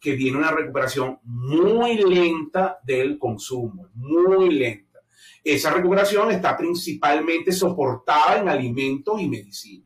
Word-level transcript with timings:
que 0.00 0.12
viene 0.12 0.38
una 0.38 0.50
recuperación 0.50 1.18
muy 1.24 1.98
lenta 1.98 2.78
del 2.82 3.18
consumo, 3.18 3.88
muy 3.94 4.50
lenta. 4.50 5.00
Esa 5.44 5.70
recuperación 5.70 6.30
está 6.30 6.56
principalmente 6.56 7.52
soportada 7.52 8.38
en 8.40 8.48
alimentos 8.48 9.20
y 9.20 9.28
medicina, 9.28 9.84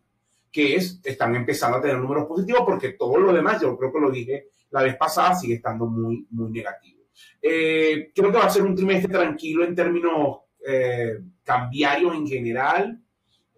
que 0.51 0.77
es, 0.77 1.01
están 1.03 1.35
empezando 1.35 1.79
a 1.79 1.81
tener 1.81 1.99
números 1.99 2.27
positivos 2.27 2.63
porque 2.65 2.91
todo 2.91 3.19
lo 3.19 3.33
demás, 3.33 3.61
yo 3.61 3.77
creo 3.77 3.93
que 3.93 4.01
lo 4.01 4.11
dije 4.11 4.49
la 4.71 4.83
vez 4.83 4.97
pasada, 4.97 5.35
sigue 5.35 5.55
estando 5.55 5.87
muy, 5.87 6.27
muy 6.31 6.51
negativo. 6.51 7.03
Eh, 7.41 8.11
creo 8.15 8.33
que 8.33 8.39
va 8.39 8.47
a 8.47 8.51
ser 8.51 8.63
un 8.63 8.75
trimestre 8.75 9.13
tranquilo 9.13 9.65
en 9.65 9.75
términos 9.75 10.39
eh, 10.67 11.19
cambiarios 11.45 12.15
en 12.15 12.27
general, 12.27 13.01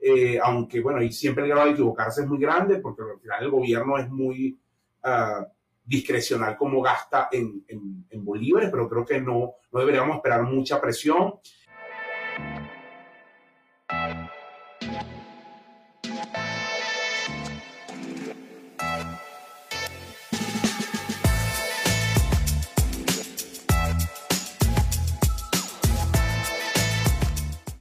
eh, 0.01 0.39
aunque 0.43 0.81
bueno, 0.81 1.03
y 1.03 1.11
siempre 1.13 1.45
el 1.45 1.51
grado 1.51 1.67
de 1.67 1.73
equivocarse 1.73 2.23
es 2.23 2.29
muy 2.29 2.39
grande 2.39 2.81
porque 2.81 3.03
al 3.03 3.21
final 3.21 3.45
el 3.45 3.51
gobierno 3.51 3.97
es 3.97 4.11
muy 4.11 4.59
uh, 5.05 5.45
discrecional 5.87 6.57
como 6.57 6.83
gasta 6.83 7.29
en, 7.31 7.65
en, 7.69 8.07
en, 8.11 8.25
bolívares, 8.25 8.71
pero 8.71 8.89
creo 8.89 9.05
que 9.05 9.21
no, 9.21 9.55
no 9.71 9.81
deberíamos 9.81 10.17
esperar 10.17 10.43
mucha 10.43 10.81
presión. 10.81 11.35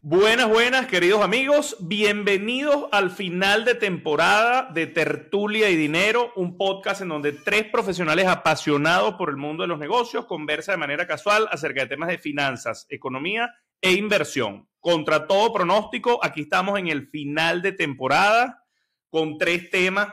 Buenas, 0.07 0.47
buenas, 0.47 0.85
queridos 0.85 1.23
amigos. 1.23 1.77
Bienvenidos 1.79 2.85
al 2.91 3.09
final 3.09 3.65
de 3.65 3.73
temporada 3.73 4.69
de 4.71 4.85
Tertulia 4.85 5.71
y 5.71 5.75
Dinero, 5.75 6.31
un 6.35 6.57
podcast 6.57 7.01
en 7.01 7.07
donde 7.09 7.31
tres 7.31 7.63
profesionales 7.71 8.27
apasionados 8.27 9.15
por 9.15 9.31
el 9.31 9.37
mundo 9.37 9.63
de 9.63 9.67
los 9.67 9.79
negocios 9.79 10.27
conversan 10.27 10.73
de 10.73 10.77
manera 10.77 11.07
casual 11.07 11.47
acerca 11.49 11.81
de 11.81 11.87
temas 11.87 12.09
de 12.09 12.19
finanzas, 12.19 12.85
economía 12.89 13.55
e 13.81 13.93
inversión. 13.93 14.69
Contra 14.79 15.25
todo 15.25 15.51
pronóstico, 15.51 16.19
aquí 16.23 16.41
estamos 16.41 16.77
en 16.77 16.89
el 16.89 17.07
final 17.07 17.63
de 17.63 17.71
temporada 17.71 18.63
con 19.09 19.39
tres 19.39 19.71
temas 19.71 20.09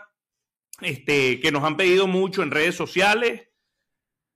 este, 0.81 1.39
que 1.39 1.53
nos 1.53 1.65
han 1.65 1.77
pedido 1.77 2.07
mucho 2.07 2.43
en 2.43 2.51
redes 2.51 2.75
sociales 2.75 3.43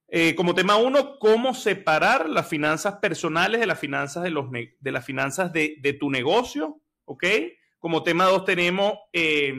eh, 0.09 0.35
como 0.37 0.55
tema 0.55 0.77
uno, 0.77 1.19
cómo 1.19 1.53
separar 1.53 2.29
las 2.29 2.49
finanzas 2.49 2.97
personales 2.97 3.61
de 3.61 3.67
las 3.67 3.79
finanzas 3.79 4.23
de, 4.23 4.31
los 4.31 4.51
de, 4.51 4.93
las 4.93 5.05
finanzas 5.05 5.53
de, 5.53 5.77
de, 5.81 5.93
tu 5.95 6.11
negocio, 6.11 6.81
¿ok? 7.05 7.25
Como 7.81 8.05
tema 8.05 8.27
dos 8.27 8.45
tenemos 8.45 8.95
eh, 9.13 9.53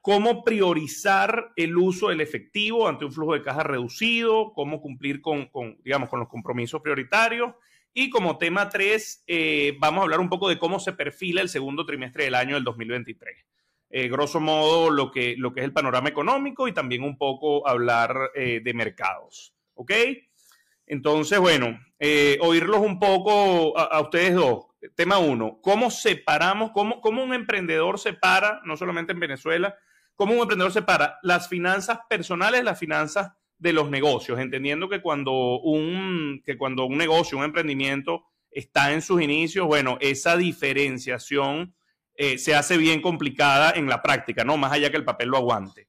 cómo 0.00 0.44
priorizar 0.44 1.52
el 1.56 1.76
uso 1.76 2.10
del 2.10 2.20
efectivo 2.20 2.88
ante 2.88 3.04
un 3.04 3.12
flujo 3.12 3.34
de 3.34 3.42
caja 3.42 3.64
reducido, 3.64 4.52
cómo 4.52 4.80
cumplir 4.80 5.20
con, 5.20 5.46
con 5.46 5.78
digamos, 5.82 6.08
con 6.08 6.20
los 6.20 6.28
compromisos 6.28 6.80
prioritarios. 6.80 7.54
Y 7.92 8.08
como 8.08 8.38
tema 8.38 8.68
tres, 8.68 9.24
eh, 9.26 9.76
vamos 9.80 10.00
a 10.00 10.02
hablar 10.04 10.20
un 10.20 10.28
poco 10.28 10.48
de 10.48 10.60
cómo 10.60 10.78
se 10.78 10.92
perfila 10.92 11.40
el 11.40 11.48
segundo 11.48 11.84
trimestre 11.84 12.22
del 12.24 12.36
año 12.36 12.54
del 12.54 12.62
2023 12.62 13.44
eh, 13.90 14.08
grosso 14.08 14.40
modo 14.40 14.90
lo 14.90 15.10
que, 15.10 15.34
lo 15.36 15.52
que 15.52 15.60
es 15.60 15.64
el 15.64 15.72
panorama 15.72 16.08
económico 16.08 16.68
y 16.68 16.72
también 16.72 17.02
un 17.02 17.18
poco 17.18 17.66
hablar 17.66 18.30
eh, 18.34 18.60
de 18.62 18.74
mercados. 18.74 19.54
¿Ok? 19.74 19.92
Entonces, 20.86 21.38
bueno, 21.38 21.78
eh, 21.98 22.38
oírlos 22.40 22.80
un 22.80 22.98
poco 22.98 23.76
a, 23.76 23.84
a, 23.84 24.00
ustedes 24.00 24.34
dos. 24.34 24.66
Tema 24.94 25.18
uno, 25.18 25.58
¿cómo 25.60 25.90
separamos, 25.90 26.70
cómo, 26.72 27.00
cómo 27.00 27.22
un 27.22 27.34
emprendedor 27.34 27.98
separa, 27.98 28.62
no 28.64 28.76
solamente 28.76 29.12
en 29.12 29.20
Venezuela, 29.20 29.76
cómo 30.14 30.34
un 30.34 30.40
emprendedor 30.40 30.72
separa 30.72 31.18
las 31.22 31.48
finanzas 31.48 32.00
personales 32.08 32.64
las 32.64 32.78
finanzas 32.78 33.32
de 33.58 33.72
los 33.74 33.90
negocios, 33.90 34.38
entendiendo 34.38 34.88
que 34.88 35.02
cuando 35.02 35.60
un, 35.60 36.42
que 36.44 36.56
cuando 36.56 36.86
un 36.86 36.96
negocio, 36.96 37.36
un 37.36 37.44
emprendimiento 37.44 38.24
está 38.50 38.92
en 38.92 39.02
sus 39.02 39.20
inicios, 39.20 39.66
bueno, 39.66 39.98
esa 40.00 40.36
diferenciación 40.36 41.74
eh, 42.22 42.36
se 42.36 42.54
hace 42.54 42.76
bien 42.76 43.00
complicada 43.00 43.70
en 43.70 43.88
la 43.88 44.02
práctica, 44.02 44.44
¿no? 44.44 44.58
Más 44.58 44.70
allá 44.72 44.90
que 44.90 44.98
el 44.98 45.06
papel 45.06 45.30
lo 45.30 45.38
aguante. 45.38 45.88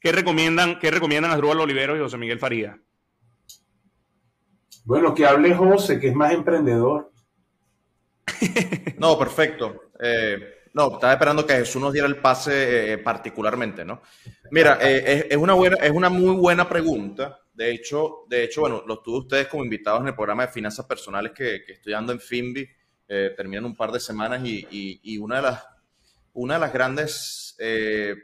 ¿Qué 0.00 0.12
recomiendan, 0.12 0.78
qué 0.78 0.90
recomiendan 0.90 1.30
Asdrúbal 1.30 1.60
Oliveros 1.60 1.98
y 1.98 2.00
José 2.00 2.16
Miguel 2.16 2.38
Faría? 2.38 2.80
Bueno, 4.86 5.14
que 5.14 5.26
hable 5.26 5.54
José, 5.54 6.00
que 6.00 6.08
es 6.08 6.14
más 6.14 6.32
emprendedor. 6.32 7.12
no, 8.96 9.18
perfecto. 9.18 9.90
Eh, 10.00 10.38
no, 10.72 10.94
estaba 10.94 11.12
esperando 11.12 11.46
que 11.46 11.52
Jesús 11.52 11.82
nos 11.82 11.92
diera 11.92 12.08
el 12.08 12.16
pase 12.16 12.94
eh, 12.94 12.98
particularmente, 12.98 13.84
¿no? 13.84 14.00
Mira, 14.52 14.78
eh, 14.80 15.04
es, 15.06 15.26
es, 15.32 15.36
una 15.36 15.52
buena, 15.52 15.76
es 15.82 15.90
una 15.90 16.08
muy 16.08 16.34
buena 16.34 16.66
pregunta. 16.66 17.40
De 17.52 17.70
hecho, 17.72 18.24
de 18.26 18.44
hecho, 18.44 18.62
bueno, 18.62 18.84
los 18.86 19.02
tuve 19.02 19.18
ustedes 19.18 19.48
como 19.48 19.64
invitados 19.64 20.00
en 20.00 20.08
el 20.08 20.14
programa 20.14 20.46
de 20.46 20.52
finanzas 20.52 20.86
personales 20.86 21.32
que, 21.32 21.62
que 21.62 21.74
estoy 21.74 21.92
dando 21.92 22.10
en 22.12 22.20
Finbi 22.20 22.66
eh, 23.14 23.58
un 23.62 23.76
par 23.76 23.92
de 23.92 24.00
semanas 24.00 24.40
y, 24.42 25.18
una, 25.18 25.36
de 25.36 25.42
las, 25.42 25.64
una 26.32 26.54
de 26.54 26.60
las 26.60 26.72
grandes 26.72 27.54
eh, 27.58 28.14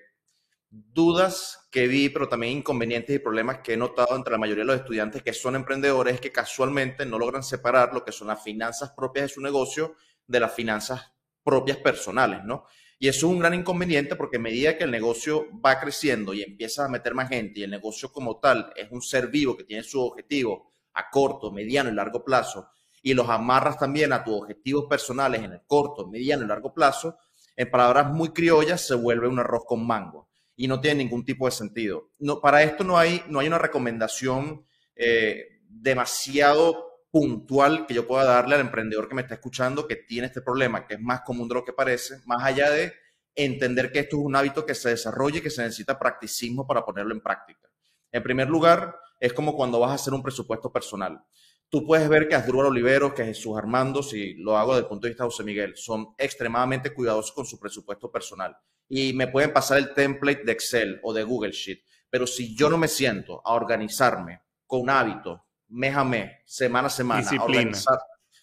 dudas 0.71 1.69
que 1.71 1.87
vi, 1.87 2.09
pero 2.09 2.27
también 2.27 2.59
inconvenientes 2.59 3.15
y 3.15 3.19
problemas 3.19 3.59
que 3.59 3.75
he 3.75 3.77
notado 3.77 4.17
entre 4.17 4.33
la 4.33 4.39
mayoría 4.39 4.65
de 4.65 4.69
los 4.69 4.81
estudiantes 4.81 5.23
que 5.23 5.35
son 5.35 5.57
emprendedores 5.57 6.15
es 6.15 6.21
que 6.23 6.33
casualmente 6.33 7.05
no 7.05 7.19
logran 7.19 7.43
separar 7.43 7.93
lo 7.93 8.03
que 8.03 8.13
son 8.13 8.29
las 8.29 8.43
finanzas 8.43 8.93
propias 8.97 9.25
de 9.25 9.35
su 9.35 9.43
negocio 9.43 9.95
de 10.27 10.41
las 10.41 10.55
finanzas 10.55 11.13
propias 11.43 11.79
personales, 11.79 12.45
¿no? 12.45 12.65
Y 12.99 13.09
eso 13.09 13.27
es 13.27 13.33
un 13.33 13.39
gran 13.39 13.55
inconveniente 13.55 14.17
porque 14.17 14.39
a 14.39 14.41
medida 14.41 14.77
que 14.77 14.85
el 14.85 14.91
negocio 14.91 15.47
va 15.65 15.79
creciendo 15.79 16.33
y 16.33 16.43
empieza 16.43 16.87
a 16.87 16.89
meter 16.89 17.15
más 17.15 17.29
gente 17.29 17.61
y 17.61 17.63
el 17.63 17.71
negocio 17.71 18.11
como 18.11 18.41
tal 18.41 18.73
es 18.75 18.91
un 18.91 19.03
ser 19.03 19.29
vivo 19.29 19.57
que 19.57 19.65
tiene 19.65 19.83
su 19.83 20.01
objetivo 20.01 20.73
a 20.95 21.09
corto, 21.11 21.53
mediano 21.53 21.91
y 21.91 21.95
largo 21.95 22.25
plazo 22.25 22.71
y 23.03 23.15
los 23.15 23.29
amarras 23.29 23.79
también 23.79 24.13
a 24.13 24.25
tus 24.25 24.35
objetivos 24.35 24.87
personales 24.87 25.43
en 25.43 25.53
el 25.53 25.63
corto, 25.67 26.07
mediano 26.07 26.45
y 26.45 26.49
largo 26.49 26.73
plazo, 26.73 27.19
en 27.57 27.71
palabras 27.71 28.13
muy 28.13 28.31
criollas, 28.31 28.87
se 28.87 28.95
vuelve 28.95 29.29
un 29.29 29.39
arroz 29.39 29.65
con 29.67 29.87
mango 29.87 30.29
y 30.55 30.67
no 30.67 30.81
tiene 30.81 31.05
ningún 31.05 31.25
tipo 31.25 31.47
de 31.47 31.53
sentido. 31.53 32.11
No, 32.19 32.41
para 32.41 32.63
esto 32.63 32.85
no 32.85 32.99
hay, 32.99 33.23
no 33.29 33.41
hay 33.41 33.47
una 33.47 33.59
recomendación 33.59 34.65
eh, 34.95 35.61
demasiado 35.69 37.05
puntual 37.11 37.87
que 37.87 37.95
yo 37.95 38.07
pueda 38.07 38.25
darle 38.25 38.57
al 38.57 38.61
emprendedor 38.61 39.09
que 39.09 39.15
me 39.15 39.23
está 39.23 39.35
escuchando 39.35 39.87
que 39.87 39.97
tiene 39.97 40.27
este 40.27 40.43
problema, 40.43 40.87
que 40.87 40.95
es 40.95 41.01
más 41.01 41.23
común 41.23 41.49
de 41.49 41.55
lo 41.55 41.65
que 41.65 41.73
parece, 41.73 42.21
más 42.27 42.45
allá 42.45 42.71
de 42.71 42.93
entender 43.35 43.93
que 43.93 44.01
esto 44.01 44.17
es 44.17 44.23
un 44.25 44.35
hábito 44.37 44.67
que 44.67 44.75
se 44.75 44.91
desarrolla 44.91 45.39
y 45.39 45.41
que 45.41 45.51
se 45.51 45.63
necesita 45.63 45.99
practicismo 45.99 46.67
para 46.67 46.85
ponerlo 46.85 47.15
en 47.15 47.21
práctica. 47.21 47.69
En 48.11 48.23
primer 48.23 48.49
lugar, 48.49 48.97
es 49.21 49.33
como 49.33 49.55
cuando 49.55 49.81
vas 49.81 49.93
a 49.93 49.95
hacer 49.95 50.13
un 50.13 50.23
presupuesto 50.23 50.73
personal 50.73 51.25
tú 51.69 51.87
puedes 51.87 52.09
ver 52.09 52.29
que 52.29 52.35
Asdrúbal 52.35 52.67
Oliveros, 52.67 53.13
que 53.13 53.25
Jesús 53.25 53.57
Armando, 53.57 54.03
si 54.03 54.35
lo 54.35 54.57
hago 54.57 54.73
desde 54.73 54.85
el 54.85 54.89
punto 54.89 55.07
de 55.07 55.11
vista 55.11 55.25
de 55.25 55.31
José 55.31 55.45
Miguel, 55.45 55.77
son 55.77 56.15
extremadamente 56.17 56.93
cuidadosos 56.93 57.33
con 57.33 57.47
su 57.47 57.59
presupuesto 57.59 58.11
personal. 58.11 58.57
Y 58.89 59.13
me 59.13 59.29
pueden 59.29 59.53
pasar 59.53 59.79
el 59.79 59.93
template 59.93 60.45
de 60.45 60.53
Excel 60.53 61.01
o 61.03 61.13
de 61.13 61.23
Google 61.25 61.53
Sheet. 61.53 61.81
Pero 62.11 62.27
si 62.27 62.57
yo 62.57 62.71
no 62.71 62.79
me 62.79 62.89
siento 62.89 63.43
a 63.45 63.53
organizarme 63.53 64.41
con 64.67 64.89
hábitos, 64.89 65.41
mes 65.69 65.95
a 65.95 66.05
mes, 66.05 66.33
semana 66.47 66.89
a 66.89 66.91
semana, 66.91 67.21
disciplina. 67.21 67.43
a 67.43 67.47
organizar 67.47 67.99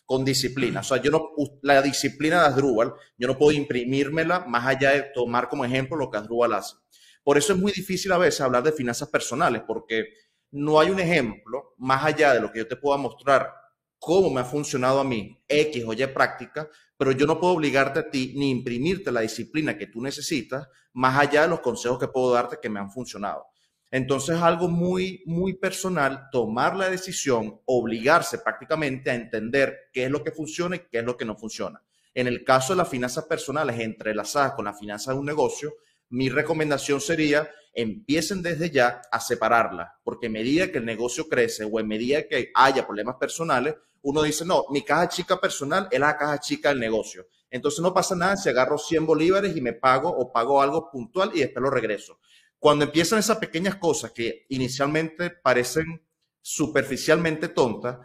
con 0.05 0.23
disciplina. 0.23 0.79
O 0.81 0.83
sea, 0.83 0.97
yo 1.01 1.09
no, 1.09 1.31
la 1.63 1.81
disciplina 1.81 2.41
de 2.41 2.47
Asdrúbal, 2.47 2.93
yo 3.17 3.27
no 3.27 3.37
puedo 3.37 3.51
imprimírmela 3.51 4.41
más 4.41 4.67
allá 4.67 4.91
de 4.91 5.01
tomar 5.13 5.49
como 5.49 5.65
ejemplo 5.65 5.97
lo 5.97 6.11
que 6.11 6.17
Asdrúbal 6.17 6.53
hace. 6.53 6.75
Por 7.23 7.39
eso 7.39 7.53
es 7.53 7.59
muy 7.59 7.71
difícil 7.71 8.11
a 8.11 8.19
veces 8.19 8.41
hablar 8.41 8.61
de 8.61 8.71
finanzas 8.71 9.09
personales, 9.09 9.63
porque 9.65 10.13
no 10.51 10.79
hay 10.79 10.89
un 10.89 10.99
ejemplo 10.99 11.73
más 11.77 12.03
allá 12.03 12.33
de 12.33 12.39
lo 12.39 12.51
que 12.51 12.59
yo 12.59 12.67
te 12.67 12.75
pueda 12.75 12.97
mostrar 12.97 13.53
cómo 13.99 14.29
me 14.29 14.41
ha 14.41 14.45
funcionado 14.45 14.99
a 14.99 15.03
mí 15.03 15.41
X 15.47 15.83
o 15.85 15.93
Y 15.93 16.05
práctica, 16.07 16.69
pero 16.97 17.11
yo 17.11 17.25
no 17.25 17.39
puedo 17.39 17.53
obligarte 17.53 17.99
a 17.99 18.09
ti 18.09 18.33
ni 18.35 18.51
imprimirte 18.51 19.11
la 19.11 19.21
disciplina 19.21 19.77
que 19.77 19.87
tú 19.87 20.01
necesitas 20.01 20.67
más 20.93 21.17
allá 21.17 21.43
de 21.43 21.47
los 21.49 21.59
consejos 21.59 21.99
que 21.99 22.07
puedo 22.07 22.31
darte 22.31 22.57
que 22.61 22.69
me 22.69 22.79
han 22.79 22.91
funcionado. 22.91 23.47
Entonces 23.91 24.35
es 24.35 24.41
algo 24.41 24.67
muy, 24.67 25.23
muy 25.25 25.53
personal 25.53 26.29
tomar 26.31 26.75
la 26.75 26.89
decisión, 26.89 27.61
obligarse 27.65 28.39
prácticamente 28.39 29.09
a 29.09 29.15
entender 29.15 29.89
qué 29.93 30.05
es 30.05 30.11
lo 30.11 30.23
que 30.23 30.31
funciona 30.31 30.75
y 30.75 30.79
qué 30.91 30.99
es 30.99 31.03
lo 31.03 31.17
que 31.17 31.25
no 31.25 31.35
funciona. 31.35 31.81
En 32.13 32.27
el 32.27 32.43
caso 32.43 32.73
de 32.73 32.77
las 32.77 32.89
finanzas 32.89 33.25
personales 33.25 33.79
entrelazadas 33.79 34.53
con 34.53 34.65
las 34.65 34.79
finanzas 34.79 35.13
de 35.13 35.19
un 35.19 35.25
negocio, 35.25 35.73
mi 36.09 36.29
recomendación 36.29 37.01
sería 37.01 37.49
empiecen 37.75 38.41
desde 38.41 38.71
ya 38.71 39.01
a 39.11 39.19
separarla, 39.19 39.99
porque 40.03 40.27
a 40.27 40.29
medida 40.29 40.71
que 40.71 40.77
el 40.77 40.85
negocio 40.85 41.27
crece 41.27 41.65
o 41.65 41.79
en 41.79 41.87
medida 41.87 42.27
que 42.27 42.51
haya 42.55 42.87
problemas 42.87 43.17
personales, 43.19 43.75
uno 44.01 44.23
dice, 44.23 44.45
no, 44.45 44.65
mi 44.69 44.83
caja 44.83 45.09
chica 45.09 45.39
personal 45.39 45.87
es 45.91 45.99
la 45.99 46.17
caja 46.17 46.39
chica 46.39 46.69
del 46.69 46.79
negocio. 46.79 47.27
Entonces 47.49 47.81
no 47.81 47.93
pasa 47.93 48.15
nada 48.15 48.37
si 48.37 48.49
agarro 48.49 48.77
100 48.77 49.05
bolívares 49.05 49.55
y 49.55 49.61
me 49.61 49.73
pago 49.73 50.09
o 50.09 50.31
pago 50.31 50.61
algo 50.61 50.89
puntual 50.89 51.31
y 51.33 51.39
después 51.39 51.61
lo 51.61 51.69
regreso. 51.69 52.19
Cuando 52.57 52.85
empiezan 52.85 53.19
esas 53.19 53.37
pequeñas 53.37 53.75
cosas 53.75 54.11
que 54.11 54.45
inicialmente 54.49 55.29
parecen 55.29 56.01
superficialmente 56.41 57.49
tontas, 57.49 57.97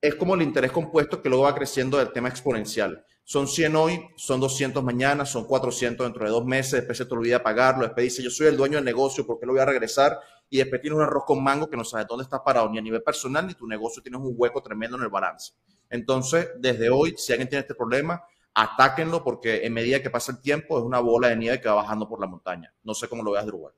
es 0.00 0.14
como 0.14 0.34
el 0.34 0.42
interés 0.42 0.70
compuesto 0.70 1.20
que 1.20 1.28
luego 1.28 1.44
va 1.44 1.54
creciendo 1.54 1.98
del 1.98 2.12
tema 2.12 2.28
exponencial. 2.28 3.04
Son 3.30 3.46
100 3.46 3.76
hoy, 3.76 4.08
son 4.16 4.40
200 4.40 4.82
mañana, 4.82 5.26
son 5.26 5.44
400 5.44 6.06
dentro 6.06 6.24
de 6.24 6.30
dos 6.30 6.46
meses, 6.46 6.72
después 6.72 6.96
se 6.96 7.04
te 7.04 7.14
olvida 7.14 7.42
pagarlo, 7.42 7.82
después 7.82 8.04
dice, 8.04 8.22
yo 8.22 8.30
soy 8.30 8.46
el 8.46 8.56
dueño 8.56 8.76
del 8.76 8.86
negocio, 8.86 9.26
¿por 9.26 9.38
qué 9.38 9.44
lo 9.44 9.52
voy 9.52 9.60
a 9.60 9.66
regresar? 9.66 10.18
y 10.50 10.58
después 10.58 10.80
tienes 10.80 10.96
un 10.96 11.02
arroz 11.02 11.24
con 11.26 11.42
mango 11.42 11.68
que 11.68 11.76
no 11.76 11.84
sabes 11.84 12.06
dónde 12.06 12.24
estás 12.24 12.40
parado, 12.40 12.68
ni 12.70 12.78
a 12.78 12.82
nivel 12.82 13.02
personal, 13.02 13.46
ni 13.46 13.54
tu 13.54 13.66
negocio 13.66 14.02
tienes 14.02 14.20
un 14.20 14.34
hueco 14.36 14.62
tremendo 14.62 14.96
en 14.96 15.02
el 15.04 15.08
balance. 15.08 15.52
Entonces, 15.90 16.50
desde 16.58 16.90
hoy, 16.90 17.14
si 17.16 17.32
alguien 17.32 17.48
tiene 17.48 17.60
este 17.60 17.74
problema, 17.74 18.22
atáquenlo 18.54 19.22
porque 19.22 19.64
en 19.64 19.72
medida 19.72 20.02
que 20.02 20.10
pasa 20.10 20.32
el 20.32 20.40
tiempo 20.40 20.78
es 20.78 20.84
una 20.84 21.00
bola 21.00 21.28
de 21.28 21.36
nieve 21.36 21.60
que 21.60 21.68
va 21.68 21.76
bajando 21.76 22.08
por 22.08 22.20
la 22.20 22.26
montaña. 22.26 22.72
No 22.82 22.94
sé 22.94 23.08
cómo 23.08 23.22
lo 23.22 23.32
veas, 23.32 23.46
Drupal. 23.46 23.72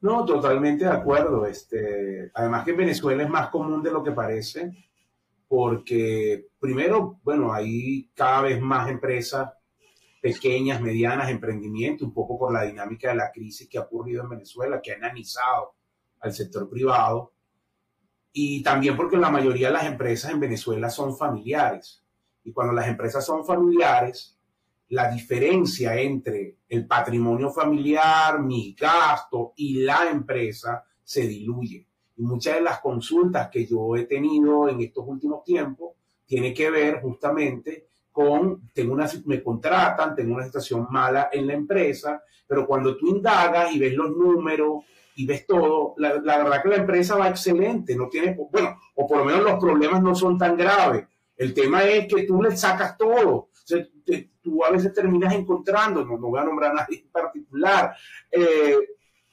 No, 0.00 0.24
totalmente 0.24 0.84
de 0.84 0.90
acuerdo. 0.90 1.44
Este, 1.44 2.30
además 2.34 2.64
que 2.64 2.70
en 2.70 2.76
Venezuela 2.76 3.22
es 3.22 3.28
más 3.28 3.50
común 3.50 3.82
de 3.82 3.90
lo 3.90 4.02
que 4.02 4.12
parece, 4.12 4.72
porque 5.48 6.48
primero, 6.60 7.18
bueno, 7.24 7.52
hay 7.52 8.10
cada 8.14 8.42
vez 8.42 8.60
más 8.60 8.88
empresas 8.88 9.50
pequeñas, 10.20 10.80
medianas, 10.80 11.30
emprendimientos, 11.30 12.06
un 12.06 12.14
poco 12.14 12.38
por 12.38 12.52
la 12.52 12.64
dinámica 12.64 13.08
de 13.08 13.16
la 13.16 13.32
crisis 13.32 13.68
que 13.68 13.78
ha 13.78 13.82
ocurrido 13.82 14.22
en 14.22 14.28
Venezuela, 14.28 14.80
que 14.82 14.92
ha 14.92 14.96
analizado 14.96 15.74
al 16.20 16.32
sector 16.32 16.68
privado, 16.68 17.32
y 18.32 18.62
también 18.62 18.96
porque 18.96 19.16
la 19.16 19.30
mayoría 19.30 19.68
de 19.68 19.72
las 19.72 19.86
empresas 19.86 20.30
en 20.30 20.40
Venezuela 20.40 20.90
son 20.90 21.16
familiares. 21.16 22.04
Y 22.44 22.52
cuando 22.52 22.72
las 22.72 22.86
empresas 22.86 23.24
son 23.24 23.44
familiares, 23.44 24.38
la 24.90 25.10
diferencia 25.10 25.96
entre 25.96 26.58
el 26.68 26.86
patrimonio 26.86 27.50
familiar, 27.50 28.40
mi 28.40 28.74
gasto 28.78 29.54
y 29.56 29.80
la 29.82 30.08
empresa 30.10 30.84
se 31.02 31.26
diluye. 31.26 31.87
Y 32.18 32.22
muchas 32.22 32.56
de 32.56 32.60
las 32.60 32.80
consultas 32.80 33.48
que 33.48 33.64
yo 33.64 33.96
he 33.96 34.04
tenido 34.04 34.68
en 34.68 34.80
estos 34.80 35.04
últimos 35.06 35.44
tiempos 35.44 35.92
tiene 36.26 36.52
que 36.52 36.70
ver 36.70 37.00
justamente 37.00 37.86
con, 38.12 38.68
tengo 38.74 38.92
una, 38.92 39.08
me 39.24 39.42
contratan, 39.42 40.14
tengo 40.14 40.34
una 40.34 40.44
situación 40.44 40.86
mala 40.90 41.30
en 41.32 41.46
la 41.46 41.54
empresa, 41.54 42.22
pero 42.46 42.66
cuando 42.66 42.96
tú 42.96 43.06
indagas 43.06 43.72
y 43.72 43.78
ves 43.78 43.94
los 43.94 44.10
números 44.10 44.84
y 45.14 45.24
ves 45.24 45.46
todo, 45.46 45.94
la, 45.96 46.14
la 46.20 46.38
verdad 46.38 46.62
que 46.62 46.68
la 46.68 46.76
empresa 46.76 47.16
va 47.16 47.28
excelente, 47.28 47.96
no 47.96 48.08
tiene, 48.08 48.36
bueno, 48.50 48.76
o 48.96 49.06
por 49.06 49.18
lo 49.18 49.24
menos 49.24 49.42
los 49.42 49.58
problemas 49.58 50.02
no 50.02 50.14
son 50.14 50.36
tan 50.36 50.56
graves. 50.56 51.06
El 51.36 51.54
tema 51.54 51.84
es 51.84 52.12
que 52.12 52.24
tú 52.24 52.42
le 52.42 52.56
sacas 52.56 52.98
todo 52.98 53.48
tú 54.42 54.64
a 54.64 54.70
veces 54.70 54.92
terminas 54.92 55.34
encontrando, 55.34 56.04
no, 56.04 56.16
no 56.18 56.28
voy 56.28 56.40
a 56.40 56.44
nombrar 56.44 56.72
a 56.72 56.74
nadie 56.74 57.00
en 57.00 57.10
particular, 57.10 57.94
eh, 58.30 58.76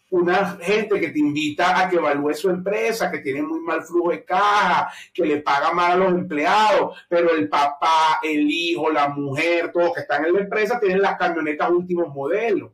una 0.10 0.58
gente 0.62 1.00
que 1.00 1.10
te 1.10 1.20
invita 1.20 1.80
a 1.80 1.90
que 1.90 1.98
evalúe 1.98 2.34
su 2.34 2.50
empresa, 2.50 3.12
que 3.12 3.20
tiene 3.20 3.42
muy 3.42 3.60
mal 3.60 3.84
flujo 3.84 4.12
de 4.12 4.24
caja, 4.24 4.92
que 5.14 5.26
le 5.26 5.38
paga 5.38 5.74
mal 5.74 5.92
a 5.94 5.96
los 5.96 6.14
empleados, 6.14 6.98
pero 7.10 7.32
el 7.36 7.50
papá, 7.50 8.20
el 8.22 8.50
hijo, 8.50 8.90
la 8.92 9.10
mujer, 9.10 9.72
todos 9.72 9.94
que 9.94 10.02
están 10.02 10.26
en 10.26 10.34
la 10.34 10.40
empresa 10.42 10.80
tienen 10.80 11.02
las 11.02 11.18
camionetas 11.18 11.70
últimos 11.70 12.14
modelos. 12.14 12.72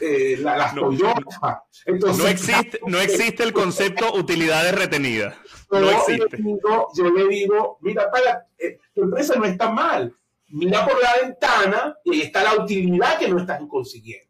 Eh, 0.00 0.36
las 0.40 0.74
no, 0.74 0.82
Toyota. 0.82 1.64
Entonces, 1.86 2.22
no, 2.22 2.28
existe, 2.28 2.80
no 2.86 3.00
existe 3.00 3.42
el 3.44 3.52
concepto 3.52 4.14
utilidades 4.14 4.74
retenidas. 4.74 5.36
No 5.70 5.90
existe. 5.90 6.38
Yo 6.94 7.10
le 7.10 7.28
digo, 7.28 7.78
mira, 7.80 8.10
para, 8.10 8.46
eh, 8.58 8.78
tu 8.94 9.02
empresa 9.02 9.36
no 9.36 9.44
está 9.44 9.70
mal, 9.70 10.12
mira 10.48 10.84
por 10.84 11.00
la 11.00 11.14
ventana 11.22 11.96
y 12.04 12.14
ahí 12.14 12.20
está 12.22 12.42
la 12.42 12.62
utilidad 12.62 13.18
que 13.18 13.28
no 13.28 13.38
estás 13.38 13.60
consiguiendo. 13.68 14.25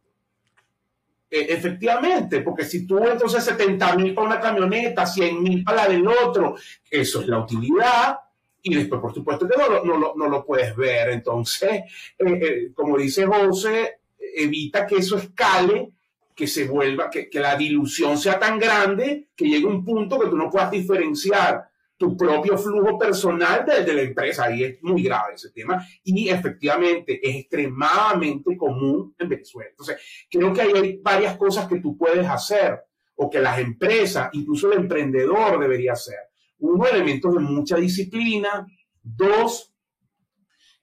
E, 1.30 1.52
efectivamente, 1.52 2.40
porque 2.40 2.64
si 2.64 2.86
tú 2.86 2.98
entonces 3.06 3.44
70 3.44 3.96
mil 3.96 4.14
para 4.14 4.26
una 4.26 4.40
camioneta, 4.40 5.06
100 5.06 5.42
mil 5.42 5.64
para 5.64 5.84
la 5.84 5.88
del 5.88 6.06
otro, 6.06 6.56
eso 6.90 7.20
es 7.20 7.26
la 7.26 7.40
utilidad. 7.40 8.18
Y 8.62 8.74
después, 8.74 9.00
por 9.00 9.14
supuesto, 9.14 9.46
que 9.48 9.54
no, 9.56 10.28
lo 10.28 10.44
puedes 10.44 10.74
ver. 10.74 11.10
Entonces, 11.10 11.70
eh, 11.70 11.84
eh, 12.18 12.72
como 12.74 12.98
dice 12.98 13.24
José, 13.24 14.00
evita 14.18 14.86
que 14.86 14.96
eso 14.96 15.16
escale, 15.16 15.90
que 16.34 16.46
se 16.46 16.66
vuelva, 16.66 17.08
que, 17.08 17.30
que 17.30 17.40
la 17.40 17.56
dilución 17.56 18.18
sea 18.18 18.38
tan 18.38 18.58
grande 18.58 19.28
que 19.36 19.46
llegue 19.46 19.66
un 19.66 19.84
punto 19.84 20.18
que 20.18 20.28
tú 20.28 20.36
no 20.36 20.50
puedas 20.50 20.70
diferenciar 20.70 21.68
tu 21.96 22.16
propio 22.16 22.58
flujo 22.58 22.98
personal 22.98 23.64
desde 23.66 23.94
la 23.94 24.02
empresa. 24.02 24.44
Ahí 24.44 24.64
es 24.64 24.82
muy 24.82 25.02
grave 25.02 25.34
ese 25.34 25.50
tema 25.50 25.84
y 26.04 26.28
efectivamente 26.28 27.20
es 27.22 27.36
extremadamente 27.36 28.56
común 28.56 29.14
en 29.18 29.28
Venezuela. 29.28 29.70
Entonces, 29.70 30.26
creo 30.30 30.52
que 30.52 30.62
hay 30.62 31.00
varias 31.02 31.36
cosas 31.36 31.66
que 31.68 31.80
tú 31.80 31.96
puedes 31.96 32.26
hacer 32.26 32.80
o 33.16 33.30
que 33.30 33.40
las 33.40 33.58
empresas, 33.58 34.28
incluso 34.32 34.70
el 34.70 34.80
emprendedor 34.80 35.58
debería 35.58 35.92
hacer. 35.92 36.18
Uno, 36.58 36.86
elementos 36.86 37.34
de 37.34 37.40
mucha 37.40 37.76
disciplina. 37.76 38.66
Dos, 39.02 39.74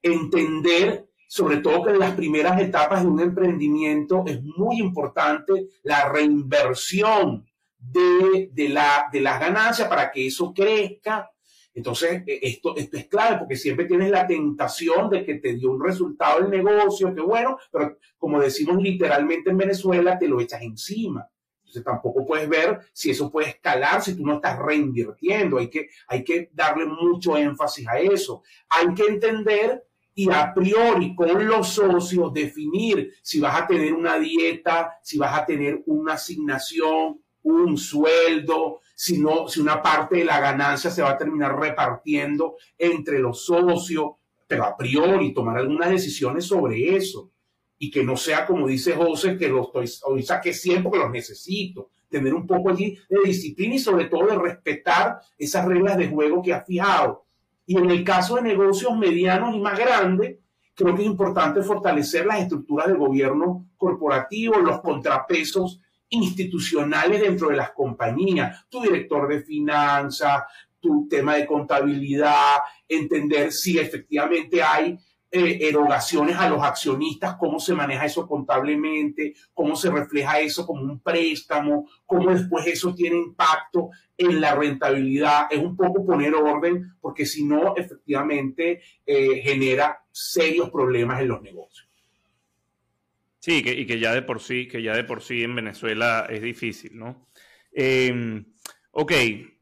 entender 0.01 1.07
sobre 1.33 1.57
todo 1.57 1.83
que 1.83 1.89
en 1.89 1.98
las 1.98 2.13
primeras 2.13 2.62
etapas 2.62 3.01
de 3.01 3.10
un 3.10 3.19
emprendimiento 3.19 4.24
es 4.27 4.39
muy 4.44 4.77
importante 4.80 5.69
la 5.81 6.07
reinversión 6.07 7.48
de, 7.91 8.50
de, 8.51 8.69
la, 8.69 9.07
de 9.12 9.21
las 9.21 9.39
ganancias 9.39 9.88
para 9.88 10.12
que 10.12 10.27
eso 10.27 10.53
crezca. 10.53 11.30
Entonces, 11.74 12.24
e, 12.27 12.39
esto, 12.44 12.75
esto 12.75 12.97
es 12.97 13.07
clave 13.07 13.39
porque 13.39 13.56
siempre 13.56 13.85
tienes 13.85 14.09
la 14.09 14.27
tentación 14.27 15.09
de 15.09 15.25
que 15.25 15.35
te 15.35 15.53
dio 15.56 15.71
un 15.71 15.83
resultado 15.83 16.39
el 16.39 16.50
negocio, 16.50 17.13
que 17.13 17.21
bueno, 17.21 17.57
pero 17.71 17.97
como 18.18 18.39
decimos 18.39 18.77
literalmente 18.81 19.50
en 19.50 19.57
Venezuela, 19.57 20.18
te 20.18 20.27
lo 20.27 20.39
echas 20.39 20.62
encima. 20.62 21.27
Entonces 21.62 21.83
tampoco 21.83 22.25
puedes 22.25 22.47
ver 22.47 22.81
si 22.94 23.09
eso 23.09 23.31
puede 23.31 23.50
escalar 23.50 24.01
si 24.01 24.15
tú 24.15 24.25
no 24.25 24.36
estás 24.36 24.59
reinvirtiendo. 24.59 25.57
Hay 25.57 25.69
que, 25.69 25.89
hay 26.07 26.24
que 26.24 26.50
darle 26.53 26.86
mucho 26.86 27.36
énfasis 27.36 27.88
a 27.88 28.00
eso. 28.00 28.44
Hay 28.69 28.94
que 28.94 29.06
entender 29.06 29.83
y 30.15 30.29
a 30.29 30.53
priori 30.53 31.15
con 31.15 31.47
los 31.47 31.69
socios 31.69 32.31
definir 32.31 33.13
si 33.24 33.39
vas 33.39 33.62
a 33.62 33.65
tener 33.65 33.94
una 33.94 34.19
dieta, 34.19 35.00
si 35.01 35.18
vas 35.18 35.36
a 35.36 35.45
tener 35.45 35.81
una 35.88 36.13
asignación, 36.13 37.24
un 37.43 37.77
sueldo, 37.77 38.81
sino 38.95 39.47
si 39.47 39.59
una 39.59 39.81
parte 39.81 40.17
de 40.17 40.25
la 40.25 40.39
ganancia 40.39 40.89
se 40.89 41.01
va 41.01 41.11
a 41.11 41.17
terminar 41.17 41.59
repartiendo 41.59 42.55
entre 42.77 43.19
los 43.19 43.45
socios, 43.45 44.11
pero 44.47 44.65
a 44.65 44.75
priori 44.75 45.33
tomar 45.33 45.57
algunas 45.57 45.89
decisiones 45.89 46.45
sobre 46.45 46.95
eso 46.95 47.31
y 47.77 47.91
que 47.91 48.03
no 48.03 48.15
sea 48.15 48.45
como 48.45 48.67
dice 48.67 48.93
José, 48.93 49.37
que 49.37 49.49
los 49.49 49.67
estoy, 49.67 49.91
hoy 50.05 50.23
saqué 50.23 50.53
siempre 50.53 50.91
que 50.91 50.99
los 50.99 51.11
necesito, 51.11 51.89
tener 52.09 52.33
un 52.33 52.47
poco 52.47 52.69
allí 52.69 52.97
de 53.09 53.19
disciplina 53.25 53.75
y 53.75 53.79
sobre 53.79 54.05
todo 54.05 54.27
de 54.27 54.37
respetar 54.37 55.19
esas 55.37 55.65
reglas 55.65 55.97
de 55.97 56.07
juego 56.07 56.41
que 56.41 56.53
ha 56.53 56.61
fijado. 56.61 57.25
Y 57.65 57.77
en 57.77 57.89
el 57.89 58.03
caso 58.03 58.35
de 58.35 58.43
negocios 58.43 58.95
medianos 58.97 59.55
y 59.55 59.59
más 59.59 59.77
grandes, 59.77 60.37
creo 60.75 60.95
que 60.95 61.01
es 61.01 61.07
importante 61.07 61.61
fortalecer 61.61 62.25
las 62.25 62.41
estructuras 62.41 62.87
de 62.87 62.93
gobierno 62.93 63.67
corporativo, 63.77 64.59
los 64.59 64.81
contrapesos 64.81 65.81
institucionales 66.13 67.21
dentro 67.21 67.50
de 67.50 67.57
las 67.57 67.71
compañías, 67.71 68.68
tu 68.69 68.81
director 68.81 69.27
de 69.27 69.42
finanzas, 69.42 70.43
tu 70.79 71.08
tema 71.08 71.36
de 71.36 71.46
contabilidad, 71.46 72.60
entender 72.88 73.51
si 73.51 73.79
efectivamente 73.79 74.62
hay 74.62 74.98
eh, 75.32 75.67
erogaciones 75.67 76.36
a 76.36 76.48
los 76.48 76.62
accionistas, 76.62 77.38
cómo 77.38 77.60
se 77.60 77.74
maneja 77.74 78.05
eso 78.05 78.27
contablemente, 78.27 79.34
cómo 79.51 79.75
se 79.75 79.89
refleja 79.89 80.39
eso 80.39 80.67
como 80.67 80.84
un 80.84 81.00
préstamo, 81.00 81.89
cómo 82.05 82.29
después 82.29 82.67
eso 82.67 82.93
tiene 82.93 83.15
impacto 83.15 83.89
en 84.15 84.39
la 84.39 84.53
rentabilidad. 84.53 85.48
Es 85.50 85.58
un 85.58 85.75
poco 85.75 86.05
poner 86.05 86.36
orden, 86.36 86.96
porque 87.01 87.25
si 87.25 87.46
no, 87.46 87.75
efectivamente 87.75 88.82
eh, 89.05 89.41
genera 89.41 90.05
serios 90.12 90.70
problemas 90.70 91.22
en 91.22 91.29
los 91.29 91.41
negocios. 91.41 91.89
Sí, 93.43 93.62
y 93.65 93.85
que 93.85 94.00
ya 94.00 94.13
de 94.13 94.21
por 94.21 94.41
sí, 94.41 94.69
que 94.69 94.81
ya 94.81 94.95
de 94.95 95.03
por 95.03 95.21
sí 95.21 95.43
en 95.43 95.53
Venezuela 95.53 96.25
es 96.29 96.41
difícil, 96.41 96.97
¿no? 96.97 97.27
Em, 97.73 98.45
ok, 98.91 99.12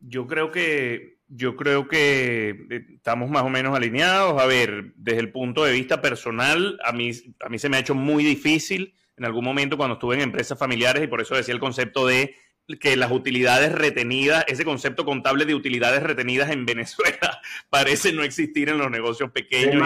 yo 0.02 0.28
creo 0.28 0.52
que 0.52 1.18
yo 1.28 1.56
creo 1.56 1.88
que 1.88 2.68
eh, 2.70 2.86
estamos 2.94 3.32
más 3.32 3.42
o 3.42 3.50
menos 3.50 3.76
alineados. 3.76 4.40
A 4.40 4.46
ver, 4.46 4.94
desde 4.98 5.22
el 5.22 5.32
punto 5.32 5.64
de 5.64 5.74
vista 5.74 6.00
personal, 6.00 6.80
a 6.86 6.92
mí, 6.92 7.10
a 7.44 7.50
mí 7.50 7.58
se 7.58 7.70
me 7.70 7.78
ha 7.78 7.80
hecho 7.80 7.96
muy 7.96 8.24
difícil 8.24 8.94
en 9.18 9.26
algún 9.26 9.44
momento 9.44 9.78
cuando 9.78 9.96
estuve 9.96 10.14
en 10.14 10.22
empresas 10.22 10.60
familiares 10.60 11.04
y 11.04 11.08
por 11.08 11.20
eso 11.20 11.34
decía 11.34 11.56
el 11.56 11.60
concepto 11.60 12.06
de 12.06 12.36
que 12.80 12.96
las 12.96 13.12
utilidades 13.12 13.72
retenidas, 13.72 14.46
ese 14.48 14.64
concepto 14.64 15.06
contable 15.06 15.46
de 15.46 15.56
utilidades 15.56 16.04
retenidas 16.04 16.52
en 16.52 16.68
Venezuela 16.68 17.42
parece 17.72 18.14
no 18.14 18.22
existir 18.22 18.70
en 18.70 18.78
los 18.78 18.92
negocios 18.92 19.32
pequeños 19.32 19.82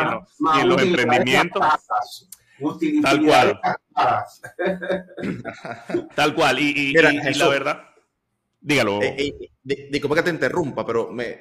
y 0.54 0.60
en 0.60 0.68
los 0.68 0.82
emprendimientos. 0.82 1.64
Tal 3.02 3.26
cual. 3.26 3.60
Tal 6.16 6.36
cual. 6.36 6.60
Y, 6.60 6.94
la 6.94 7.48
verdad. 7.48 7.82
Dígalo. 8.60 9.02
Eh, 9.02 9.16
eh, 9.18 9.50
disculpa 9.64 10.16
que 10.16 10.24
te 10.24 10.30
interrumpa, 10.32 10.86
pero 10.86 11.12
me, 11.12 11.40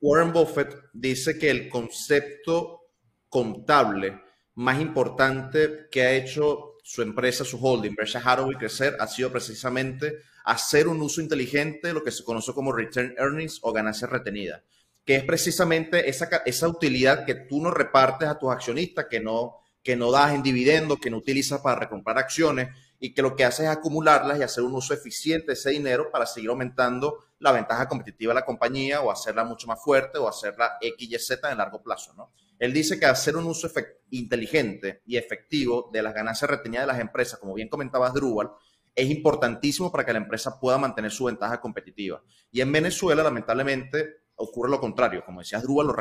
Warren 0.00 0.32
Buffett 0.32 0.74
dice 0.92 1.38
que 1.38 1.50
el 1.50 1.68
concepto 1.68 2.90
contable 3.28 4.20
más 4.54 4.80
importante 4.80 5.88
que 5.90 6.02
ha 6.02 6.12
hecho 6.12 6.76
su 6.82 7.02
empresa, 7.02 7.44
su 7.44 7.58
holding, 7.58 7.94
Berkshire 7.94 8.22
Hathaway, 8.24 8.56
crecer, 8.56 8.96
ha 9.00 9.06
sido 9.06 9.30
precisamente 9.30 10.20
hacer 10.44 10.86
un 10.86 11.02
uso 11.02 11.20
inteligente 11.20 11.88
de 11.88 11.94
lo 11.94 12.02
que 12.02 12.12
se 12.12 12.24
conoce 12.24 12.52
como 12.52 12.72
return 12.72 13.14
earnings 13.18 13.58
o 13.62 13.72
ganancia 13.72 14.06
retenida, 14.06 14.62
que 15.04 15.16
es 15.16 15.24
precisamente 15.24 16.08
esa, 16.08 16.28
esa 16.46 16.68
utilidad 16.68 17.26
que 17.26 17.34
tú 17.34 17.60
no 17.60 17.72
repartes 17.72 18.28
a 18.28 18.38
tus 18.38 18.50
accionistas, 18.50 19.06
que 19.10 19.20
no 19.20 19.56
que 19.86 19.94
no 19.94 20.10
das 20.10 20.34
en 20.34 20.42
dividendos, 20.42 20.98
que 20.98 21.10
no 21.10 21.18
utilizas 21.18 21.60
para 21.60 21.78
recomprar 21.78 22.18
acciones, 22.18 22.70
y 22.98 23.14
que 23.14 23.22
lo 23.22 23.36
que 23.36 23.44
hace 23.44 23.62
es 23.62 23.68
acumularlas 23.68 24.36
y 24.36 24.42
hacer 24.42 24.64
un 24.64 24.74
uso 24.74 24.92
eficiente 24.92 25.46
de 25.46 25.52
ese 25.52 25.70
dinero 25.70 26.10
para 26.10 26.26
seguir 26.26 26.50
aumentando 26.50 27.26
la 27.38 27.52
ventaja 27.52 27.86
competitiva 27.86 28.32
de 28.32 28.40
la 28.40 28.44
compañía 28.44 29.00
o 29.00 29.12
hacerla 29.12 29.44
mucho 29.44 29.68
más 29.68 29.80
fuerte 29.80 30.18
o 30.18 30.26
hacerla 30.26 30.76
X, 30.80 31.08
Y, 31.08 31.16
Z 31.20 31.52
en 31.52 31.58
largo 31.58 31.84
plazo, 31.84 32.14
¿no? 32.14 32.32
Él 32.58 32.72
dice 32.72 32.98
que 32.98 33.06
hacer 33.06 33.36
un 33.36 33.44
uso 33.44 33.70
inteligente 34.10 35.02
y 35.06 35.18
efectivo 35.18 35.88
de 35.92 36.02
las 36.02 36.12
ganancias 36.12 36.50
retenidas 36.50 36.84
de 36.84 36.92
las 36.92 37.00
empresas, 37.00 37.38
como 37.38 37.54
bien 37.54 37.68
comentabas, 37.68 38.12
Drupal, 38.12 38.50
es 38.92 39.08
importantísimo 39.08 39.92
para 39.92 40.04
que 40.04 40.12
la 40.12 40.18
empresa 40.18 40.58
pueda 40.58 40.78
mantener 40.78 41.12
su 41.12 41.26
ventaja 41.26 41.60
competitiva. 41.60 42.24
Y 42.50 42.60
en 42.60 42.72
Venezuela, 42.72 43.22
lamentablemente, 43.22 44.22
ocurre 44.34 44.68
lo 44.68 44.80
contrario. 44.80 45.22
Como 45.24 45.42
decías, 45.42 45.62
Drupal 45.62 45.86
lo, 45.86 45.94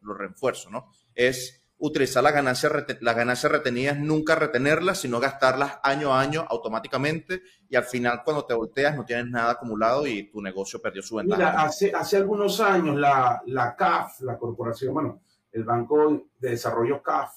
lo, 0.00 0.14
refuerzo, 0.14 0.70
¿no? 0.70 0.90
Es 1.14 1.63
utilizar 1.86 2.22
las 2.22 2.32
ganancias, 2.32 2.72
las 3.00 3.16
ganancias 3.16 3.52
retenidas, 3.52 3.98
nunca 3.98 4.34
retenerlas, 4.34 5.00
sino 5.00 5.20
gastarlas 5.20 5.78
año 5.82 6.14
a 6.14 6.20
año 6.20 6.46
automáticamente 6.48 7.42
y 7.68 7.76
al 7.76 7.84
final 7.84 8.22
cuando 8.24 8.46
te 8.46 8.54
volteas 8.54 8.96
no 8.96 9.04
tienes 9.04 9.26
nada 9.26 9.52
acumulado 9.52 10.06
y 10.06 10.30
tu 10.30 10.40
negocio 10.40 10.80
perdió 10.80 11.02
su 11.02 11.16
ventaja. 11.16 11.36
Mira, 11.36 11.62
hace, 11.62 11.92
hace 11.92 12.16
algunos 12.16 12.58
años 12.60 12.96
la, 12.96 13.42
la 13.46 13.76
CAF, 13.76 14.22
la 14.22 14.38
corporación, 14.38 14.94
bueno, 14.94 15.20
el 15.52 15.64
Banco 15.64 16.28
de 16.38 16.50
Desarrollo 16.50 17.02
CAF, 17.02 17.32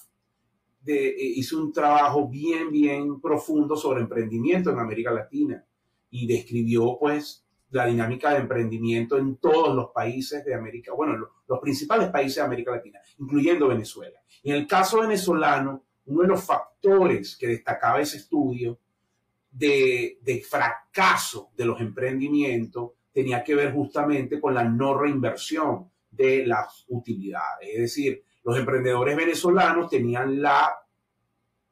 de, 0.79 1.09
eh, 1.09 1.33
hizo 1.35 1.61
un 1.61 1.73
trabajo 1.73 2.29
bien, 2.29 2.71
bien 2.71 3.19
profundo 3.19 3.75
sobre 3.75 3.99
emprendimiento 3.99 4.69
en 4.71 4.79
América 4.79 5.11
Latina 5.11 5.65
y 6.09 6.25
describió 6.25 6.97
pues 6.97 7.45
la 7.71 7.85
dinámica 7.85 8.31
de 8.31 8.39
emprendimiento 8.39 9.17
en 9.17 9.37
todos 9.37 9.75
los 9.75 9.91
países 9.91 10.43
de 10.45 10.53
América, 10.53 10.93
bueno, 10.93 11.17
los, 11.47 11.59
principales 11.59 12.09
países 12.09 12.37
de 12.37 12.41
América 12.43 12.71
Latina, 12.71 12.99
incluyendo 13.19 13.67
Venezuela. 13.67 14.19
Y 14.43 14.51
en 14.51 14.57
el 14.57 14.67
caso 14.67 15.01
venezolano, 15.01 15.83
uno 16.05 16.21
de 16.21 16.27
los 16.27 16.43
factores 16.43 17.35
que 17.35 17.47
destacaba 17.47 17.99
ese 17.99 18.17
estudio 18.17 18.79
de, 19.51 20.19
de 20.21 20.41
fracaso 20.41 21.51
de 21.55 21.65
los 21.65 21.81
emprendimientos 21.81 22.91
tenía 23.11 23.43
que 23.43 23.55
ver 23.55 23.73
justamente 23.73 24.39
con 24.39 24.53
la 24.53 24.63
no 24.63 24.97
reinversión 24.97 25.89
de 26.09 26.45
las 26.45 26.85
utilidades. 26.87 27.69
Es 27.73 27.81
decir, 27.81 28.23
los 28.43 28.57
emprendedores 28.57 29.17
venezolanos 29.17 29.89
tenían 29.89 30.41
la 30.41 30.71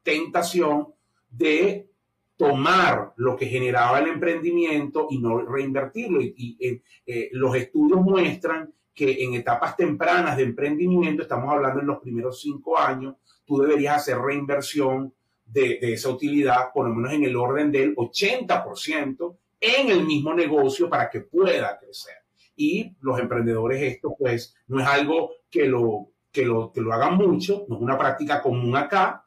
tentación 0.04 0.94
de 1.30 1.90
tomar 2.38 3.14
lo 3.18 3.36
que 3.36 3.46
generaba 3.46 4.00
el 4.00 4.08
emprendimiento 4.08 5.08
y 5.10 5.20
no 5.20 5.40
reinvertirlo. 5.40 6.22
Y, 6.22 6.58
eh, 6.60 6.82
eh, 7.06 7.30
los 7.34 7.56
estudios 7.56 8.02
muestran 8.02 8.74
que 8.94 9.24
en 9.24 9.34
etapas 9.34 9.76
tempranas 9.76 10.38
de 10.38 10.44
emprendimiento, 10.44 11.24
estamos 11.24 11.52
hablando 11.52 11.82
en 11.82 11.88
los 11.88 12.00
primeros 12.00 12.40
cinco 12.40 12.78
años, 12.78 13.16
tú 13.46 13.60
deberías 13.60 13.98
hacer 13.98 14.18
reinversión 14.18 15.14
de, 15.46 15.78
de 15.80 15.94
esa 15.94 16.10
utilidad, 16.10 16.72
por 16.74 16.88
lo 16.88 16.96
menos 16.96 17.14
en 17.14 17.24
el 17.24 17.36
orden 17.36 17.72
del 17.72 17.96
80% 17.96 19.38
en 19.60 19.90
el 19.90 20.06
mismo 20.06 20.34
negocio 20.34 20.90
para 20.90 21.10
que 21.10 21.22
pueda 21.22 21.78
crecer. 21.78 22.16
Y 22.56 22.96
los 23.02 23.20
emprendedores 23.20 23.82
esto 23.82 24.16
pues 24.18 24.56
no 24.68 24.80
es 24.80 24.88
algo 24.88 25.32
que 25.50 25.66
lo, 25.66 26.10
que 26.32 26.46
lo, 26.46 26.72
que 26.72 26.82
lo 26.82 26.94
hagan 26.94 27.16
mucho, 27.16 27.66
no 27.68 27.76
es 27.76 27.82
una 27.82 27.98
práctica 27.98 28.42
común 28.42 28.76
acá, 28.76 29.25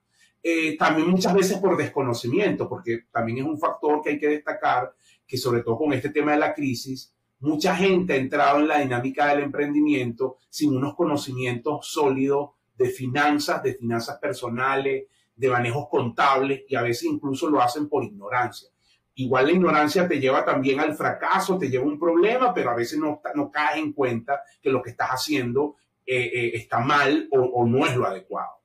eh, 0.50 0.78
también 0.78 1.11
muchas 1.11 1.35
veces 1.35 1.59
por 1.59 1.76
desconocimiento, 1.76 2.71
porque 2.71 3.00
también 3.12 3.38
es 3.38 3.45
un 3.45 3.59
factor 3.59 4.00
que 4.00 4.11
hay 4.11 4.19
que 4.19 4.28
destacar, 4.28 4.95
que 5.26 5.37
sobre 5.37 5.62
todo 5.62 5.76
con 5.76 5.93
este 5.93 6.09
tema 6.09 6.33
de 6.33 6.38
la 6.38 6.55
crisis, 6.55 7.14
mucha 7.40 7.76
gente 7.76 8.14
ha 8.14 8.17
entrado 8.17 8.61
en 8.61 8.69
la 8.69 8.78
dinámica 8.78 9.26
del 9.26 9.40
emprendimiento 9.40 10.38
sin 10.49 10.75
unos 10.75 10.95
conocimientos 10.95 11.87
sólidos 11.93 12.52
de 12.78 12.88
finanzas, 12.88 13.62
de 13.62 13.75
finanzas 13.75 14.19
personales, 14.19 15.05
de 15.37 15.50
manejos 15.50 15.87
contables 15.90 16.62
y 16.67 16.76
a 16.76 16.83
veces 16.83 17.05
incluso 17.05 17.50
lo 17.50 17.61
hacen 17.61 17.87
por 17.87 18.02
ignorancia. 18.02 18.71
Igual 19.17 19.49
la 19.49 19.52
ignorancia 19.52 20.09
te 20.09 20.19
lleva 20.19 20.47
también 20.47 20.81
al 20.81 20.95
fracaso, 20.95 21.59
te 21.59 21.69
lleva 21.69 21.85
a 21.85 21.88
un 21.88 21.99
problema, 21.99 22.55
pero 22.55 22.71
a 22.71 22.75
veces 22.75 22.99
no, 22.99 23.21
no 23.35 23.50
caes 23.50 23.83
en 23.83 23.93
cuenta 23.93 24.40
que 24.62 24.71
lo 24.71 24.81
que 24.81 24.90
estás 24.90 25.11
haciendo 25.11 25.76
eh, 26.07 26.31
eh, 26.33 26.50
está 26.55 26.78
mal 26.78 27.28
o, 27.33 27.38
o 27.38 27.67
no 27.67 27.85
es 27.85 27.95
lo 27.95 28.07
adecuado. 28.07 28.58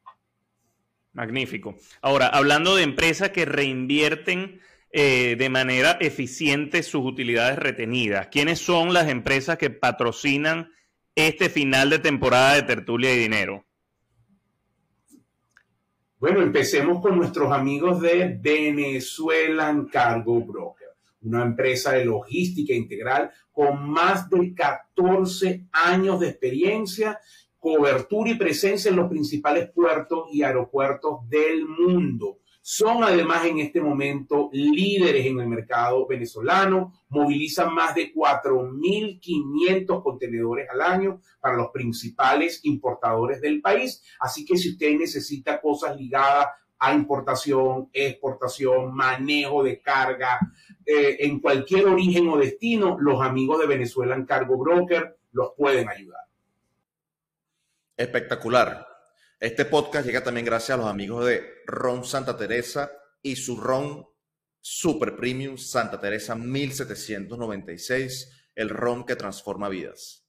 Magnífico. 1.14 1.76
Ahora, 2.02 2.28
hablando 2.28 2.76
de 2.76 2.84
empresas 2.84 3.30
que 3.30 3.46
reinvierten 3.46 4.60
eh, 4.92 5.36
de 5.38 5.50
manera 5.50 5.98
eficiente 6.00 6.82
sus 6.82 7.06
utilidades 7.06 7.58
retenidas, 7.58 8.28
¿quiénes 8.28 8.60
son 8.60 8.94
las 8.94 9.08
empresas 9.08 9.58
que 9.58 9.70
patrocinan 9.70 10.72
este 11.16 11.50
final 11.50 11.92
de 11.92 12.00
temporada 12.00 12.56
de 12.56 12.64
tertulia 12.64 13.14
y 13.14 13.20
dinero? 13.20 13.64
Bueno, 16.18 16.42
empecemos 16.42 17.02
con 17.02 17.18
nuestros 17.18 17.52
amigos 17.52 18.02
de 18.02 18.40
Venezuelan 18.42 19.88
Cargo 19.88 20.40
Broker, 20.40 20.88
una 21.22 21.44
empresa 21.44 21.92
de 21.92 22.06
logística 22.06 22.74
integral 22.74 23.30
con 23.52 23.88
más 23.90 24.30
de 24.30 24.54
14 24.56 25.68
años 25.74 26.22
de 26.22 26.30
experiencia, 26.30 27.20
cobertura 27.64 28.30
y 28.30 28.36
presencia 28.36 28.90
en 28.90 28.98
los 28.98 29.10
principales 29.10 29.72
puertos 29.72 30.26
y 30.34 30.44
aeropuertos 30.44 31.30
del 31.30 31.66
mundo. 31.66 32.40
Son 32.62 33.02
además 33.06 33.46
en 33.46 33.60
este 33.60 33.80
momento 33.80 34.50
líderes 34.52 35.26
en 35.26 35.40
el 35.40 35.48
mercado 35.48 36.06
venezolano, 36.06 36.92
movilizan 37.08 37.74
más 37.74 37.96
de 37.96 38.14
4.500 38.14 40.04
contenedores 40.04 40.68
al 40.70 40.82
año 40.82 41.22
para 41.40 41.56
los 41.56 41.70
principales 41.72 42.60
importadores 42.64 43.40
del 43.40 43.62
país. 43.62 44.04
Así 44.20 44.44
que 44.44 44.58
si 44.58 44.72
usted 44.72 44.98
necesita 44.98 45.62
cosas 45.62 45.96
ligadas 45.96 46.48
a 46.80 46.94
importación, 46.94 47.88
exportación, 47.94 48.94
manejo 48.94 49.64
de 49.64 49.82
carga, 49.82 50.38
eh, 50.86 51.16
en 51.20 51.40
cualquier 51.40 51.86
origen 51.86 52.28
o 52.28 52.38
destino, 52.38 52.98
los 53.00 53.22
amigos 53.22 53.62
de 53.62 53.68
Venezuela 53.68 54.16
en 54.16 54.26
Cargo 54.26 54.58
Broker 54.58 55.18
los 55.32 55.52
pueden 55.56 55.88
ayudar. 55.88 56.33
Espectacular. 57.96 58.88
Este 59.40 59.66
podcast 59.66 60.08
llega 60.08 60.24
también 60.24 60.46
gracias 60.46 60.72
a 60.72 60.82
los 60.82 60.90
amigos 60.90 61.26
de 61.26 61.44
Ron 61.68 62.04
Santa 62.04 62.36
Teresa 62.36 62.92
y 63.22 63.36
su 63.36 63.58
Ron 63.58 64.08
Super 64.60 65.16
Premium 65.16 65.58
Santa 65.58 66.00
Teresa 66.00 66.36
1796, 66.36 68.50
el 68.56 68.70
ron 68.70 69.06
que 69.06 69.16
transforma 69.16 69.70
vidas. 69.70 70.26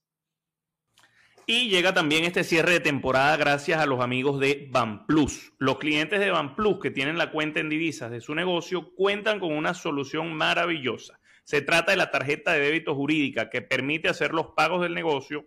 Y 1.46 1.70
llega 1.70 1.94
también 1.94 2.24
este 2.24 2.44
cierre 2.44 2.72
de 2.72 2.80
temporada 2.80 3.36
gracias 3.36 3.80
a 3.80 3.86
los 3.86 4.00
amigos 4.00 4.40
de 4.40 4.70
Plus. 5.06 5.52
Los 5.58 5.78
clientes 5.78 6.20
de 6.20 6.32
Plus 6.56 6.80
que 6.82 6.90
tienen 6.90 7.16
la 7.16 7.30
cuenta 7.30 7.60
en 7.60 7.70
divisas 7.70 8.10
de 8.10 8.20
su 8.20 8.34
negocio 8.34 8.94
cuentan 8.94 9.40
con 9.40 9.52
una 9.52 9.72
solución 9.72 10.34
maravillosa. 10.34 11.18
Se 11.44 11.62
trata 11.62 11.92
de 11.92 11.98
la 11.98 12.10
tarjeta 12.10 12.52
de 12.52 12.60
débito 12.60 12.94
jurídica 12.94 13.48
que 13.48 13.62
permite 13.62 14.08
hacer 14.08 14.34
los 14.34 14.48
pagos 14.56 14.82
del 14.82 14.94
negocio 14.94 15.46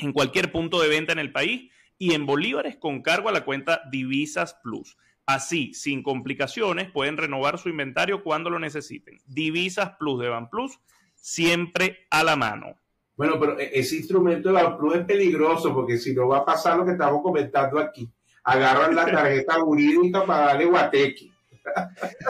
en 0.00 0.12
cualquier 0.12 0.52
punto 0.52 0.80
de 0.80 0.88
venta 0.88 1.12
en 1.12 1.18
el 1.18 1.32
país 1.32 1.70
y 1.98 2.14
en 2.14 2.26
bolívares 2.26 2.76
con 2.76 3.02
cargo 3.02 3.28
a 3.28 3.32
la 3.32 3.44
cuenta 3.44 3.82
Divisas 3.90 4.54
Plus. 4.62 4.96
Así, 5.26 5.74
sin 5.74 6.02
complicaciones, 6.02 6.90
pueden 6.90 7.16
renovar 7.16 7.58
su 7.58 7.68
inventario 7.68 8.22
cuando 8.22 8.50
lo 8.50 8.58
necesiten. 8.58 9.20
Divisas 9.26 9.92
Plus 9.98 10.20
de 10.20 10.30
Plus, 10.50 10.80
siempre 11.14 12.06
a 12.10 12.24
la 12.24 12.36
mano. 12.36 12.74
Bueno, 13.16 13.38
pero 13.38 13.60
e-, 13.60 13.70
ese 13.78 13.96
instrumento 13.96 14.52
de 14.52 14.64
Plus 14.78 14.96
es 14.96 15.04
peligroso 15.04 15.74
porque 15.74 15.98
si 15.98 16.14
no 16.14 16.26
va 16.26 16.38
a 16.38 16.44
pasar 16.44 16.78
lo 16.78 16.84
que 16.84 16.92
estamos 16.92 17.22
comentando 17.22 17.78
aquí. 17.78 18.10
Agarran 18.42 18.94
la 18.96 19.04
tarjeta 19.04 19.60
jurídica 19.60 20.24
para 20.24 20.46
darle 20.46 20.64
guateque. 20.64 21.30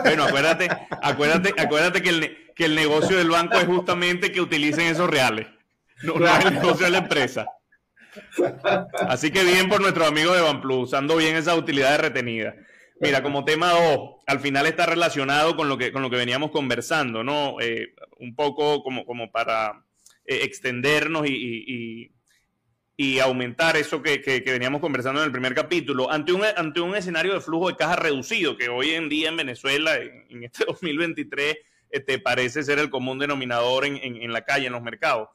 Bueno, 0.03 0.25
acuérdate, 0.25 0.69
acuérdate, 1.01 1.55
acuérdate 1.57 2.03
que 2.03 2.09
el, 2.09 2.53
que 2.57 2.65
el 2.65 2.75
negocio 2.75 3.17
del 3.17 3.31
banco 3.31 3.57
es 3.59 3.65
justamente 3.65 4.33
que 4.33 4.41
utilicen 4.41 4.89
esos 4.89 5.09
reales. 5.09 5.47
No, 6.03 6.15
no 6.15 6.27
es 6.27 6.45
el 6.45 6.55
negocio 6.55 6.87
de 6.87 6.91
la 6.91 6.99
empresa. 6.99 7.47
Así 9.09 9.31
que 9.31 9.45
bien 9.45 9.69
por 9.69 9.81
nuestros 9.81 10.09
amigos 10.09 10.37
de 10.37 10.43
OnePlus, 10.43 10.89
usando 10.89 11.17
bien 11.17 11.37
esas 11.37 11.57
utilidades 11.57 12.01
retenidas. 12.01 12.55
Mira, 13.01 13.23
como 13.23 13.47
tema 13.47 13.71
2, 13.71 14.17
al 14.27 14.41
final 14.41 14.67
está 14.67 14.85
relacionado 14.85 15.57
con 15.57 15.71
lo 15.71 15.79
que, 15.79 15.91
con 15.91 16.03
lo 16.03 16.11
que 16.11 16.17
veníamos 16.17 16.51
conversando, 16.51 17.25
¿no? 17.25 17.59
Eh, 17.59 17.95
un 18.19 18.35
poco 18.35 18.83
como, 18.83 19.07
como 19.07 19.33
para 19.33 19.85
eh, 20.27 20.41
extendernos 20.43 21.27
y, 21.27 22.13
y, 22.97 23.19
aumentar 23.21 23.79
eso 23.79 24.03
que, 24.03 24.21
que, 24.21 24.43
veníamos 24.43 24.83
conversando 24.83 25.21
en 25.21 25.27
el 25.27 25.33
primer 25.33 25.55
capítulo, 25.55 26.11
ante 26.11 26.35
un, 26.35 26.45
ante 26.45 26.81
un 26.81 26.95
escenario 26.95 27.33
de 27.33 27.41
flujo 27.41 27.69
de 27.69 27.77
caja 27.77 27.97
reducido, 27.97 28.59
que 28.59 28.69
hoy 28.69 28.91
en 28.91 29.09
día 29.09 29.31
en 29.31 29.39
Venezuela, 29.39 29.97
en, 29.97 30.45
este 30.45 30.65
2023, 30.69 31.57
este, 31.89 32.19
parece 32.19 32.63
ser 32.63 32.79
el 32.79 32.91
común 32.91 33.19
denominador 33.19 33.87
en, 33.87 33.97
en 33.97 34.33
la 34.33 34.45
calle, 34.45 34.67
en 34.67 34.75
los 34.75 34.83
mercados. 34.83 35.31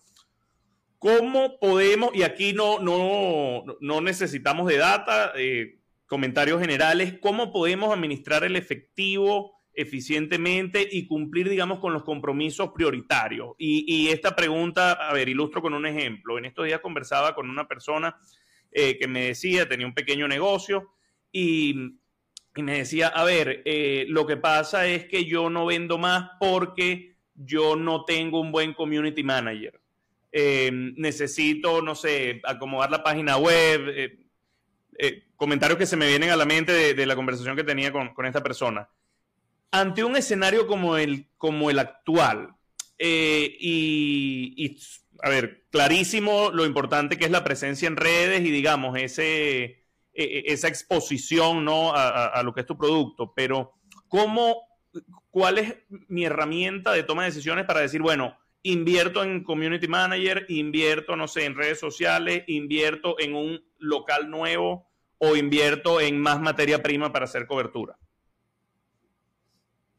¿Cómo 1.06 1.60
podemos, 1.60 2.10
y 2.16 2.24
aquí 2.24 2.54
no, 2.54 2.80
no, 2.80 3.64
no 3.80 4.02
necesitamos 4.02 4.66
de 4.66 4.78
data, 4.78 5.34
eh, 5.36 5.78
comentarios 6.08 6.60
generales, 6.60 7.20
cómo 7.22 7.54
podemos 7.54 7.94
administrar 7.94 8.44
el 8.44 8.56
efectivo 8.56 9.54
eficientemente 9.76 10.88
y 10.92 11.06
cumplir, 11.06 11.48
digamos, 11.48 11.78
con 11.80 11.94
los 11.94 12.04
compromisos 12.04 12.72
prioritarios? 12.74 13.50
Y, 13.60 14.08
esta 14.08 14.36
pregunta, 14.36 14.94
a 14.94 15.14
ver, 15.14 15.30
ilustro 15.30 15.62
con 15.62 15.76
un 15.76 15.86
ejemplo. 15.86 16.40
En 16.40 16.46
estos 16.46 16.66
días 16.66 16.80
conversaba 16.80 17.36
con 17.36 17.52
una 17.52 17.68
persona 17.68 18.18
eh, 18.72 18.98
que 18.98 19.08
me 19.08 19.28
decía, 19.28 19.70
tenía 19.70 19.86
un 19.86 19.94
pequeño 19.94 20.28
negocio 20.28 20.90
y 21.32 22.00
y 22.56 22.64
me 22.64 22.78
decía, 22.78 23.10
a 23.10 23.26
ver, 23.26 23.62
eh, 23.66 24.06
lo 24.08 24.26
que 24.26 24.38
pasa 24.38 24.88
es 24.88 25.06
que 25.06 25.26
yo 25.26 25.50
no 25.50 25.66
vendo 25.66 25.98
más 25.98 26.32
porque 26.40 27.18
yo 27.34 27.76
no 27.76 28.06
tengo 28.06 28.40
un 28.40 28.52
buen 28.54 28.74
community 28.74 29.24
manager. 29.24 29.82
Eh, 30.38 30.70
necesito, 30.98 31.82
no 31.82 31.96
sé, 31.96 32.42
acomodar 32.44 32.92
la 32.92 33.02
página 33.02 33.38
web, 33.38 34.20
eh, 34.98 35.24
comentarios 35.38 35.80
que 35.80 35.86
se 35.86 35.96
me 35.96 36.10
vienen 36.10 36.30
a 36.30 36.36
la 36.36 36.44
mente 36.44 36.94
de, 36.94 37.06
la 37.06 37.16
conversación 37.16 37.56
que 37.56 37.64
tenía 37.64 37.94
con, 37.94 38.26
esta 38.26 38.44
persona. 38.44 38.90
Ante 39.72 40.04
un 40.04 40.18
escenario 40.18 40.68
como 40.68 40.98
el, 40.98 41.30
como 41.38 41.70
el 41.70 41.80
actual, 41.80 42.54
y, 43.00 44.78
a 45.24 45.30
ver, 45.30 45.64
clarísimo 45.72 46.52
lo 46.52 46.66
importante 46.66 47.18
que 47.18 47.24
es 47.24 47.32
la 47.32 47.46
presencia 47.46 47.88
en 47.88 47.96
redes 47.96 48.42
y 48.42 48.52
digamos, 48.52 48.98
ese 49.00 49.64
e, 49.64 49.84
e, 50.14 50.44
esa 50.48 50.68
exposición 50.68 51.64
¿no? 51.64 51.94
A, 51.96 52.44
lo 52.44 52.54
que 52.54 52.60
es 52.60 52.68
tu 52.68 52.78
producto, 52.78 53.32
pero 53.34 53.72
¿cómo, 54.10 54.68
¿cuál 55.30 55.60
es 55.60 55.76
mi 56.10 56.26
herramienta 56.26 56.92
de 56.92 57.04
toma 57.04 57.24
de 57.24 57.30
decisiones 57.30 57.66
para 57.66 57.80
decir, 57.80 58.02
bueno, 58.02 58.38
invierto 58.66 59.24
en 59.24 59.44
community 59.44 59.88
manager, 59.88 60.46
invierto, 60.50 61.16
no 61.16 61.28
sé, 61.28 61.46
en 61.46 61.56
redes 61.56 61.80
sociales, 61.80 62.44
invierto 62.48 63.16
en 63.20 63.36
un 63.36 63.64
local 63.78 64.30
nuevo 64.30 64.88
o 65.18 65.36
invierto 65.36 66.02
en 66.02 66.20
más 66.20 66.42
materia 66.42 66.82
prima 66.82 67.12
para 67.12 67.26
hacer 67.26 67.46
cobertura? 67.46 67.98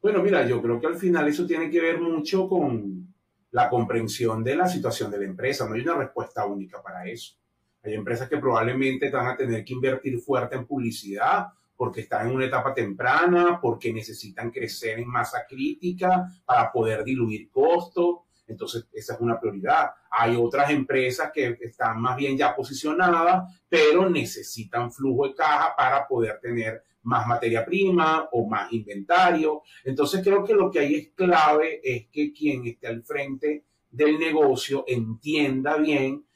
Bueno, 0.02 0.22
mira, 0.22 0.46
yo 0.46 0.60
creo 0.60 0.80
que 0.80 0.86
al 0.86 0.96
final 0.96 1.28
eso 1.28 1.46
tiene 1.46 1.70
que 1.70 1.80
ver 1.80 2.00
mucho 2.00 2.48
con 2.48 3.14
la 3.52 3.68
comprensión 3.68 4.42
de 4.42 4.56
la 4.56 4.68
situación 4.68 5.10
de 5.10 5.18
la 5.18 5.24
empresa. 5.24 5.66
No 5.66 5.74
hay 5.74 5.82
una 5.82 5.96
respuesta 5.96 6.44
única 6.44 6.82
para 6.82 7.06
eso. 7.06 7.36
Hay 7.82 7.94
empresas 7.94 8.28
que 8.28 8.38
probablemente 8.38 9.10
van 9.10 9.28
a 9.28 9.36
tener 9.36 9.64
que 9.64 9.74
invertir 9.74 10.18
fuerte 10.18 10.56
en 10.56 10.66
publicidad 10.66 11.46
porque 11.76 12.00
están 12.00 12.26
en 12.26 12.34
una 12.34 12.46
etapa 12.46 12.74
temprana, 12.74 13.60
porque 13.60 13.92
necesitan 13.92 14.50
crecer 14.50 14.98
en 14.98 15.08
masa 15.08 15.44
crítica 15.48 16.26
para 16.44 16.72
poder 16.72 17.04
diluir 17.04 17.50
costos. 17.50 18.25
Entonces, 18.46 18.86
esa 18.92 19.14
es 19.14 19.20
una 19.20 19.38
prioridad. 19.40 19.90
Hay 20.10 20.36
otras 20.36 20.70
empresas 20.70 21.30
que 21.32 21.58
están 21.60 22.00
más 22.00 22.16
bien 22.16 22.36
ya 22.36 22.54
posicionadas, 22.54 23.60
pero 23.68 24.08
necesitan 24.08 24.92
flujo 24.92 25.28
de 25.28 25.34
caja 25.34 25.74
para 25.76 26.06
poder 26.06 26.38
tener 26.40 26.82
más 27.02 27.26
materia 27.26 27.64
prima 27.64 28.28
o 28.32 28.46
más 28.48 28.72
inventario. 28.72 29.62
Entonces, 29.84 30.22
creo 30.22 30.44
que 30.44 30.54
lo 30.54 30.70
que 30.70 30.80
hay 30.80 30.94
es 30.94 31.08
clave 31.14 31.80
es 31.82 32.08
que 32.08 32.32
quien 32.32 32.66
esté 32.66 32.88
al 32.88 33.02
frente 33.02 33.64
del 33.90 34.18
negocio 34.18 34.84
entienda 34.86 35.76
bien 35.76 36.26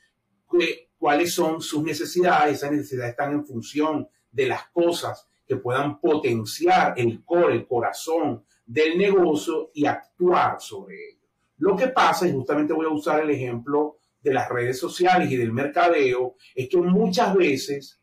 cuáles 0.98 1.34
son 1.34 1.60
sus 1.60 1.82
necesidades. 1.82 2.56
Esas 2.56 2.72
necesidades 2.72 3.10
están 3.10 3.32
en 3.32 3.44
función 3.44 4.08
de 4.30 4.46
las 4.46 4.68
cosas 4.68 5.28
que 5.46 5.56
puedan 5.56 6.00
potenciar 6.00 6.94
el 6.96 7.24
core, 7.24 7.54
el 7.54 7.66
corazón 7.66 8.44
del 8.64 8.96
negocio 8.96 9.70
y 9.74 9.86
actuar 9.86 10.60
sobre 10.60 10.94
ello. 11.10 11.19
Lo 11.60 11.76
que 11.76 11.88
pasa, 11.88 12.26
y 12.26 12.32
justamente 12.32 12.72
voy 12.72 12.86
a 12.86 12.90
usar 12.90 13.22
el 13.22 13.30
ejemplo 13.30 13.98
de 14.22 14.32
las 14.32 14.48
redes 14.48 14.78
sociales 14.78 15.30
y 15.30 15.36
del 15.36 15.52
mercadeo, 15.52 16.36
es 16.54 16.68
que 16.68 16.78
muchas 16.78 17.34
veces 17.34 18.00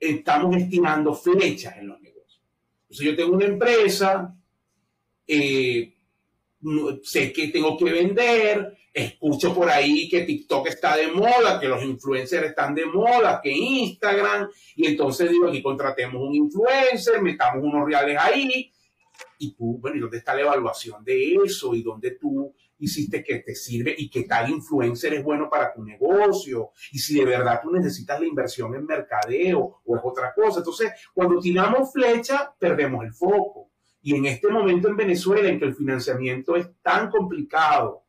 estamos 0.00 0.56
estimando 0.56 1.14
flechas 1.14 1.76
en 1.76 1.88
los 1.88 2.00
negocios. 2.00 2.42
Entonces 2.82 3.06
yo 3.06 3.16
tengo 3.16 3.36
una 3.36 3.44
empresa, 3.44 4.34
eh, 5.26 5.94
sé 7.02 7.32
que 7.32 7.48
tengo 7.48 7.76
que 7.76 7.84
vender, 7.84 8.76
escucho 8.94 9.54
por 9.54 9.68
ahí 9.68 10.08
que 10.08 10.22
TikTok 10.22 10.68
está 10.68 10.96
de 10.96 11.08
moda, 11.08 11.60
que 11.60 11.68
los 11.68 11.84
influencers 11.84 12.46
están 12.46 12.74
de 12.74 12.86
moda, 12.86 13.40
que 13.42 13.52
Instagram, 13.52 14.48
y 14.74 14.86
entonces 14.86 15.30
digo, 15.30 15.48
aquí 15.48 15.62
contratemos 15.62 16.22
un 16.22 16.34
influencer, 16.34 17.20
metamos 17.20 17.62
unos 17.62 17.86
reales 17.86 18.16
ahí, 18.18 18.72
y 19.38 19.52
tú, 19.52 19.78
bueno, 19.78 19.98
¿y 19.98 20.00
dónde 20.00 20.16
está 20.16 20.34
la 20.34 20.42
evaluación 20.42 21.04
de 21.04 21.34
eso? 21.44 21.74
¿Y 21.74 21.82
dónde 21.82 22.12
tú 22.12 22.54
hiciste 22.78 23.22
que 23.22 23.40
te 23.40 23.54
sirve? 23.54 23.94
¿Y 23.96 24.08
qué 24.10 24.24
tal 24.24 24.50
influencer 24.50 25.14
es 25.14 25.24
bueno 25.24 25.48
para 25.50 25.72
tu 25.72 25.82
negocio? 25.82 26.70
Y 26.92 26.98
si 26.98 27.18
de 27.18 27.24
verdad 27.24 27.60
tú 27.62 27.70
necesitas 27.70 28.20
la 28.20 28.26
inversión 28.26 28.74
en 28.74 28.86
mercadeo 28.86 29.80
o 29.84 29.96
es 29.96 30.02
otra 30.04 30.32
cosa. 30.34 30.58
Entonces, 30.58 30.92
cuando 31.14 31.40
tiramos 31.40 31.92
flecha, 31.92 32.54
perdemos 32.58 33.04
el 33.04 33.12
foco. 33.12 33.70
Y 34.02 34.14
en 34.14 34.26
este 34.26 34.48
momento 34.48 34.88
en 34.88 34.96
Venezuela, 34.96 35.48
en 35.48 35.58
que 35.58 35.64
el 35.64 35.74
financiamiento 35.74 36.54
es 36.54 36.68
tan 36.82 37.10
complicado, 37.10 38.04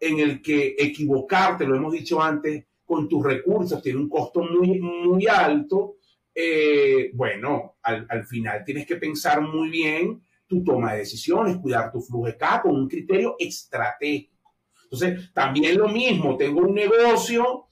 en 0.00 0.18
el 0.18 0.42
que 0.42 0.74
equivocarte, 0.78 1.66
lo 1.66 1.76
hemos 1.76 1.92
dicho 1.92 2.22
antes, 2.22 2.64
con 2.84 3.08
tus 3.08 3.24
recursos 3.24 3.82
tiene 3.82 3.98
un 3.98 4.08
costo 4.08 4.42
muy, 4.42 4.78
muy 4.78 5.26
alto, 5.26 5.96
eh, 6.34 7.10
bueno, 7.14 7.76
al, 7.82 8.06
al, 8.08 8.26
final 8.26 8.64
tienes 8.64 8.86
que 8.86 8.96
pensar 8.96 9.40
muy 9.40 9.70
bien 9.70 10.22
tu 10.54 10.64
toma 10.64 10.92
de 10.92 11.00
decisiones, 11.00 11.56
cuidar 11.58 11.90
tu 11.90 12.00
flujo 12.00 12.26
de 12.26 12.36
caja 12.36 12.62
con 12.62 12.76
un 12.76 12.88
criterio 12.88 13.36
estratégico. 13.38 14.54
Entonces, 14.84 15.32
también 15.32 15.76
lo 15.76 15.88
mismo, 15.88 16.36
tengo 16.36 16.60
un 16.60 16.74
negocio 16.74 17.66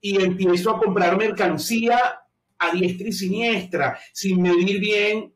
y 0.00 0.22
empiezo 0.22 0.70
a 0.70 0.78
comprar 0.78 1.16
mercancía 1.16 1.98
a 2.58 2.70
diestra 2.72 3.08
y 3.08 3.12
siniestra, 3.12 3.98
sin 4.12 4.42
medir 4.42 4.80
bien 4.80 5.34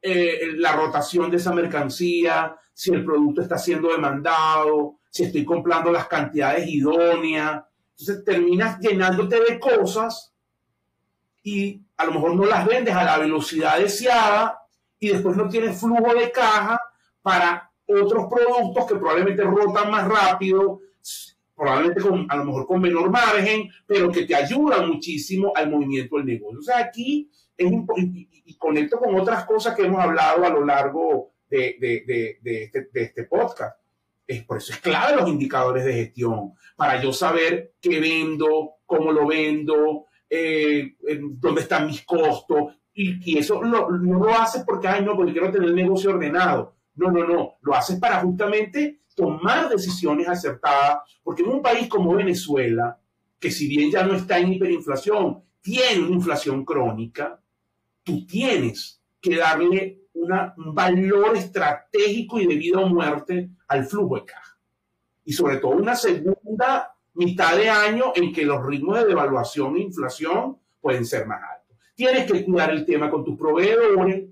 eh, 0.00 0.52
la 0.56 0.72
rotación 0.72 1.30
de 1.30 1.36
esa 1.36 1.52
mercancía, 1.52 2.56
si 2.72 2.92
el 2.92 3.04
producto 3.04 3.42
está 3.42 3.58
siendo 3.58 3.90
demandado, 3.90 4.98
si 5.10 5.24
estoy 5.24 5.44
comprando 5.44 5.92
las 5.92 6.06
cantidades 6.06 6.68
idóneas. 6.68 7.64
Entonces 7.90 8.24
terminas 8.24 8.80
llenándote 8.80 9.40
de 9.40 9.60
cosas 9.60 10.32
y 11.42 11.82
a 11.96 12.06
lo 12.06 12.12
mejor 12.12 12.34
no 12.34 12.46
las 12.46 12.66
vendes 12.66 12.94
a 12.94 13.04
la 13.04 13.18
velocidad 13.18 13.78
deseada 13.78 14.61
y 15.02 15.08
después 15.08 15.36
no 15.36 15.48
tienes 15.48 15.80
flujo 15.80 16.14
de 16.14 16.30
caja 16.30 16.80
para 17.22 17.72
otros 17.86 18.26
productos 18.30 18.86
que 18.86 18.94
probablemente 18.94 19.42
rotan 19.42 19.90
más 19.90 20.06
rápido, 20.06 20.78
probablemente 21.56 22.00
con, 22.00 22.24
a 22.28 22.36
lo 22.36 22.44
mejor 22.44 22.66
con 22.68 22.80
menor 22.80 23.10
margen, 23.10 23.68
pero 23.84 24.12
que 24.12 24.26
te 24.26 24.36
ayudan 24.36 24.88
muchísimo 24.88 25.52
al 25.56 25.70
movimiento 25.70 26.18
del 26.18 26.26
negocio. 26.26 26.60
O 26.60 26.62
sea, 26.62 26.78
aquí 26.78 27.28
es 27.56 27.72
y, 27.96 28.28
y 28.44 28.56
conecto 28.56 29.00
con 29.00 29.18
otras 29.18 29.44
cosas 29.44 29.74
que 29.74 29.82
hemos 29.82 30.00
hablado 30.00 30.44
a 30.44 30.50
lo 30.50 30.64
largo 30.64 31.32
de, 31.50 31.76
de, 31.80 32.38
de, 32.40 32.62
este, 32.62 32.88
de 32.92 33.02
este 33.02 33.24
podcast 33.24 33.76
es, 34.24 34.44
por 34.44 34.58
eso 34.58 34.72
es 34.72 34.78
clave 34.78 35.16
los 35.16 35.28
indicadores 35.28 35.84
de 35.84 35.94
gestión, 35.94 36.52
para 36.76 37.02
yo 37.02 37.12
saber 37.12 37.74
qué 37.80 37.98
vendo, 37.98 38.76
cómo 38.86 39.10
lo 39.10 39.26
vendo, 39.26 40.06
eh, 40.30 40.94
dónde 41.40 41.62
están 41.62 41.88
mis 41.88 42.04
costos. 42.04 42.76
Y, 42.94 43.38
eso 43.38 43.62
no 43.62 43.88
lo 43.88 44.34
haces 44.34 44.64
porque, 44.66 44.88
ay, 44.88 45.04
no, 45.04 45.16
porque 45.16 45.32
quiero 45.32 45.50
tener 45.50 45.68
el 45.68 45.74
negocio 45.74 46.10
ordenado. 46.10 46.74
No, 46.94 47.10
no, 47.10 47.26
no. 47.26 47.54
Lo 47.62 47.74
haces 47.74 47.98
para 47.98 48.20
justamente 48.20 49.02
tomar 49.14 49.68
decisiones 49.68 50.28
acertadas, 50.28 50.98
porque 51.22 51.42
en 51.42 51.50
un 51.50 51.62
país 51.62 51.88
como 51.88 52.14
Venezuela, 52.14 52.98
que 53.38 53.50
si 53.50 53.68
bien 53.68 53.90
ya 53.90 54.04
no 54.04 54.14
está 54.14 54.38
en 54.38 54.52
hiperinflación, 54.52 55.42
tiene 55.60 56.04
una 56.04 56.16
inflación 56.16 56.64
crónica, 56.64 57.40
tú 58.02 58.26
tienes 58.26 59.00
que 59.20 59.36
darle 59.36 60.00
un 60.14 60.74
valor 60.74 61.36
estratégico 61.36 62.40
y 62.40 62.46
de 62.46 62.56
vida 62.56 62.80
o 62.80 62.88
muerte 62.88 63.50
al 63.68 63.84
flujo 63.86 64.16
de 64.16 64.24
caja. 64.24 64.58
Y 65.24 65.32
sobre 65.32 65.58
todo 65.58 65.72
una 65.72 65.94
segunda 65.94 66.94
mitad 67.14 67.56
de 67.56 67.70
año 67.70 68.12
en 68.14 68.32
que 68.32 68.44
los 68.44 68.64
ritmos 68.64 68.98
de 68.98 69.06
devaluación 69.06 69.76
e 69.76 69.82
inflación 69.82 70.58
pueden 70.80 71.06
ser 71.06 71.26
más 71.26 71.40
altos. 71.42 71.61
Tienes 72.02 72.32
que 72.32 72.44
cuidar 72.44 72.72
el 72.72 72.84
tema 72.84 73.08
con 73.08 73.24
tus 73.24 73.38
proveedores, 73.38 74.24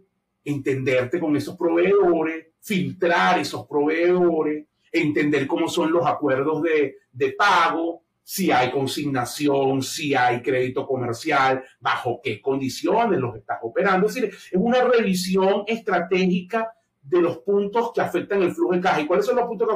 entenderte 0.44 1.20
con 1.20 1.36
esos 1.36 1.56
proveedores, 1.56 2.48
filtrar 2.60 3.38
esos 3.38 3.64
proveedores, 3.68 4.66
entender 4.90 5.46
cómo 5.46 5.68
son 5.68 5.92
los 5.92 6.04
acuerdos 6.04 6.62
de, 6.62 6.96
de 7.12 7.30
pago, 7.30 8.02
si 8.24 8.50
hay 8.50 8.72
consignación, 8.72 9.84
si 9.84 10.16
hay 10.16 10.42
crédito 10.42 10.84
comercial, 10.84 11.62
bajo 11.78 12.20
qué 12.20 12.42
condiciones 12.42 13.20
los 13.20 13.36
estás 13.36 13.60
operando. 13.62 14.08
Es 14.08 14.14
decir, 14.14 14.30
es 14.30 14.50
una 14.60 14.82
revisión 14.82 15.62
estratégica 15.68 16.72
de 17.00 17.22
los 17.22 17.38
puntos 17.38 17.92
que 17.94 18.00
afectan 18.00 18.42
el 18.42 18.50
flujo 18.50 18.74
de 18.74 18.80
caja. 18.80 19.00
¿Y 19.00 19.06
cuáles 19.06 19.26
son 19.26 19.36
los 19.36 19.46
puntos 19.46 19.68
que 19.68 19.74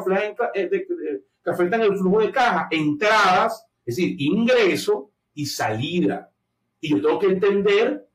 afectan, 1.48 1.80
el 1.80 1.96
flujo 1.96 2.20
de 2.20 2.32
caja? 2.32 2.66
Entradas, 2.72 3.68
es 3.86 3.94
decir, 3.94 4.16
ingreso 4.18 5.12
y 5.32 5.46
salida. 5.46 6.33
Y 6.84 6.90
yo 6.90 7.00
tengo 7.00 7.18
que 7.18 7.28
entender, 7.28 8.06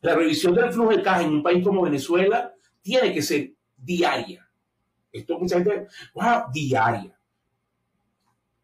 la 0.00 0.14
revisión 0.14 0.54
del 0.54 0.72
flujo 0.72 0.96
de 0.96 1.02
caja 1.02 1.24
en 1.24 1.28
un 1.28 1.42
país 1.42 1.62
como 1.62 1.82
Venezuela 1.82 2.54
tiene 2.80 3.12
que 3.12 3.20
ser 3.20 3.52
diaria. 3.76 4.48
Esto 5.12 5.38
mucha 5.38 5.56
gente, 5.56 5.88
wow, 6.14 6.44
diaria. 6.50 7.14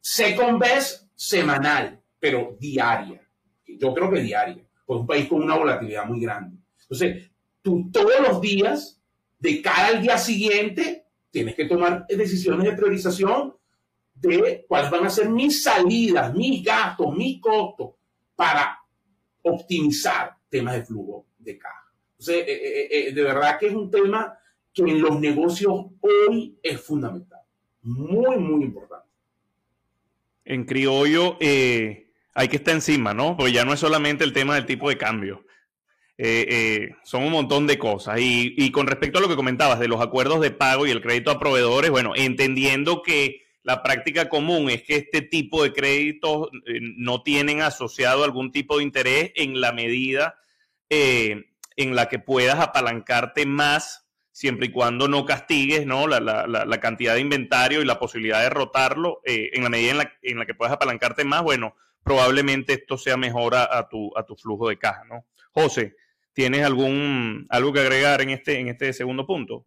Second 0.00 0.58
best, 0.58 1.10
semanal, 1.14 2.00
pero 2.18 2.56
diaria. 2.58 3.20
Yo 3.66 3.92
creo 3.92 4.10
que 4.10 4.20
diaria, 4.20 4.64
pues 4.86 5.00
un 5.00 5.06
país 5.06 5.28
con 5.28 5.42
una 5.42 5.58
volatilidad 5.58 6.06
muy 6.06 6.20
grande. 6.22 6.56
Entonces, 6.80 7.30
tú 7.60 7.90
todos 7.92 8.26
los 8.26 8.40
días, 8.40 8.98
de 9.38 9.60
cara 9.60 9.88
al 9.88 10.00
día 10.00 10.16
siguiente, 10.16 11.04
tienes 11.30 11.54
que 11.54 11.66
tomar 11.66 12.06
decisiones 12.06 12.64
de 12.64 12.72
priorización 12.72 13.54
de 14.14 14.64
cuáles 14.66 14.90
van 14.90 15.04
a 15.04 15.10
ser 15.10 15.28
mis 15.28 15.62
salidas, 15.62 16.32
mis 16.32 16.64
gastos, 16.64 17.14
mis 17.14 17.42
costos 17.42 17.90
para 18.34 18.78
optimizar 19.44 20.36
temas 20.48 20.74
de 20.74 20.84
flujo 20.84 21.26
de 21.38 21.58
caja. 21.58 21.92
Entonces, 22.18 23.14
de 23.14 23.22
verdad 23.22 23.58
que 23.58 23.68
es 23.68 23.74
un 23.74 23.90
tema 23.90 24.38
que 24.72 24.82
en 24.82 25.00
los 25.00 25.20
negocios 25.20 25.86
hoy 26.00 26.58
es 26.62 26.80
fundamental. 26.80 27.40
Muy, 27.82 28.36
muy 28.38 28.64
importante. 28.64 29.08
En 30.44 30.64
criollo 30.64 31.38
hay 31.40 32.48
que 32.48 32.56
estar 32.56 32.74
encima, 32.74 33.14
¿no? 33.14 33.36
Porque 33.36 33.52
ya 33.52 33.64
no 33.64 33.72
es 33.72 33.80
solamente 33.80 34.24
el 34.24 34.32
tema 34.32 34.54
del 34.54 34.66
tipo 34.66 34.88
de 34.88 34.98
cambio. 34.98 35.44
Eh, 36.16 36.46
eh, 36.48 36.96
son 37.02 37.24
un 37.24 37.32
montón 37.32 37.66
de 37.66 37.78
cosas. 37.78 38.18
Y, 38.20 38.70
con 38.70 38.86
respecto 38.86 39.18
a 39.18 39.22
lo 39.22 39.28
que 39.28 39.36
comentabas 39.36 39.80
de 39.80 39.88
los 39.88 40.00
acuerdos 40.00 40.40
de 40.40 40.50
pago 40.50 40.86
y 40.86 40.90
el 40.90 41.02
crédito 41.02 41.30
a 41.30 41.38
proveedores, 41.38 41.90
bueno, 41.90 42.12
entendiendo 42.14 43.02
que 43.02 43.43
la 43.64 43.82
práctica 43.82 44.28
común 44.28 44.70
es 44.70 44.82
que 44.82 44.96
este 44.96 45.22
tipo 45.22 45.62
de 45.62 45.72
créditos 45.72 46.50
eh, 46.66 46.78
no 46.80 47.22
tienen 47.22 47.62
asociado 47.62 48.22
algún 48.22 48.52
tipo 48.52 48.78
de 48.78 48.84
interés 48.84 49.32
en 49.34 49.60
la 49.60 49.72
medida 49.72 50.38
en 50.90 51.96
la 51.96 52.08
que 52.08 52.20
puedas 52.20 52.60
apalancarte 52.60 53.46
más, 53.46 54.06
siempre 54.30 54.66
y 54.66 54.70
cuando 54.70 55.08
no 55.08 55.24
castigues 55.24 55.86
¿no? 55.86 56.06
La, 56.06 56.78
cantidad 56.80 57.14
de 57.14 57.20
inventario 57.20 57.82
y 57.82 57.84
la 57.84 57.98
posibilidad 57.98 58.42
de 58.42 58.50
rotarlo, 58.50 59.20
en 59.24 59.64
la 59.64 59.70
medida 59.70 59.90
en 59.90 59.98
la, 59.98 60.12
en 60.22 60.38
la, 60.38 60.46
que 60.46 60.54
puedas 60.54 60.72
apalancarte 60.72 61.24
más, 61.24 61.42
bueno, 61.42 61.74
probablemente 62.04 62.74
esto 62.74 62.96
sea 62.96 63.16
mejor 63.16 63.56
a, 63.56 63.88
tu, 63.88 64.16
a 64.16 64.24
tu 64.24 64.36
flujo 64.36 64.68
de 64.68 64.78
caja, 64.78 65.02
¿no? 65.04 65.26
José, 65.50 65.96
¿Tienes 66.34 66.64
algún, 66.64 67.46
algo 67.48 67.72
que 67.72 67.78
agregar 67.78 68.20
en 68.20 68.30
este, 68.30 68.58
en 68.58 68.66
este 68.66 68.92
segundo 68.92 69.24
punto? 69.24 69.64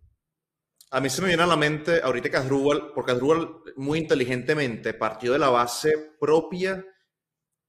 A 0.90 1.02
mí 1.02 1.10
se 1.10 1.22
me 1.22 1.28
viene 1.28 1.44
a 1.44 1.48
la 1.48 1.58
mente 1.58 2.00
ahorita 2.02 2.30
que 2.30 2.38
Asdrúbal, 2.38 2.92
porque 2.94 3.12
Asdrúbal 3.12 3.50
muy 3.76 4.00
inteligentemente 4.00 4.94
partió 4.94 5.34
de 5.34 5.40
la 5.40 5.50
base 5.50 6.16
propia 6.20 6.86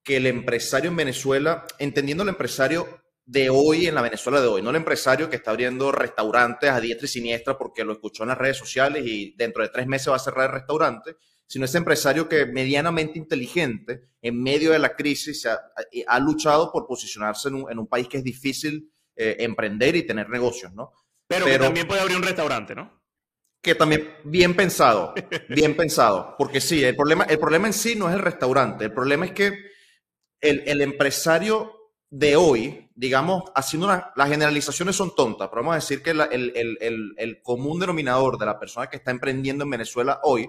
que 0.04 0.18
el 0.18 0.26
empresario 0.26 0.90
en 0.90 0.96
Venezuela, 0.96 1.66
entendiendo 1.78 2.22
el 2.22 2.28
empresario 2.28 3.02
de 3.24 3.50
hoy 3.50 3.88
en 3.88 3.96
la 3.96 4.02
Venezuela 4.02 4.40
de 4.40 4.46
hoy, 4.46 4.62
no 4.62 4.70
el 4.70 4.76
empresario 4.76 5.28
que 5.28 5.36
está 5.36 5.50
abriendo 5.50 5.90
restaurantes 5.90 6.70
a 6.70 6.80
diestra 6.80 7.06
y 7.06 7.08
siniestra 7.08 7.58
porque 7.58 7.84
lo 7.84 7.92
escuchó 7.92 8.22
en 8.22 8.30
las 8.30 8.38
redes 8.38 8.56
sociales 8.56 9.04
y 9.04 9.34
dentro 9.36 9.62
de 9.64 9.68
tres 9.68 9.86
meses 9.86 10.10
va 10.10 10.16
a 10.16 10.20
cerrar 10.20 10.46
el 10.46 10.54
restaurante, 10.54 11.16
sino 11.46 11.64
ese 11.64 11.78
empresario 11.78 12.28
que 12.28 12.46
medianamente 12.46 13.18
inteligente, 13.18 14.10
en 14.22 14.40
medio 14.40 14.70
de 14.70 14.78
la 14.78 14.94
crisis, 14.94 15.44
ha, 15.44 16.20
luchado 16.20 16.70
por 16.70 16.86
posicionarse 16.86 17.48
en 17.48 17.78
un, 17.78 17.88
país 17.88 18.06
que 18.06 18.18
es 18.18 18.24
difícil 18.24 18.92
eh, 19.16 19.36
emprender 19.40 19.96
y 19.96 20.06
tener 20.06 20.28
negocios, 20.28 20.72
¿no? 20.72 20.92
Pero, 21.26 21.44
que 21.44 21.58
también 21.58 21.86
puede 21.86 22.00
abrir 22.00 22.16
un 22.16 22.22
restaurante, 22.22 22.74
¿no? 22.74 22.97
Que 23.60 23.74
también, 23.74 24.14
bien 24.24 24.54
pensado, 24.54 25.14
bien 25.48 25.76
pensado, 25.76 26.34
porque 26.38 26.60
sí, 26.60 26.82
el 26.84 26.96
problema, 26.96 27.24
el 27.24 27.38
problema 27.38 27.66
en 27.66 27.72
sí 27.72 27.96
no 27.96 28.08
es 28.08 28.14
el 28.14 28.20
restaurante, 28.20 28.84
el 28.84 28.92
problema 28.92 29.26
es 29.26 29.32
que 29.32 29.52
el, 30.40 30.80
empresario 30.80 31.72
de 32.08 32.36
hoy, 32.36 32.90
digamos, 32.94 33.44
haciendo 33.54 33.88
las 33.88 34.28
generalizaciones 34.28 34.94
son 34.94 35.14
tontas, 35.14 35.48
pero 35.48 35.62
vamos 35.62 35.72
a 35.72 35.80
decir 35.80 36.02
que 36.02 36.10
el, 36.10 37.16
el 37.16 37.42
común 37.42 37.80
denominador 37.80 38.38
de 38.38 38.46
la 38.46 38.58
persona 38.58 38.88
que 38.88 38.98
está 38.98 39.10
emprendiendo 39.10 39.64
en 39.64 39.70
Venezuela 39.70 40.20
hoy 40.22 40.48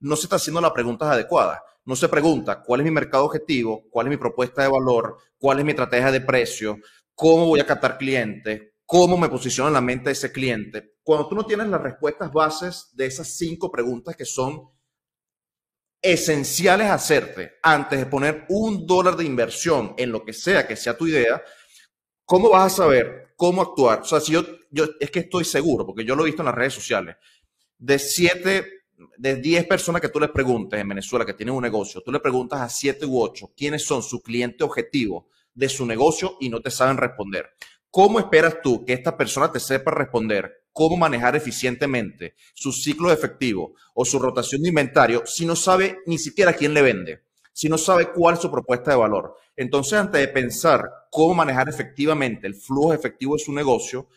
no 0.00 0.16
se 0.16 0.24
está 0.24 0.36
haciendo 0.36 0.60
las 0.60 0.72
preguntas 0.72 1.08
adecuadas. 1.08 1.60
No 1.84 1.94
se 1.94 2.08
pregunta 2.08 2.62
cuál 2.62 2.80
es 2.80 2.84
mi 2.84 2.90
mercado 2.90 3.24
objetivo, 3.24 3.84
cuál 3.90 4.06
es 4.06 4.10
mi 4.10 4.16
propuesta 4.16 4.62
de 4.62 4.68
valor, 4.68 5.18
cuál 5.38 5.60
es 5.60 5.64
mi 5.64 5.70
estrategia 5.70 6.10
de 6.10 6.20
precio, 6.20 6.78
cómo 7.14 7.46
voy 7.46 7.60
a 7.60 7.66
captar 7.66 7.96
clientes, 7.96 8.72
cómo 8.86 9.18
me 9.18 9.28
posiciono 9.28 9.68
en 9.68 9.74
la 9.74 9.80
mente 9.80 10.12
ese 10.12 10.32
cliente. 10.32 10.94
Cuando 11.02 11.28
tú 11.28 11.34
no 11.34 11.44
tienes 11.44 11.66
las 11.66 11.82
respuestas 11.82 12.32
bases 12.32 12.90
de 12.94 13.06
esas 13.06 13.36
cinco 13.36 13.70
preguntas 13.70 14.16
que 14.16 14.24
son 14.24 14.70
esenciales 16.00 16.88
hacerte 16.88 17.54
antes 17.62 17.98
de 17.98 18.06
poner 18.06 18.46
un 18.48 18.86
dólar 18.86 19.16
de 19.16 19.24
inversión 19.24 19.94
en 19.98 20.12
lo 20.12 20.24
que 20.24 20.32
sea 20.32 20.66
que 20.66 20.76
sea 20.76 20.96
tu 20.96 21.06
idea, 21.08 21.42
¿cómo 22.24 22.50
vas 22.50 22.72
a 22.72 22.76
saber 22.76 23.34
cómo 23.36 23.60
actuar? 23.60 24.00
O 24.00 24.04
sea, 24.04 24.20
si 24.20 24.32
yo, 24.32 24.44
es 25.00 25.10
que 25.10 25.20
estoy 25.20 25.44
seguro, 25.44 25.84
porque 25.84 26.04
yo 26.04 26.14
lo 26.14 26.22
he 26.22 26.26
visto 26.26 26.42
en 26.42 26.46
las 26.46 26.54
redes 26.54 26.74
sociales, 26.74 27.16
de 27.78 27.98
siete 27.98 28.72
de 29.18 29.36
10 29.36 29.66
personas 29.66 30.00
que 30.00 30.08
tú 30.08 30.18
les 30.18 30.30
preguntes 30.30 30.80
en 30.80 30.88
Venezuela 30.88 31.26
que 31.26 31.34
tienen 31.34 31.54
un 31.54 31.62
negocio, 31.62 32.00
tú 32.02 32.10
le 32.10 32.20
preguntas 32.20 32.60
a 32.60 32.68
7 32.68 33.04
u 33.04 33.20
8 33.20 33.52
quiénes 33.54 33.84
son 33.84 34.02
su 34.02 34.22
cliente 34.22 34.64
objetivo 34.64 35.28
de 35.52 35.68
su 35.68 35.84
negocio 35.84 36.36
y 36.40 36.48
no 36.48 36.62
te 36.62 36.70
saben 36.70 36.96
responder. 36.96 37.50
¿Cómo 37.96 38.18
esperas 38.18 38.60
tú 38.62 38.84
que 38.84 38.92
esta 38.92 39.16
persona 39.16 39.50
te 39.50 39.58
sepa 39.58 39.90
responder 39.90 40.66
cómo 40.70 40.98
manejar 40.98 41.34
eficientemente 41.34 42.34
su 42.52 42.70
ciclo 42.70 43.10
efectivo 43.10 43.72
o 43.94 44.04
su 44.04 44.18
rotación 44.18 44.60
de 44.60 44.68
inventario 44.68 45.22
si 45.24 45.46
no 45.46 45.56
sabe 45.56 46.00
ni 46.04 46.18
siquiera 46.18 46.52
quién 46.52 46.74
le 46.74 46.82
vende, 46.82 47.22
si 47.54 47.70
no 47.70 47.78
sabe 47.78 48.12
cuál 48.12 48.34
es 48.34 48.42
su 48.42 48.50
propuesta 48.50 48.90
de 48.90 48.98
valor? 48.98 49.34
Entonces, 49.56 49.94
antes 49.94 50.20
de 50.20 50.28
pensar 50.28 50.84
cómo 51.10 51.32
manejar 51.32 51.70
efectivamente 51.70 52.46
el 52.46 52.54
flujo 52.54 52.92
efectivo 52.92 53.34
de 53.34 53.42
su 53.42 53.54
negocio, 53.54 54.08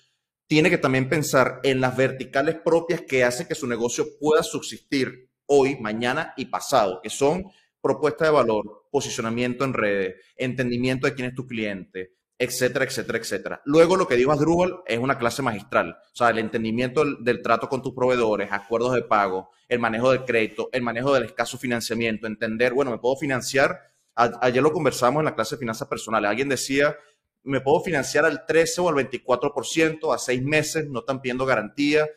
tiene 0.46 0.70
que 0.70 0.78
también 0.78 1.08
pensar 1.08 1.62
en 1.63 1.80
las 1.80 1.96
verticales 1.96 2.56
propias 2.56 3.00
que 3.04 3.24
hacen 3.24 3.48
que 3.48 3.56
su 3.56 3.65
negocio 3.65 4.08
pueda 4.20 4.44
subsistir 4.44 5.30
hoy, 5.46 5.78
mañana 5.80 6.34
y 6.36 6.48
pasado, 6.48 7.00
que 7.02 7.10
son 7.10 7.46
propuesta 7.80 8.26
de 8.26 8.32
valor, 8.32 8.88
posicionamiento 8.92 9.63
en 9.63 9.72
redes, 9.72 10.15
entendimiento 10.36 11.08
de 11.08 11.13
quién 11.13 11.30
es 11.30 11.34
tu 11.34 11.48
cliente, 11.48 12.19
etcétera, 12.39 12.86
etcétera, 12.86 13.17
etcétera. 13.17 13.62
Luego 13.65 13.97
lo 13.97 14.08
que 14.08 14.15
digo 14.15 14.32
Asdrúbal 14.32 14.80
es 14.86 14.97
una 14.97 15.17
clase 15.17 15.41
magistral, 15.41 15.97
o 16.02 16.15
sea, 16.15 16.30
el 16.30 16.39
entendimiento 16.39 17.04
del, 17.04 17.41
trato 17.41 17.67
con 17.67 17.82
tus 17.82 17.93
proveedores, 17.93 18.49
acuerdos 18.52 18.93
de 18.93 19.02
pago, 19.02 19.52
el 19.67 19.80
manejo 19.80 20.12
del 20.12 20.23
crédito, 20.23 20.69
el 20.71 20.82
manejo 20.82 21.13
del 21.13 21.25
escaso 21.25 21.58
financiamiento, 21.58 22.28
entender, 22.28 22.73
bueno, 22.73 22.91
me 22.91 22.97
puedo 22.97 23.17
financiar, 23.17 23.78
ayer 24.15 24.63
lo 24.63 24.71
conversamos 24.71 25.19
en 25.19 25.25
la 25.25 25.36
clase 25.36 25.56
de 25.56 25.60
finanzas 25.60 25.89
personales, 25.89 26.30
alguien 26.30 26.47
decía, 26.47 26.95
me 27.43 27.60
puedo 27.60 27.82
financiar 27.82 28.25
al 28.25 28.45
13 28.45 28.82
o 28.82 28.89
al 28.89 28.95
24% 28.95 30.13
a 30.13 30.17
seis 30.17 30.41
meses, 30.41 30.88
no 30.89 30.99
están 30.99 31.21
pidiendo 31.21 31.45
garantía. 31.45 32.08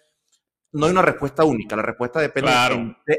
No 0.72 0.86
hay 0.86 0.92
una 0.92 1.02
respuesta 1.02 1.44
única, 1.44 1.76
la 1.76 1.82
respuesta 1.82 2.18
depende 2.18 2.50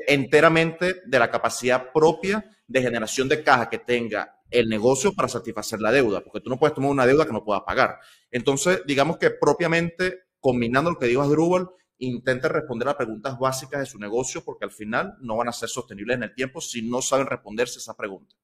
enteramente 0.08 1.02
de 1.06 1.20
la 1.20 1.30
capacidad 1.30 1.92
propia 1.94 2.44
de 2.66 2.82
generación 2.82 3.30
de 3.30 3.44
caja 3.44 3.70
que 3.70 3.78
tenga 3.78 4.42
el 4.54 4.70
negocio 4.70 5.14
para 5.14 5.28
satisfacer 5.28 5.82
la 5.82 5.92
deuda, 5.92 6.24
porque 6.24 6.40
tú 6.40 6.50
no 6.50 6.58
puedes 6.58 6.76
tomar 6.76 6.92
una 6.92 7.06
deuda 7.06 7.26
que 7.26 7.34
no 7.34 7.44
puedas 7.44 7.64
pagar. 7.64 7.98
Entonces, 8.32 8.82
digamos 8.86 9.18
que 9.18 9.32
propiamente, 9.32 10.28
combinando 10.40 10.92
lo 10.92 11.00
que 11.00 11.08
digo 11.08 11.24
a 11.24 11.28
Drupal, 11.28 11.70
intente 11.98 12.48
responder 12.48 12.88
a 12.88 12.98
preguntas 12.98 13.38
básicas 13.40 13.80
de 13.80 13.86
su 13.88 13.98
negocio, 13.98 14.44
porque 14.46 14.66
al 14.66 14.72
final 14.72 15.16
no 15.22 15.38
van 15.38 15.50
a 15.50 15.54
ser 15.54 15.70
sostenibles 15.70 16.18
en 16.18 16.24
el 16.24 16.36
tiempo 16.36 16.62
si 16.62 16.88
no 16.88 17.02
saben 17.02 17.26
responderse 17.26 17.80
esa 17.80 17.98
pregunta. 17.98 18.36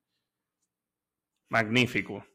Magnífico. 1.49 2.25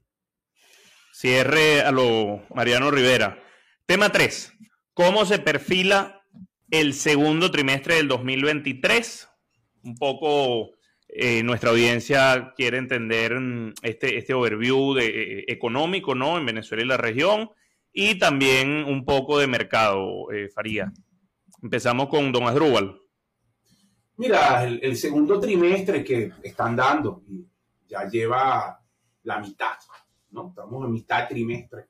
Cierre 1.13 1.83
a 1.83 1.91
lo 1.91 2.43
Mariano 2.55 2.91
Rivera. 2.91 3.43
Tema 3.87 4.11
3. 4.11 4.53
¿Cómo 4.93 5.27
se 5.27 5.39
perfila 5.41 6.23
el 6.71 6.95
segundo 6.95 7.51
trimestre 7.51 7.97
del 7.97 8.09
2023? 8.09 9.29
Un 9.83 9.97
poco 9.97 10.71
eh, 11.09 11.43
nuestra 11.43 11.71
audiencia 11.71 12.53
quiere 12.57 12.79
entender 12.79 13.39
mm, 13.39 13.75
este, 13.83 14.19
este 14.19 14.35
overview 14.35 14.99
eh, 14.99 15.45
económico 15.49 16.15
¿no? 16.15 16.39
en 16.39 16.47
Venezuela 16.47 16.83
y 16.83 16.87
la 16.87 16.97
región 16.97 17.51
y 17.93 18.19
también 18.19 18.85
un 18.85 19.05
poco 19.05 19.39
de 19.39 19.47
mercado, 19.47 20.31
eh, 20.33 20.49
Faría. 20.49 20.93
Empezamos 21.63 22.09
con 22.09 22.33
Don 22.33 22.45
Asdrúbal. 22.45 23.01
Mira, 24.17 24.65
el, 24.65 24.97
segundo 24.97 25.41
trimestre 25.41 26.05
que 26.05 26.33
están 26.43 26.77
dando 26.77 27.23
ya 27.89 28.09
lleva 28.09 28.81
la 29.23 29.41
mitad 29.41 29.75
Estamos 30.49 30.85
en 30.85 30.93
mitad 30.93 31.29
trimestre. 31.29 31.87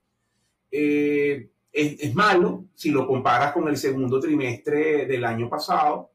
Eh, 0.70 1.50
es, 1.72 2.14
malo 2.14 2.66
si 2.74 2.90
lo 2.90 3.06
comparas 3.06 3.52
con 3.52 3.68
el 3.68 3.76
segundo 3.76 4.20
trimestre 4.20 5.06
del 5.06 5.24
año 5.24 5.48
pasado, 5.48 6.10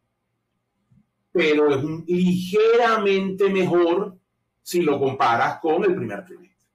pero 1.31 1.73
es 1.73 1.83
ligeramente 2.07 3.49
mejor 3.49 4.17
si 4.61 4.81
lo 4.81 4.99
comparas 4.99 5.59
con 5.59 5.83
el 5.83 5.95
primer 5.95 6.25
trimestre. 6.25 6.67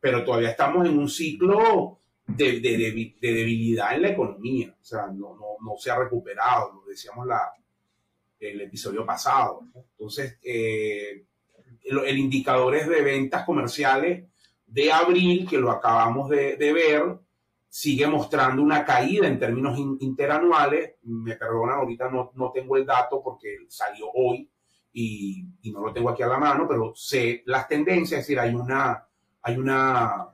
Pero 0.00 0.24
todavía 0.24 0.50
estamos 0.50 0.86
en 0.86 0.98
un 0.98 1.08
ciclo 1.08 1.98
de, 2.26 2.60
debilidad 3.20 3.94
en 3.94 4.02
la 4.02 4.08
economía, 4.10 4.74
o 4.80 4.84
sea, 4.84 5.06
no, 5.06 5.36
se 5.78 5.90
ha 5.90 5.98
recuperado, 5.98 6.72
lo 6.74 6.84
decíamos 6.90 7.26
la, 7.26 7.52
el 8.38 8.60
episodio 8.60 9.04
pasado. 9.04 9.62
Entonces, 9.74 10.38
eh, 10.42 11.24
el, 11.84 11.98
el 11.98 12.18
indicador 12.18 12.74
es 12.76 12.88
de 12.88 13.02
ventas 13.02 13.44
comerciales 13.44 14.24
de 14.68 14.92
abril, 14.92 15.48
que 15.48 15.58
lo 15.58 15.70
acabamos 15.70 16.28
de, 16.28 16.56
ver, 16.58 17.18
sigue 17.68 18.06
mostrando 18.06 18.62
una 18.62 18.84
caída 18.84 19.26
en 19.26 19.38
términos 19.38 19.78
interanuales. 20.00 20.94
Me 21.02 21.36
perdonan, 21.36 21.78
ahorita 21.78 22.10
no, 22.10 22.32
no, 22.34 22.50
tengo 22.50 22.76
el 22.76 22.86
dato 22.86 23.22
porque 23.22 23.58
salió 23.68 24.06
hoy 24.14 24.50
y, 24.92 25.44
y, 25.62 25.70
no 25.70 25.86
lo 25.86 25.92
tengo 25.92 26.10
aquí 26.10 26.22
a 26.22 26.28
la 26.28 26.38
mano, 26.38 26.66
pero 26.68 26.94
sé 26.94 27.42
las 27.46 27.68
tendencias, 27.68 28.20
es 28.20 28.26
decir, 28.26 28.40
hay 28.40 28.54
una, 28.54 29.06
hay 29.42 29.56
una, 29.56 30.28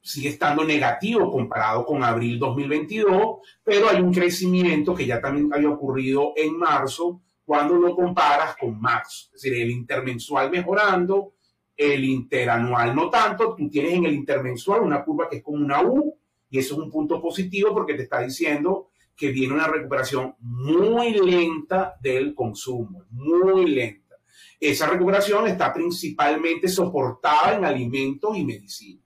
sigue 0.00 0.28
estando 0.30 0.64
negativo 0.64 1.30
comparado 1.30 1.84
con 1.84 2.02
abril 2.02 2.38
2022, 2.38 3.38
pero 3.62 3.90
hay 3.90 4.00
un 4.00 4.12
crecimiento 4.12 4.94
que 4.94 5.06
ya 5.06 5.20
también 5.20 5.52
había 5.52 5.70
ocurrido 5.70 6.32
en 6.36 6.56
marzo 6.56 7.20
cuando 7.44 7.74
lo 7.74 7.94
comparas 7.94 8.56
con 8.56 8.80
marzo, 8.80 9.26
es 9.34 9.42
decir, 9.42 9.60
el 9.60 9.70
intermensual 9.70 10.50
mejorando, 10.50 11.34
el 11.76 12.04
interanual 12.04 12.94
no 12.94 13.10
tanto, 13.10 13.56
tú 13.56 13.68
tienes 13.68 13.94
en 13.94 14.04
el 14.06 14.14
intermensual 14.14 14.82
una 14.82 15.04
curva 15.04 15.28
que 15.28 15.38
es 15.38 15.42
como 15.42 15.64
una 15.64 15.82
U 15.82 16.16
Y 16.52 16.58
eso 16.58 16.74
es 16.74 16.80
un 16.80 16.90
punto 16.90 17.18
positivo 17.20 17.72
porque 17.72 17.94
te 17.94 18.02
está 18.02 18.20
diciendo 18.20 18.90
que 19.16 19.32
viene 19.32 19.54
una 19.54 19.68
recuperación 19.68 20.34
muy 20.40 21.14
lenta 21.14 21.94
del 21.98 22.34
consumo, 22.34 23.06
muy 23.10 23.68
lenta. 23.68 24.16
Esa 24.60 24.86
recuperación 24.86 25.46
está 25.46 25.72
principalmente 25.72 26.68
soportada 26.68 27.56
en 27.56 27.64
alimentos 27.64 28.36
y 28.36 28.44
medicina, 28.44 29.02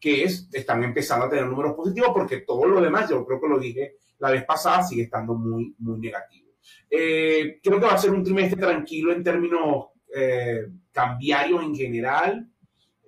que 0.00 0.24
es, 0.24 0.48
están 0.52 0.82
empezando 0.82 1.26
a 1.26 1.30
tener 1.30 1.46
números 1.46 1.76
positivos 1.76 2.10
porque 2.12 2.38
todo 2.38 2.66
lo 2.66 2.80
demás, 2.80 3.08
yo 3.08 3.24
creo 3.24 3.40
que 3.40 3.48
lo 3.48 3.60
dije 3.60 3.94
la 4.18 4.32
vez 4.32 4.44
pasada, 4.44 4.82
sigue 4.82 5.04
estando 5.04 5.34
muy, 5.34 5.76
muy 5.78 6.00
negativo. 6.00 6.48
Eh, 6.90 7.60
creo 7.62 7.78
que 7.78 7.86
va 7.86 7.92
a 7.92 7.98
ser 7.98 8.10
un 8.10 8.24
trimestre 8.24 8.60
tranquilo 8.60 9.12
en 9.12 9.22
términos 9.22 9.86
eh, 10.12 10.66
cambiarios 10.90 11.62
en 11.62 11.76
general, 11.76 12.50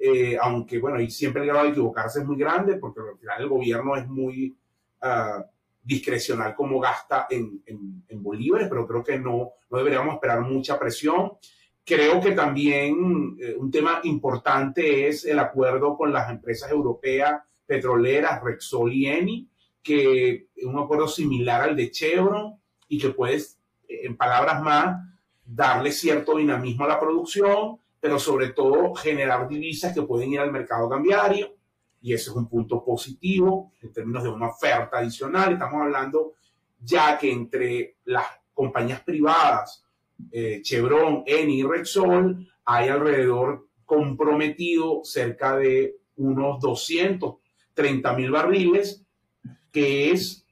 eh, 0.03 0.39
aunque 0.41 0.79
bueno, 0.79 0.97
ahí 0.97 1.11
siempre 1.11 1.43
el 1.43 1.49
grado 1.49 1.67
de 1.67 1.73
equivocarse 1.73 2.21
es 2.21 2.27
muy 2.27 2.39
grande 2.39 2.77
porque 2.77 3.01
al 3.01 3.19
final 3.19 3.43
el 3.43 3.49
gobierno 3.49 3.97
es 3.97 4.09
muy 4.09 4.57
uh, 5.03 5.43
discrecional 5.83 6.55
como 6.55 6.81
gasta 6.81 7.27
en, 7.29 7.63
en, 7.67 8.23
bolívares, 8.23 8.69
pero 8.71 8.87
creo 8.87 9.05
que 9.05 9.19
no, 9.19 9.51
no 9.69 9.79
deberíamos 9.79 10.15
esperar 10.15 10.41
mucha 10.41 10.79
presión. 10.79 11.33
Creo 11.85 12.19
que 12.19 12.33
también 12.33 13.37
eh, 13.41 13.55
un 13.59 13.71
tema 13.71 14.01
importante 14.05 15.07
es 15.09 15.27
el 15.27 15.39
acuerdo 15.39 15.97
con 15.99 16.13
las 16.13 16.31
empresas 16.31 16.71
europeas 16.71 17.43
petroleras 17.67 18.43
Rexol 18.43 18.95
y 18.95 19.07
Eni, 19.07 19.51
que 19.83 20.49
es 20.57 20.65
un 20.65 20.79
acuerdo 20.79 21.09
similar 21.09 21.61
al 21.63 21.77
de 21.77 21.91
Chevron 21.91 22.55
y 22.89 22.99
que 22.99 23.11
puede, 23.11 23.39
en 23.87 24.17
palabras 24.17 24.63
más, 24.63 24.97
darle 25.45 25.93
cierto 25.93 26.39
dinamismo 26.39 26.85
a 26.85 26.89
la 26.89 27.01
producción, 27.01 27.79
pero 28.01 28.19
sobre 28.19 28.49
todo 28.49 28.95
generar 28.95 29.47
divisas 29.47 29.95
que 29.95 30.03
pueden 30.03 30.33
ir 30.33 30.41
al 30.41 30.51
mercado 30.51 30.89
cambiario 30.89 31.55
y 32.03 32.15
ese 32.15 32.31
es 32.31 32.37
un 32.37 32.49
punto 32.49 32.83
positivo 32.83 33.73
en 33.83 33.93
términos 33.93 34.23
de 34.23 34.31
una 34.31 34.49
oferta 34.49 34.99
adicional. 34.99 35.53
Estamos 35.53 35.83
hablando 35.83 36.33
ya 36.81 37.19
que 37.19 37.31
entre 37.31 37.97
las 38.05 38.27
compañías 38.55 39.03
privadas, 39.03 39.85
eh, 40.33 40.61
Chevron, 40.63 41.25
Eni 41.27 41.61
y 41.61 41.63
Rexol, 41.63 42.49
hay 42.65 42.89
alrededor 42.89 43.67
comprometido 43.85 45.03
cerca 45.05 45.57
de 45.57 45.97
unos 46.17 46.61
230 46.61 48.13
mil 48.15 48.31
barriles, 48.31 49.05
que 49.71 50.11
es 50.11 50.47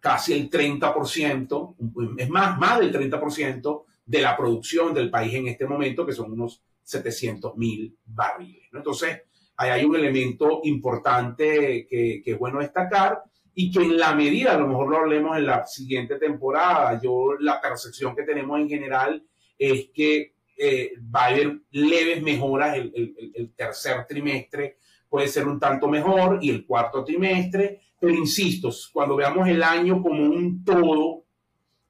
casi 0.00 0.32
el 0.32 0.50
30%, 0.50 1.74
es 2.18 2.28
más, 2.28 2.58
más 2.58 2.78
del 2.80 2.92
30% 2.92 3.84
de 4.04 4.20
la 4.20 4.36
producción 4.36 4.92
del 4.92 5.10
país 5.10 5.34
en 5.34 5.48
este 5.48 5.66
momento, 5.66 6.04
que 6.04 6.12
son 6.12 6.32
unos 6.32 6.62
700 6.82 7.56
mil 7.56 7.96
barriles. 8.04 8.68
Entonces, 8.72 9.22
ahí 9.56 9.70
hay 9.70 9.84
un 9.84 9.96
elemento 9.96 10.60
importante 10.64 11.86
que, 11.88 12.22
es 12.24 12.38
bueno 12.38 12.60
destacar 12.60 13.22
y 13.54 13.70
que 13.70 13.80
en 13.80 13.98
la 13.98 14.14
medida, 14.14 14.54
a 14.54 14.58
lo 14.58 14.66
mejor 14.66 14.88
lo 14.88 14.96
hablemos 14.98 15.36
en 15.36 15.46
la 15.46 15.66
siguiente 15.66 16.16
temporada, 16.16 17.00
yo 17.02 17.34
la 17.38 17.60
percepción 17.60 18.16
que 18.16 18.22
tenemos 18.22 18.58
en 18.58 18.68
general 18.68 19.24
es 19.58 19.90
que 19.94 20.34
eh, 20.56 20.92
va 21.14 21.24
a 21.24 21.26
haber 21.26 21.60
leves 21.70 22.22
mejoras 22.22 22.76
el, 22.76 23.52
tercer 23.54 24.06
trimestre, 24.06 24.78
puede 25.08 25.28
ser 25.28 25.46
un 25.46 25.60
tanto 25.60 25.88
mejor 25.88 26.38
y 26.40 26.50
el 26.50 26.64
cuarto 26.66 27.04
trimestre, 27.04 27.80
pero 28.00 28.14
insisto, 28.14 28.70
cuando 28.92 29.16
veamos 29.16 29.46
el 29.48 29.62
año 29.62 30.02
como 30.02 30.24
un 30.24 30.64
todo, 30.64 31.24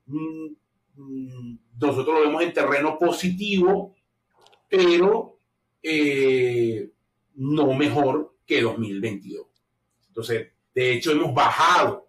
mm, 0.06 0.46
mm, 0.96 1.58
nosotros 1.80 2.14
lo 2.14 2.26
vemos 2.26 2.42
en 2.42 2.52
terreno 2.52 2.98
positivo, 2.98 3.94
pero 4.68 5.38
eh, 5.82 6.90
no 7.36 7.74
mejor 7.74 8.36
que 8.46 8.62
2022. 8.62 9.46
Entonces, 10.08 10.48
de 10.74 10.92
hecho, 10.92 11.12
hemos 11.12 11.34
bajado 11.34 12.08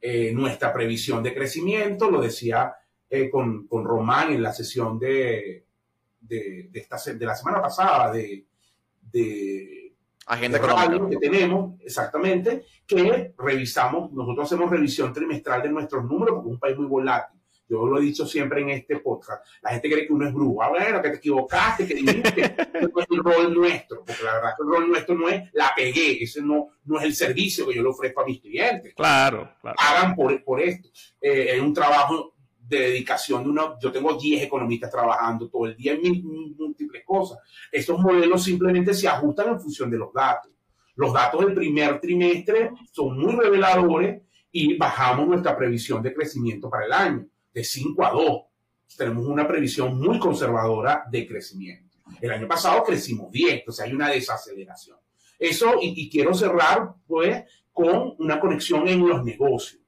eh, 0.00 0.32
nuestra 0.32 0.72
previsión 0.72 1.22
de 1.22 1.34
crecimiento, 1.34 2.10
lo 2.10 2.20
decía 2.20 2.74
eh, 3.08 3.28
con, 3.28 3.66
con, 3.66 3.84
Román 3.84 4.32
en 4.32 4.42
la 4.42 4.52
sesión 4.52 4.98
de, 4.98 5.66
de, 6.20 6.70
esta, 6.72 6.96
de 7.12 7.26
la 7.26 7.34
semana 7.34 7.60
pasada 7.60 8.12
de, 8.12 8.46
de 9.12 9.94
agenda 10.26 10.58
económica 10.58 11.08
que 11.10 11.16
tenemos, 11.16 11.80
exactamente, 11.80 12.64
que 12.86 13.34
revisamos, 13.36 14.12
nosotros 14.12 14.46
hacemos 14.46 14.70
revisión 14.70 15.12
trimestral 15.12 15.62
de 15.62 15.70
nuestros 15.70 16.04
números 16.04 16.36
porque 16.36 16.48
es 16.48 16.54
un 16.54 16.60
país 16.60 16.76
muy 16.76 16.86
volátil. 16.86 17.39
Yo 17.70 17.86
lo 17.86 17.98
he 17.98 18.02
dicho 18.02 18.26
siempre 18.26 18.62
en 18.62 18.70
este 18.70 18.98
podcast. 18.98 19.46
La 19.62 19.70
gente 19.70 19.88
cree 19.88 20.04
que 20.04 20.12
uno 20.12 20.26
es 20.26 20.34
brujo. 20.34 20.60
Ah, 20.60 20.70
bueno, 20.70 21.00
que 21.00 21.10
te 21.10 21.16
equivocaste, 21.18 21.86
que 21.86 21.94
dijiste. 21.94 22.56
no 22.92 23.00
es 23.00 23.06
el 23.08 23.22
rol 23.22 23.54
nuestro, 23.54 24.04
porque 24.04 24.24
la 24.24 24.34
verdad 24.34 24.54
que 24.56 24.62
el 24.64 24.68
rol 24.68 24.88
nuestro 24.88 25.14
no 25.14 25.28
es 25.28 25.48
la 25.52 25.72
pegué. 25.76 26.20
Ese 26.20 26.42
no, 26.42 26.70
no 26.84 26.98
es 26.98 27.04
el 27.04 27.14
servicio 27.14 27.68
que 27.68 27.76
yo 27.76 27.82
le 27.82 27.88
ofrezco 27.88 28.22
a 28.22 28.26
mis 28.26 28.40
clientes. 28.40 28.92
Claro, 28.94 29.52
claro. 29.60 29.76
Hagan 29.78 30.16
por, 30.16 30.42
por 30.42 30.60
esto. 30.60 30.88
Eh, 31.20 31.54
es 31.54 31.60
un 31.60 31.72
trabajo 31.72 32.34
de 32.58 32.80
dedicación 32.80 33.44
de 33.44 33.50
una. 33.50 33.78
Yo 33.80 33.92
tengo 33.92 34.18
10 34.18 34.42
economistas 34.42 34.90
trabajando 34.90 35.48
todo 35.48 35.66
el 35.66 35.76
día 35.76 35.92
en 35.92 36.24
múltiples 36.56 37.04
cosas. 37.04 37.38
Estos 37.70 38.00
modelos 38.00 38.42
simplemente 38.42 38.94
se 38.94 39.06
ajustan 39.06 39.50
en 39.50 39.60
función 39.60 39.88
de 39.88 39.98
los 39.98 40.12
datos. 40.12 40.50
Los 40.96 41.12
datos 41.12 41.46
del 41.46 41.54
primer 41.54 42.00
trimestre 42.00 42.72
son 42.90 43.16
muy 43.16 43.36
reveladores 43.36 44.22
y 44.50 44.76
bajamos 44.76 45.28
nuestra 45.28 45.56
previsión 45.56 46.02
de 46.02 46.12
crecimiento 46.12 46.68
para 46.68 46.86
el 46.86 46.92
año 46.92 47.29
de 47.52 47.64
5 47.64 48.04
a 48.04 48.10
2. 48.10 48.42
Tenemos 48.96 49.26
una 49.26 49.46
previsión 49.46 49.98
muy 49.98 50.18
conservadora 50.18 51.04
de 51.10 51.26
crecimiento. 51.26 51.98
El 52.20 52.32
año 52.32 52.48
pasado 52.48 52.82
crecimos 52.82 53.30
10, 53.30 53.52
entonces 53.52 53.84
hay 53.84 53.92
una 53.92 54.08
desaceleración. 54.08 54.98
Eso, 55.38 55.76
y, 55.80 56.10
quiero 56.10 56.34
cerrar 56.34 56.94
pues 57.06 57.44
con 57.72 58.14
una 58.18 58.38
conexión 58.38 58.86
en 58.88 59.08
los 59.08 59.24
negocios. 59.24 59.80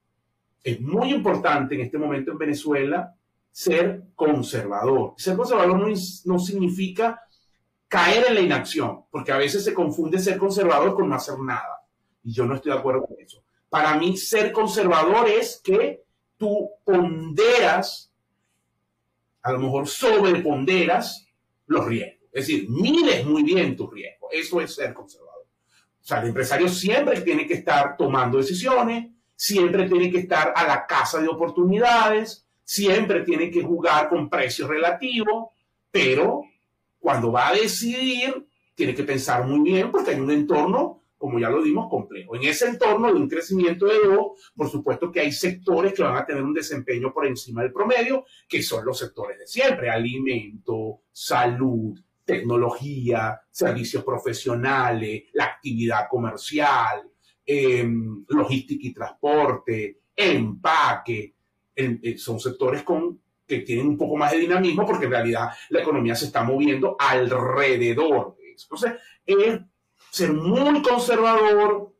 Es 0.63 0.81
muy 0.81 1.13
importante 1.13 1.75
en 1.75 1.83
este 1.83 1.99
momento 1.99 2.31
en 2.33 2.39
Venezuela 2.39 3.15
ser 3.51 4.05
conservador. 4.15 5.15
Ser 5.19 5.37
conservador 5.37 5.79
no, 5.79 5.89
no 5.89 6.39
significa 6.39 7.21
caer 7.89 8.27
en 8.29 8.35
la 8.35 8.41
inacción, 8.41 9.05
porque 9.11 9.33
a 9.33 9.37
veces 9.37 9.63
se 9.63 9.75
confunde 9.75 10.19
ser 10.19 10.39
conservador 10.39 10.95
con 10.95 11.11
no 11.11 11.17
hacer 11.17 11.39
nada. 11.39 11.83
Y 12.23 12.33
yo 12.33 12.47
no 12.47 12.55
estoy 12.55 12.73
de 12.73 12.79
acuerdo 12.79 13.05
con 13.05 13.21
eso. 13.21 13.45
Para 13.69 13.95
mí, 13.97 14.17
ser 14.17 14.53
conservador 14.53 15.29
es 15.29 15.61
que 15.63 16.02
tú 16.43 16.71
ponderas, 16.83 18.13
a 19.43 19.53
lo 19.53 19.61
mejor 19.61 19.87
sobreponderas 19.87 21.25
los 21.67 21.87
riesgos. 21.87 22.29
Es 22.33 22.49
decir, 22.49 22.69
mides 22.69 23.25
muy 23.25 23.45
bien 23.45 23.77
tus 23.77 23.93
riesgos. 23.93 24.29
Eso 24.33 24.61
es 24.61 24.75
ser 24.75 24.93
conservador. 24.93 25.47
O 25.47 26.05
sea, 26.05 26.21
el 26.21 26.29
empresario 26.29 26.69
siempre 26.69 27.21
tiene 27.21 27.47
que 27.47 27.55
estar 27.55 27.97
tomando 27.97 28.39
decisiones, 28.39 29.13
siempre 29.37 29.89
tiene 29.89 30.11
que 30.11 30.19
estar 30.19 30.53
a 30.57 30.67
la 30.67 30.85
casa 30.85 31.21
de 31.21 31.29
oportunidades, 31.29 32.45
siempre 32.65 33.21
tiene 33.21 33.49
que 33.49 33.63
jugar 33.63 34.09
con 34.09 34.29
precios 34.29 34.69
relativos, 34.69 35.51
pero 35.93 36.43
cuando 36.99 37.31
va 37.31 37.51
a 37.51 37.55
decidir, 37.55 38.49
tiene 38.75 38.97
que 38.97 39.05
pensar 39.05 39.47
muy 39.47 39.61
bien 39.61 39.93
porque 39.93 40.11
hay 40.11 40.19
un 40.19 40.33
entorno 40.33 41.02
como 41.23 41.39
ya 41.39 41.49
lo 41.49 41.63
dimos, 41.63 41.89
complejo. 41.89 42.35
En 42.35 42.43
ese 42.43 42.67
entorno 42.67 43.07
de 43.07 43.15
un 43.15 43.29
crecimiento 43.29 43.87
de 43.87 44.01
dos, 44.09 44.51
por 44.57 44.69
supuesto 44.69 45.13
que 45.13 45.21
hay 45.21 45.31
sectores 45.31 45.93
que 45.95 46.03
van 46.03 46.17
a 46.17 46.27
tener 46.27 46.43
un 46.43 46.53
desempeño 46.53 47.13
por 47.15 47.29
encima 47.29 47.63
del 47.63 47.73
promedio, 47.73 48.25
que 48.49 48.61
son 48.61 48.85
los 48.85 48.99
sectores 48.99 49.39
de 49.39 49.47
siempre, 49.47 49.89
alimento, 49.89 51.03
salud, 51.13 51.97
tecnología, 52.25 53.41
servicios 53.49 54.03
profesionales, 54.03 55.27
la 55.35 55.45
actividad 55.45 56.09
comercial, 56.11 57.09
em, 57.47 58.25
logística 58.27 58.85
y 58.85 58.93
transporte, 58.93 60.01
empaque, 60.17 61.37
eh, 61.77 62.19
son 62.19 62.41
sectores 62.41 62.83
con, 62.83 63.21
que 63.47 63.61
tienen 63.61 63.87
un 63.87 63.97
poco 63.97 64.17
más 64.17 64.33
de 64.33 64.39
dinamismo 64.39 64.85
porque 64.85 65.05
en 65.05 65.13
realidad 65.13 65.51
la 65.69 65.83
economía 65.83 66.17
se 66.17 66.25
está 66.25 66.43
moviendo 66.43 66.97
alrededor 66.99 68.37
de 68.39 68.55
eso. 68.55 68.67
Entonces, 68.73 69.01
es 69.25 69.61
ser 70.13 70.35
muy 70.35 70.83
conservador. 70.83 71.91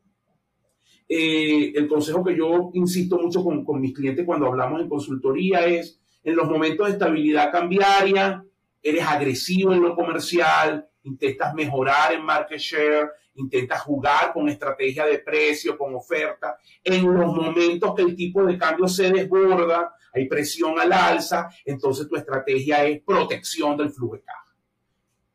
Eh, 1.09 1.73
el 1.75 1.87
consejo 1.87 2.23
que 2.23 2.37
yo 2.37 2.69
insisto 2.73 3.17
mucho 3.17 3.43
con, 3.43 3.81
mis 3.81 3.93
clientes 3.93 4.25
cuando 4.25 4.47
hablamos 4.47 4.81
en 4.81 4.87
consultoría 4.87 5.65
es, 5.65 5.99
en 6.23 6.35
los 6.35 6.47
momentos 6.47 6.87
de 6.87 6.93
estabilidad 6.93 7.51
cambiaria, 7.51 8.45
eres 8.81 9.03
agresivo 9.03 9.73
en 9.73 9.81
lo 9.81 9.95
comercial, 9.95 10.87
intentas 11.03 11.53
mejorar 11.55 12.13
en 12.13 12.23
market 12.23 12.59
share, 12.59 13.09
intentas 13.33 13.81
jugar 13.81 14.31
con 14.31 14.47
estrategia 14.47 15.05
de 15.05 15.19
precio, 15.19 15.75
con 15.75 15.95
oferta. 15.95 16.55
En 16.83 17.11
los 17.11 17.33
momentos 17.33 17.95
que 17.95 18.03
el 18.03 18.15
tipo 18.15 18.45
de 18.45 18.57
cambio 18.59 18.87
se 18.87 19.11
desborda, 19.11 19.95
hay 20.13 20.27
presión 20.27 20.79
al 20.79 20.93
alza, 20.93 21.49
entonces 21.65 22.07
tu 22.07 22.15
estrategia 22.15 22.85
es 22.85 23.01
protección 23.01 23.75
del 23.75 23.89
flujo 23.89 24.15
de 24.15 24.21
caja 24.21 24.42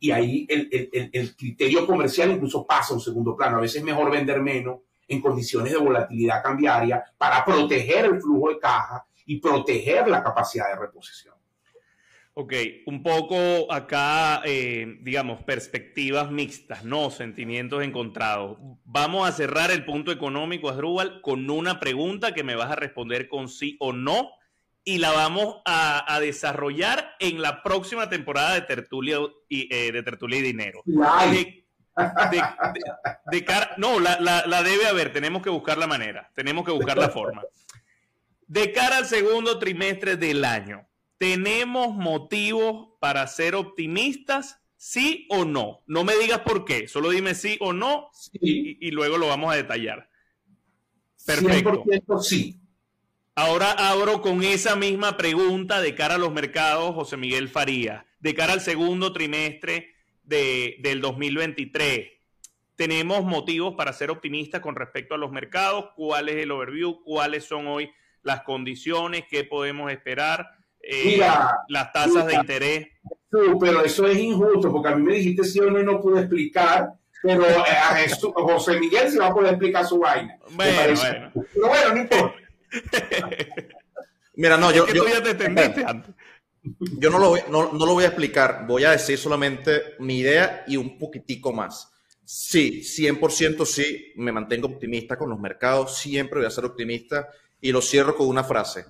y 0.00 0.10
ahí 0.10 0.46
el, 0.48 0.68
el, 0.70 1.10
el, 1.12 1.36
criterio 1.36 1.86
comercial 1.86 2.30
incluso 2.30 2.66
pasa 2.66 2.92
a 2.92 2.96
un 2.96 3.02
segundo 3.02 3.36
plano. 3.36 3.58
A 3.58 3.60
veces 3.60 3.78
es 3.78 3.84
mejor 3.84 4.10
vender 4.10 4.40
menos 4.40 4.80
en 5.08 5.20
condiciones 5.20 5.72
de 5.72 5.78
volatilidad 5.78 6.42
cambiaria 6.42 7.02
para 7.16 7.44
proteger 7.44 8.04
el 8.04 8.20
flujo 8.20 8.50
de 8.50 8.58
caja 8.58 9.04
y 9.26 9.40
proteger 9.40 10.08
la 10.08 10.22
capacidad 10.22 10.68
de 10.68 10.80
reposición. 10.80 11.34
Ok, 12.40 12.52
un 12.86 13.02
poco 13.02 13.72
acá, 13.72 14.42
eh, 14.44 14.98
digamos, 15.00 15.42
perspectivas 15.42 16.30
mixtas, 16.30 16.84
¿no? 16.84 17.10
Sentimientos 17.10 17.82
encontrados. 17.82 18.58
Vamos 18.84 19.28
a 19.28 19.32
cerrar 19.32 19.72
el 19.72 19.84
punto 19.84 20.12
económico, 20.12 20.68
Asdrúbal, 20.70 21.20
con 21.20 21.50
una 21.50 21.80
pregunta 21.80 22.34
que 22.34 22.44
me 22.44 22.54
vas 22.54 22.70
a 22.70 22.76
responder 22.76 23.28
con 23.28 23.48
sí 23.48 23.76
o 23.80 23.92
no 23.92 24.30
y 24.88 24.96
la 24.96 25.12
vamos 25.12 25.56
a, 25.66 26.18
desarrollar 26.18 27.14
en 27.20 27.42
la 27.42 27.62
próxima 27.62 28.08
temporada 28.08 28.54
de 28.54 28.62
Tertulia 28.62 29.18
y, 29.46 29.68
eh, 29.70 29.92
de 29.92 30.02
Tertulia 30.02 30.38
y 30.38 30.42
Dinero. 30.42 30.80
De, 30.86 31.66
no, 33.76 34.00
la, 34.00 34.18
la 34.18 34.62
debe 34.62 34.86
haber, 34.86 35.12
tenemos 35.12 35.42
que 35.42 35.50
buscar 35.50 35.76
la 35.76 35.86
manera, 35.86 36.32
tenemos 36.34 36.64
que 36.64 36.70
buscar 36.70 36.96
la 36.96 37.10
forma. 37.10 37.42
De 38.46 38.72
cara 38.72 38.96
al 38.96 39.04
segundo 39.04 39.58
trimestre 39.58 40.16
del 40.16 40.42
año, 40.42 40.88
¿tenemos 41.18 41.94
motivos 41.94 42.94
para 42.98 43.26
ser 43.26 43.56
optimistas? 43.56 44.58
¿Sí 44.78 45.26
o 45.28 45.44
no? 45.44 45.82
No 45.86 46.02
me 46.02 46.16
digas 46.16 46.38
por 46.38 46.64
qué, 46.64 46.88
solo 46.88 47.10
dime 47.10 47.34
sí 47.34 47.58
o 47.60 47.74
no 47.74 48.08
Y, 48.32 48.90
luego 48.92 49.18
lo 49.18 49.26
vamos 49.26 49.52
a 49.52 49.56
detallar. 49.56 50.08
Perfecto. 51.26 51.84
100% 51.84 52.22
sí. 52.22 52.58
Ahora 53.40 53.70
abro 53.70 54.20
con 54.20 54.42
esa 54.42 54.74
misma 54.74 55.16
pregunta 55.16 55.80
de 55.80 55.94
cara 55.94 56.16
a 56.16 56.18
los 56.18 56.32
mercados, 56.32 56.92
José 56.92 57.16
Miguel 57.16 57.48
Faría, 57.48 58.04
de 58.18 58.34
cara 58.34 58.52
al 58.52 58.60
segundo 58.60 59.12
trimestre 59.12 59.94
de, 60.24 60.74
del 60.80 61.00
2023. 61.00 62.08
¿Tenemos 62.74 63.22
motivos 63.22 63.74
para 63.76 63.92
ser 63.92 64.10
optimistas 64.10 64.60
con 64.60 64.74
respecto 64.74 65.14
a 65.14 65.18
los 65.18 65.30
mercados? 65.30 65.90
¿Cuál 65.94 66.30
es 66.30 66.38
el 66.38 66.50
overview? 66.50 67.00
¿Cuáles 67.04 67.44
son 67.44 67.68
hoy 67.68 67.88
las 68.24 68.42
condiciones? 68.42 69.22
¿Qué 69.30 69.44
podemos 69.44 69.92
esperar? 69.92 70.48
Eh, 70.82 71.24
las 71.68 71.92
tasas 71.92 72.26
de 72.26 72.34
interés. 72.34 72.88
pero 73.60 73.84
eso 73.84 74.08
es 74.08 74.18
injusto, 74.18 74.72
porque 74.72 74.88
a 74.88 74.96
mí 74.96 75.04
me 75.04 75.14
dijiste 75.14 75.44
si 75.44 75.60
o 75.60 75.70
no 75.70 75.78
y 75.78 75.84
no 75.84 76.00
pude 76.00 76.22
explicar, 76.22 76.88
pero 77.22 77.48
eh, 77.48 77.54
a 77.56 78.04
José 78.34 78.80
Miguel 78.80 79.08
se 79.08 79.20
va 79.20 79.28
a 79.28 79.32
poder 79.32 79.50
explicar 79.50 79.86
su 79.86 80.00
vaina. 80.00 80.36
Bueno, 80.56 80.76
bueno. 80.96 81.30
Pero 81.54 81.68
bueno, 81.68 81.94
no 81.94 82.00
importa. 82.00 82.47
Mira, 84.34 84.56
no, 84.56 84.70
yo, 84.70 84.86
yo, 84.86 85.04
yo 86.98 87.10
no, 87.10 87.18
lo 87.18 87.28
voy, 87.30 87.40
no, 87.50 87.72
no 87.72 87.86
lo 87.86 87.94
voy 87.94 88.04
a 88.04 88.08
explicar, 88.08 88.66
voy 88.66 88.84
a 88.84 88.92
decir 88.92 89.18
solamente 89.18 89.96
mi 89.98 90.18
idea 90.18 90.64
y 90.66 90.76
un 90.76 90.98
poquitico 90.98 91.52
más. 91.52 91.90
Sí, 92.24 92.82
100% 92.82 93.64
sí, 93.64 94.12
me 94.16 94.32
mantengo 94.32 94.68
optimista 94.68 95.16
con 95.16 95.30
los 95.30 95.40
mercados, 95.40 95.98
siempre 95.98 96.40
voy 96.40 96.46
a 96.46 96.50
ser 96.50 96.66
optimista 96.66 97.28
y 97.60 97.72
lo 97.72 97.80
cierro 97.80 98.14
con 98.14 98.28
una 98.28 98.44
frase. 98.44 98.84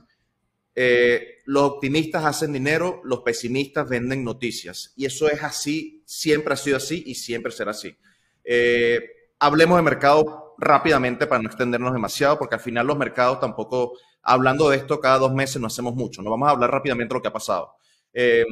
Eh, 0.74 1.38
los 1.46 1.62
optimistas 1.64 2.24
hacen 2.24 2.52
dinero, 2.52 3.00
los 3.04 3.20
pesimistas 3.20 3.88
venden 3.88 4.24
noticias. 4.24 4.92
Y 4.96 5.06
eso 5.06 5.28
es 5.28 5.42
así, 5.42 6.02
siempre 6.04 6.54
ha 6.54 6.56
sido 6.56 6.76
así 6.76 7.02
y 7.06 7.14
siempre 7.14 7.52
será 7.52 7.72
así. 7.72 7.96
Eh, 8.44 9.00
hablemos 9.38 9.76
de 9.76 9.82
mercado 9.82 10.47
rápidamente 10.58 11.26
para 11.26 11.40
no 11.40 11.48
extendernos 11.48 11.92
demasiado, 11.92 12.38
porque 12.38 12.56
al 12.56 12.60
final 12.60 12.86
los 12.86 12.98
mercados 12.98 13.40
tampoco, 13.40 13.94
hablando 14.22 14.68
de 14.68 14.76
esto 14.76 15.00
cada 15.00 15.18
dos 15.18 15.32
meses, 15.32 15.60
no 15.60 15.68
hacemos 15.68 15.94
mucho. 15.94 16.20
No 16.20 16.30
vamos 16.30 16.48
a 16.48 16.52
hablar 16.52 16.70
rápidamente 16.70 17.14
de 17.14 17.18
lo 17.18 17.22
que 17.22 17.28
ha 17.28 17.32
pasado. 17.32 17.74
Eh, 18.12 18.44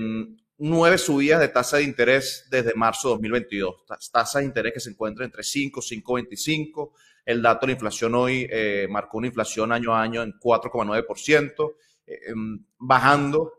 nueve 0.58 0.96
subidas 0.96 1.40
de 1.40 1.48
tasa 1.48 1.78
de 1.78 1.82
interés 1.82 2.46
desde 2.50 2.74
marzo 2.74 3.08
de 3.08 3.14
2022. 3.14 3.74
Tasa 4.10 4.38
de 4.38 4.46
interés 4.46 4.72
que 4.72 4.80
se 4.80 4.90
encuentra 4.90 5.24
entre 5.24 5.42
5, 5.42 5.80
5,25. 5.80 6.92
El 7.26 7.42
dato 7.42 7.66
de 7.66 7.72
la 7.72 7.72
inflación 7.72 8.14
hoy 8.14 8.48
marcó 8.88 9.18
una 9.18 9.26
inflación 9.26 9.72
año 9.72 9.92
a 9.92 10.00
año 10.00 10.22
en 10.22 10.32
4,9%. 10.38 11.74
Em, 12.06 12.64
bajando. 12.78 13.52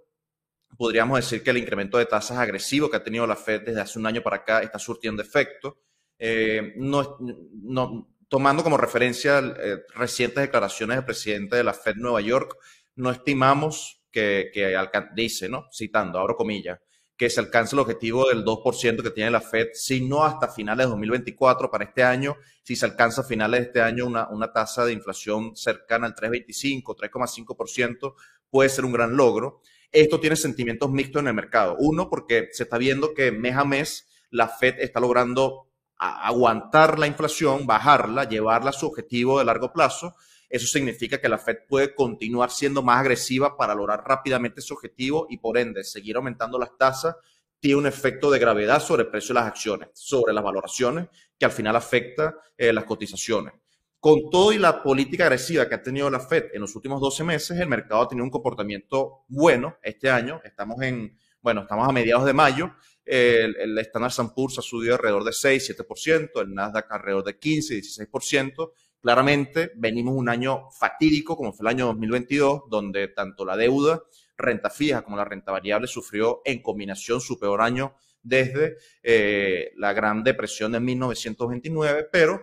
Podríamos 0.78 1.18
decir 1.18 1.44
que 1.44 1.50
el 1.50 1.58
incremento 1.58 1.98
de 1.98 2.06
tasas 2.06 2.38
agresivo 2.38 2.90
que 2.90 2.98
ha 2.98 3.04
tenido 3.04 3.26
la 3.28 3.36
Fed 3.36 3.64
desde 3.64 3.82
hace 3.82 4.00
un 4.00 4.06
año 4.06 4.22
para 4.22 4.38
acá 4.38 4.62
está 4.62 4.80
surtiendo 4.80 5.22
efecto. 5.22 5.80
Eh, 6.20 6.74
no, 6.78 7.18
no, 7.20 8.17
tomando 8.28 8.64
como 8.64 8.78
referencia 8.78 9.40
eh, 9.40 9.84
recientes 9.96 10.42
declaraciones 10.42 10.98
del 10.98 11.06
presidente 11.06 11.56
de 11.56 11.64
la 11.64 11.74
Fed 11.74 11.96
Nueva 11.96 12.22
York, 12.22 12.58
no 12.96 13.12
estimamos 13.12 14.02
que, 14.12 14.50
que 14.54 14.76
dice, 15.16 15.50
¿no? 15.50 15.68
citando, 15.72 16.20
abro 16.20 16.36
comillas, 16.36 16.80
que 17.16 17.30
se 17.30 17.40
alcance 17.40 17.76
el 17.76 17.80
objetivo 17.80 18.28
del 18.30 18.44
2% 18.44 19.02
que 19.02 19.10
tiene 19.12 19.32
la 19.32 19.42
Fed, 19.42 19.70
sino 19.74 20.24
hasta 20.24 20.48
finales 20.48 20.86
de 20.86 20.92
2024 20.92 21.72
para 21.72 21.86
este 21.86 22.04
año, 22.04 22.36
si 22.64 22.76
se 22.76 22.86
alcanza 22.86 23.22
a 23.22 23.24
finales 23.24 23.60
de 23.62 23.66
este 23.68 23.82
año 23.82 24.06
una, 24.06 24.28
una 24.30 24.52
tasa 24.52 24.86
de 24.86 24.94
inflación 24.94 25.56
cercana 25.56 26.08
al 26.08 26.16
3,25, 26.16 26.96
3,5%, 26.96 28.14
puede 28.50 28.70
ser 28.70 28.86
un 28.86 28.92
gran 28.92 29.16
logro. 29.18 29.62
Esto 29.92 30.20
tiene 30.20 30.36
sentimientos 30.36 30.92
mixtos 30.92 31.22
en 31.22 31.30
el 31.30 31.34
mercado. 31.34 31.76
Uno, 31.80 32.10
porque 32.10 32.50
se 32.52 32.64
está 32.64 32.78
viendo 32.78 33.14
que 33.14 33.32
mes 33.32 33.56
a 33.56 33.66
mes 33.66 34.08
la 34.30 34.48
Fed 34.48 34.76
está 34.80 35.00
logrando 35.00 35.67
aguantar 35.98 37.00
la 37.00 37.08
inflación, 37.08 37.66
bajarla, 37.66 38.28
llevarla 38.28 38.70
a 38.70 38.74
su 38.74 38.88
objetivo 38.88 39.40
de 39.40 39.46
largo 39.46 39.74
plazo. 39.74 40.16
Eso 40.50 40.68
significa 40.68 41.20
que 41.20 41.30
la 41.30 41.38
Fed 41.38 41.58
puede 41.68 41.94
continuar 41.94 42.52
siendo 42.52 42.82
más 42.82 43.02
agresiva 43.02 43.58
para 43.58 43.76
lograr 43.76 44.04
rápidamente 44.06 44.62
ese 44.62 44.74
objetivo 44.74 45.28
y 45.30 45.38
por 45.38 45.58
ende 45.58 45.84
seguir 45.84 46.16
aumentando 46.16 46.58
las 46.58 46.78
tasas 46.78 47.16
tiene 47.60 47.80
un 47.80 47.88
efecto 47.88 48.30
de 48.30 48.40
gravedad 48.40 48.82
sobre 48.82 49.04
el 49.04 49.10
precio 49.10 49.34
de 49.34 49.42
las 49.42 49.50
acciones, 49.50 49.90
sobre 49.94 50.34
las 50.34 50.44
valoraciones, 50.44 51.08
que 51.38 51.46
al 51.46 51.52
final 51.52 51.76
afecta 51.76 52.36
eh, 52.58 52.72
las 52.72 52.86
cotizaciones. 52.86 53.54
Con 54.00 54.30
todo 54.30 54.54
y 54.54 54.58
la 54.60 54.84
política 54.84 55.26
agresiva 55.26 55.68
que 55.68 55.76
ha 55.76 55.82
tenido 55.82 56.10
la 56.10 56.20
Fed 56.20 56.46
en 56.54 56.62
los 56.62 56.76
últimos 56.76 57.02
12 57.02 57.24
meses, 57.24 57.60
el 57.60 57.68
mercado 57.68 58.04
ha 58.04 58.08
tenido 58.08 58.26
un 58.26 58.32
comportamiento 58.32 59.26
bueno 59.28 59.78
este 59.82 60.10
año. 60.10 60.40
Estamos 60.44 60.80
en, 60.82 61.18
bueno, 61.42 61.62
estamos 61.62 61.88
a 61.90 61.92
mediados 61.92 62.26
de 62.26 62.34
mayo. 62.34 62.72
El, 63.08 63.56
el 63.56 63.78
Standard 63.80 64.34
Poor's 64.36 64.60
ha 64.60 64.62
subido 64.62 64.96
alrededor 64.96 65.24
de 65.24 65.34
6, 65.34 65.78
7%, 65.78 66.42
el 66.42 66.54
Nasdaq 66.54 66.92
alrededor 66.92 67.24
de 67.24 67.38
15, 67.38 67.76
16%. 67.76 68.72
Claramente 69.02 69.72
venimos 69.76 70.16
un 70.16 70.28
año 70.28 70.70
fatídico 70.72 71.38
como 71.38 71.54
fue 71.54 71.64
el 71.64 71.76
año 71.76 71.86
2022, 71.88 72.64
donde 72.70 73.08
tanto 73.10 73.46
la 73.46 73.56
deuda, 73.56 74.04
renta 74.36 74.70
fija 74.70 75.04
como 75.04 75.18
la 75.18 75.26
renta 75.26 75.52
variable 75.52 75.88
sufrió 75.88 76.42
en 76.44 76.62
combinación 76.62 77.22
su 77.22 77.40
peor 77.40 77.62
año 77.62 77.96
desde 78.22 78.78
eh, 79.02 79.72
la 79.78 79.94
Gran 79.94 80.24
Depresión 80.24 80.74
de 80.74 80.80
1929, 80.80 82.08
pero 82.12 82.42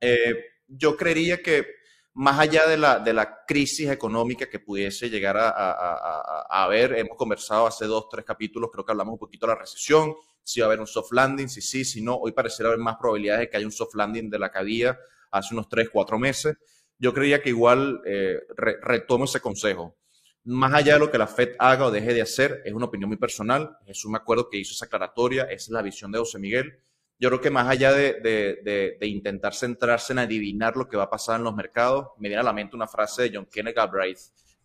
eh, 0.00 0.44
yo 0.66 0.96
creería 0.96 1.42
que 1.42 1.66
más 2.14 2.38
allá 2.38 2.66
de 2.66 2.76
la, 2.76 3.00
de 3.00 3.12
la 3.12 3.44
crisis 3.44 3.90
económica 3.90 4.48
que 4.48 4.60
pudiese 4.60 5.10
llegar 5.10 5.36
a, 5.36 5.50
a, 5.50 6.64
haber, 6.64 6.96
hemos 6.96 7.16
conversado 7.16 7.66
hace 7.66 7.86
dos, 7.86 8.08
tres 8.08 8.24
capítulos, 8.24 8.70
creo 8.72 8.84
que 8.84 8.92
hablamos 8.92 9.14
un 9.14 9.18
poquito 9.18 9.46
de 9.46 9.54
la 9.54 9.58
recesión, 9.58 10.14
si 10.42 10.60
va 10.60 10.66
a 10.66 10.68
haber 10.68 10.80
un 10.80 10.86
soft 10.86 11.12
landing, 11.12 11.48
si 11.48 11.60
sí, 11.60 11.84
si 11.84 12.02
no, 12.02 12.14
hoy 12.14 12.32
pareciera 12.32 12.68
haber 12.68 12.78
más 12.78 12.96
probabilidades 12.96 13.40
de 13.40 13.50
que 13.50 13.56
haya 13.56 13.66
un 13.66 13.72
soft 13.72 13.94
landing 13.94 14.30
de 14.30 14.38
la 14.38 14.52
que 14.52 14.58
había 14.58 14.98
hace 15.32 15.54
unos 15.54 15.68
tres, 15.68 15.88
cuatro 15.90 16.18
meses. 16.18 16.56
Yo 16.98 17.12
creía 17.12 17.42
que 17.42 17.48
igual 17.48 18.00
eh, 18.06 18.40
retomo 18.56 19.24
ese 19.24 19.40
consejo. 19.40 19.96
Más 20.44 20.72
allá 20.72 20.94
de 20.94 21.00
lo 21.00 21.10
que 21.10 21.18
la 21.18 21.26
Fed 21.26 21.56
haga 21.58 21.86
o 21.86 21.90
deje 21.90 22.14
de 22.14 22.22
hacer, 22.22 22.62
es 22.64 22.72
una 22.72 22.86
opinión 22.86 23.08
muy 23.08 23.16
personal. 23.16 23.78
Jesús 23.86 24.10
me 24.10 24.18
acuerdo 24.18 24.48
que 24.48 24.58
hizo 24.58 24.72
esa 24.72 24.84
aclaratoria, 24.84 25.44
esa 25.44 25.54
es 25.54 25.70
la 25.70 25.82
visión 25.82 26.12
de 26.12 26.18
José 26.18 26.38
Miguel 26.38 26.78
yo 27.18 27.28
creo 27.28 27.40
que 27.40 27.50
más 27.50 27.68
allá 27.68 27.92
de, 27.92 28.98
intentar 29.02 29.54
centrarse 29.54 30.12
en 30.12 30.18
adivinar 30.18 30.76
lo 30.76 30.88
que 30.88 30.96
va 30.96 31.04
a 31.04 31.10
pasar 31.10 31.38
en 31.38 31.44
los 31.44 31.54
mercados, 31.54 32.08
me 32.18 32.28
viene 32.28 32.40
a 32.40 32.44
la 32.44 32.52
mente 32.52 32.76
una 32.76 32.86
frase 32.86 33.22
de 33.22 33.30
John 33.34 33.46
Kenneth 33.46 33.76
Galbraith. 33.76 34.18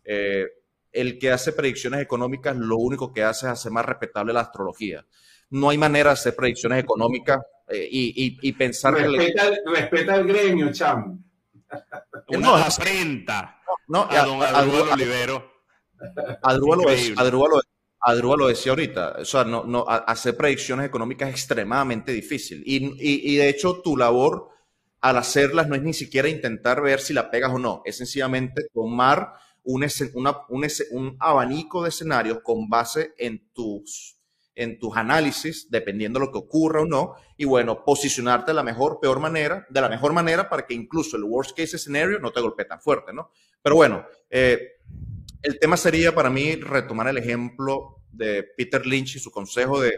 Eh, 0.03 0.47
el 0.91 1.19
que 1.19 1.31
hace 1.31 1.53
predicciones 1.53 2.01
económicas 2.01 2.55
lo 2.57 2.77
único 2.77 3.13
que 3.13 3.23
hace 3.23 3.45
es 3.45 3.51
hacer 3.51 3.71
más 3.71 3.85
respetable 3.85 4.33
la 4.33 4.41
astrología. 4.41 5.05
No 5.51 5.69
hay 5.69 5.77
manera 5.77 6.09
de 6.09 6.13
hacer 6.13 6.35
predicciones 6.35 6.83
económicas 6.83 7.39
eh, 7.67 7.87
y, 7.91 8.51
pensar... 8.53 8.95
Respeta, 8.95 9.47
el, 9.47 9.59
respeta 9.71 10.15
el 10.15 10.27
gremio, 10.27 10.71
chamo. 10.71 11.19
Una 12.29 12.39
no, 12.39 12.55
afrenta 12.55 13.59
no, 13.89 14.07
a, 14.09 14.23
don 14.23 14.89
Olivero. 14.91 15.51
Adrúbalo, 16.43 17.61
Adrúa 18.01 18.37
lo 18.37 18.47
decía 18.47 18.71
ahorita, 18.71 19.17
o 19.19 19.25
sea, 19.25 19.43
no, 19.43 19.65
no, 19.65 19.85
hacer 19.87 20.37
predicciones 20.37 20.85
económicas 20.85 21.29
es 21.29 21.35
extremadamente 21.35 22.13
difícil. 22.13 22.63
Y, 22.65 23.35
de 23.35 23.49
hecho, 23.49 23.81
tu 23.81 23.97
labor 23.97 24.49
al 25.01 25.17
hacerlas 25.17 25.67
no 25.67 25.75
es 25.75 25.81
ni 25.81 25.93
siquiera 25.93 26.29
intentar 26.29 26.81
ver 26.81 27.01
si 27.01 27.13
la 27.13 27.29
pegas 27.29 27.51
o 27.53 27.59
no, 27.59 27.81
es 27.85 27.97
sencillamente 27.97 28.63
tomar 28.73 29.33
un 29.63 31.17
abanico 31.19 31.83
de 31.83 31.89
escenarios 31.89 32.39
con 32.41 32.69
base 32.69 33.13
en 33.17 33.51
tus, 33.53 34.17
en 34.55 34.79
tus 34.79 34.95
análisis, 34.95 35.69
dependiendo 35.69 36.19
de 36.19 36.25
lo 36.25 36.31
que 36.31 36.37
ocurra 36.37 36.81
o 36.81 36.85
no, 36.85 37.15
y 37.37 37.45
bueno, 37.45 37.83
posicionarte 37.83 38.51
de 38.51 38.55
la 38.55 38.63
mejor, 38.63 38.99
peor 38.99 39.19
manera, 39.19 39.65
de 39.69 39.81
la 39.81 39.89
mejor 39.89 40.13
manera 40.13 40.49
para 40.49 40.65
que 40.65 40.73
incluso 40.73 41.17
el 41.17 41.23
worst 41.23 41.55
case 41.55 41.77
scenario 41.77 42.19
no 42.19 42.31
te 42.31 42.41
golpee 42.41 42.65
tan 42.65 42.81
fuerte, 42.81 43.13
¿no? 43.13 43.31
Pero 43.61 43.75
bueno, 43.75 44.05
eh, 44.29 44.79
el 45.41 45.59
tema 45.59 45.77
sería 45.77 46.13
para 46.13 46.29
mí 46.29 46.55
retomar 46.55 47.07
el 47.07 47.17
ejemplo 47.17 48.03
de 48.11 48.43
Peter 48.57 48.85
Lynch 48.85 49.15
y 49.15 49.19
su 49.19 49.31
consejo 49.31 49.79
de, 49.79 49.93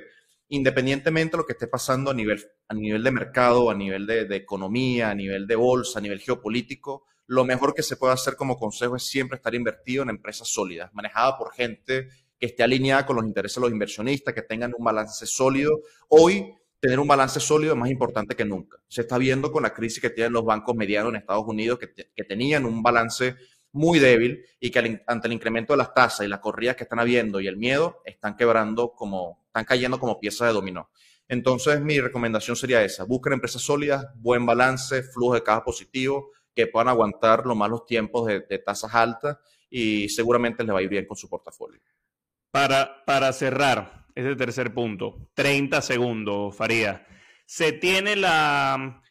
independientemente 0.50 1.32
de 1.32 1.38
lo 1.38 1.46
que 1.46 1.54
esté 1.54 1.68
pasando 1.68 2.12
a 2.12 2.14
nivel, 2.14 2.44
a 2.68 2.74
nivel 2.74 3.04
de 3.04 3.12
mercado, 3.12 3.70
a 3.70 3.76
nivel 3.76 4.06
de, 4.06 4.36
economía, 4.36 5.10
a 5.10 5.16
nivel 5.16 5.48
de 5.48 5.56
bolsa, 5.56 6.00
a 6.00 6.02
nivel 6.02 6.20
geopolítico, 6.20 7.06
lo 7.28 7.46
mejor 7.46 7.74
que 7.74 7.84
se 7.84 7.96
puede 7.96 8.14
hacer 8.14 8.36
como 8.36 8.58
consejo 8.58 8.98
es 8.98 9.04
siempre 9.04 9.38
estar 9.38 9.56
invertido 9.56 10.04
en 10.04 10.10
empresas 10.10 10.50
sólidas, 10.50 10.94
manejadas 10.94 11.36
por 11.38 11.54
gente 11.54 12.10
que 12.38 12.48
esté 12.48 12.64
alineada 12.64 13.06
con 13.06 13.16
los 13.16 13.26
intereses 13.26 13.56
de 13.56 13.62
los 13.62 13.72
inversionistas, 13.72 14.34
que 14.34 14.42
tengan 14.42 14.74
un 14.78 14.84
balance 14.84 15.26
sólido. 15.26 15.80
Hoy, 16.10 16.54
tener 16.80 17.00
un 17.00 17.08
balance 17.08 17.40
sólido 17.40 17.74
es 17.74 17.80
más 17.80 17.90
importante 17.90 18.36
que 18.36 18.44
nunca. 18.44 18.78
Se 18.88 19.02
está 19.02 19.18
viendo 19.18 19.52
con 19.52 19.64
la 19.64 19.74
crisis 19.74 20.02
que 20.02 20.10
tienen 20.10 20.34
los 20.34 20.44
bancos 20.44 20.76
medianos 20.76 21.14
en 21.14 21.18
Estados 21.18 21.46
Unidos, 21.48 21.80
que, 21.80 21.94
que 21.94 22.24
tenían 22.26 22.66
un 22.66 22.84
balance 22.84 23.36
muy 23.74 24.00
débil 24.00 24.44
y 24.60 24.70
que 24.70 25.02
ante 25.08 25.28
el 25.28 25.34
incremento 25.34 25.74
de 25.74 25.78
las 25.78 25.94
tasas 25.94 26.26
y 26.26 26.30
las 26.30 26.40
corridas 26.40 26.76
que 26.76 26.84
están 26.84 27.00
habiendo 27.00 27.40
y 27.40 27.48
el 27.48 27.58
miedo, 27.58 28.02
están 28.06 28.36
quebrando 28.36 28.94
como, 28.94 29.44
están 29.48 29.66
cayendo 29.66 30.00
como 30.00 30.20
piezas 30.20 30.50
de 30.50 30.54
dominó. 30.54 30.90
Entonces, 31.28 31.80
mi 31.80 32.00
recomendación 32.00 32.58
sería 32.58 32.84
esa. 32.84 33.06
Busquen 33.06 33.34
empresas 33.34 33.62
sólidas, 33.62 34.06
buen 34.16 34.46
balance, 34.46 35.04
flujo 35.04 35.36
de 35.36 35.44
caja 35.44 35.64
positivo, 35.64 36.32
que 36.54 36.68
puedan 36.68 36.90
aguantar 36.90 37.46
los 37.46 37.56
malos 37.56 37.86
tiempos 37.86 38.28
de, 38.28 38.42
tasas 38.60 38.94
altas 38.94 39.38
y 39.70 40.10
seguramente 40.10 40.64
les 40.64 40.76
va 40.76 40.80
a 40.80 40.82
ir 40.82 40.90
bien 40.90 41.06
con 41.06 41.16
su 41.16 41.30
portafolio. 41.30 41.80
Para, 42.52 43.06
para 43.06 43.32
cerrar 43.32 44.08
ese 44.14 44.36
tercer 44.36 44.74
punto, 44.74 45.30
30 45.34 45.82
segundos, 45.82 46.54
Faría. 46.54 47.08
Se 47.46 47.72
tiene 47.72 48.18
la, 48.18 49.02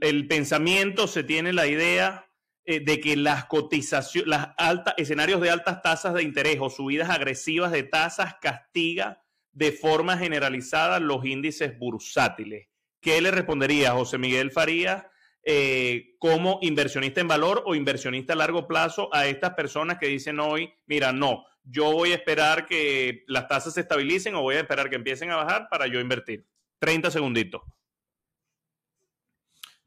el 0.00 0.28
pensamiento, 0.28 1.08
se 1.08 1.24
tiene 1.24 1.52
la 1.52 1.66
idea 1.66 2.27
eh, 2.70 2.80
de 2.80 3.00
que 3.00 3.16
las 3.16 3.46
cotizaciones, 3.46 4.28
las 4.28 4.50
altas, 4.58 4.92
escenarios 4.98 5.40
de 5.40 5.48
altas 5.48 5.80
tasas 5.80 6.12
de 6.12 6.22
interés 6.22 6.58
o 6.60 6.68
subidas 6.68 7.08
agresivas 7.08 7.72
de 7.72 7.82
tasas 7.82 8.34
castiga 8.42 9.24
de 9.52 9.72
forma 9.72 10.18
generalizada 10.18 11.00
los 11.00 11.24
índices 11.24 11.78
bursátiles. 11.78 12.68
¿Qué 13.00 13.22
le 13.22 13.30
respondería 13.30 13.92
José 13.92 14.18
Miguel 14.18 14.50
Farías 14.50 15.06
eh, 15.44 16.16
como 16.18 16.58
inversionista 16.60 17.22
en 17.22 17.28
valor 17.28 17.62
o 17.64 17.74
inversionista 17.74 18.34
a 18.34 18.36
largo 18.36 18.68
plazo 18.68 19.08
a 19.14 19.26
estas 19.28 19.54
personas 19.54 19.96
que 19.96 20.08
dicen 20.08 20.38
hoy, 20.38 20.70
mira, 20.84 21.10
no, 21.10 21.46
yo 21.64 21.90
voy 21.90 22.12
a 22.12 22.16
esperar 22.16 22.66
que 22.66 23.24
las 23.28 23.48
tasas 23.48 23.72
se 23.72 23.80
estabilicen 23.80 24.34
o 24.34 24.42
voy 24.42 24.56
a 24.56 24.60
esperar 24.60 24.90
que 24.90 24.96
empiecen 24.96 25.30
a 25.30 25.36
bajar 25.36 25.68
para 25.70 25.86
yo 25.86 26.00
invertir? 26.00 26.46
30 26.80 27.10
segunditos. 27.12 27.62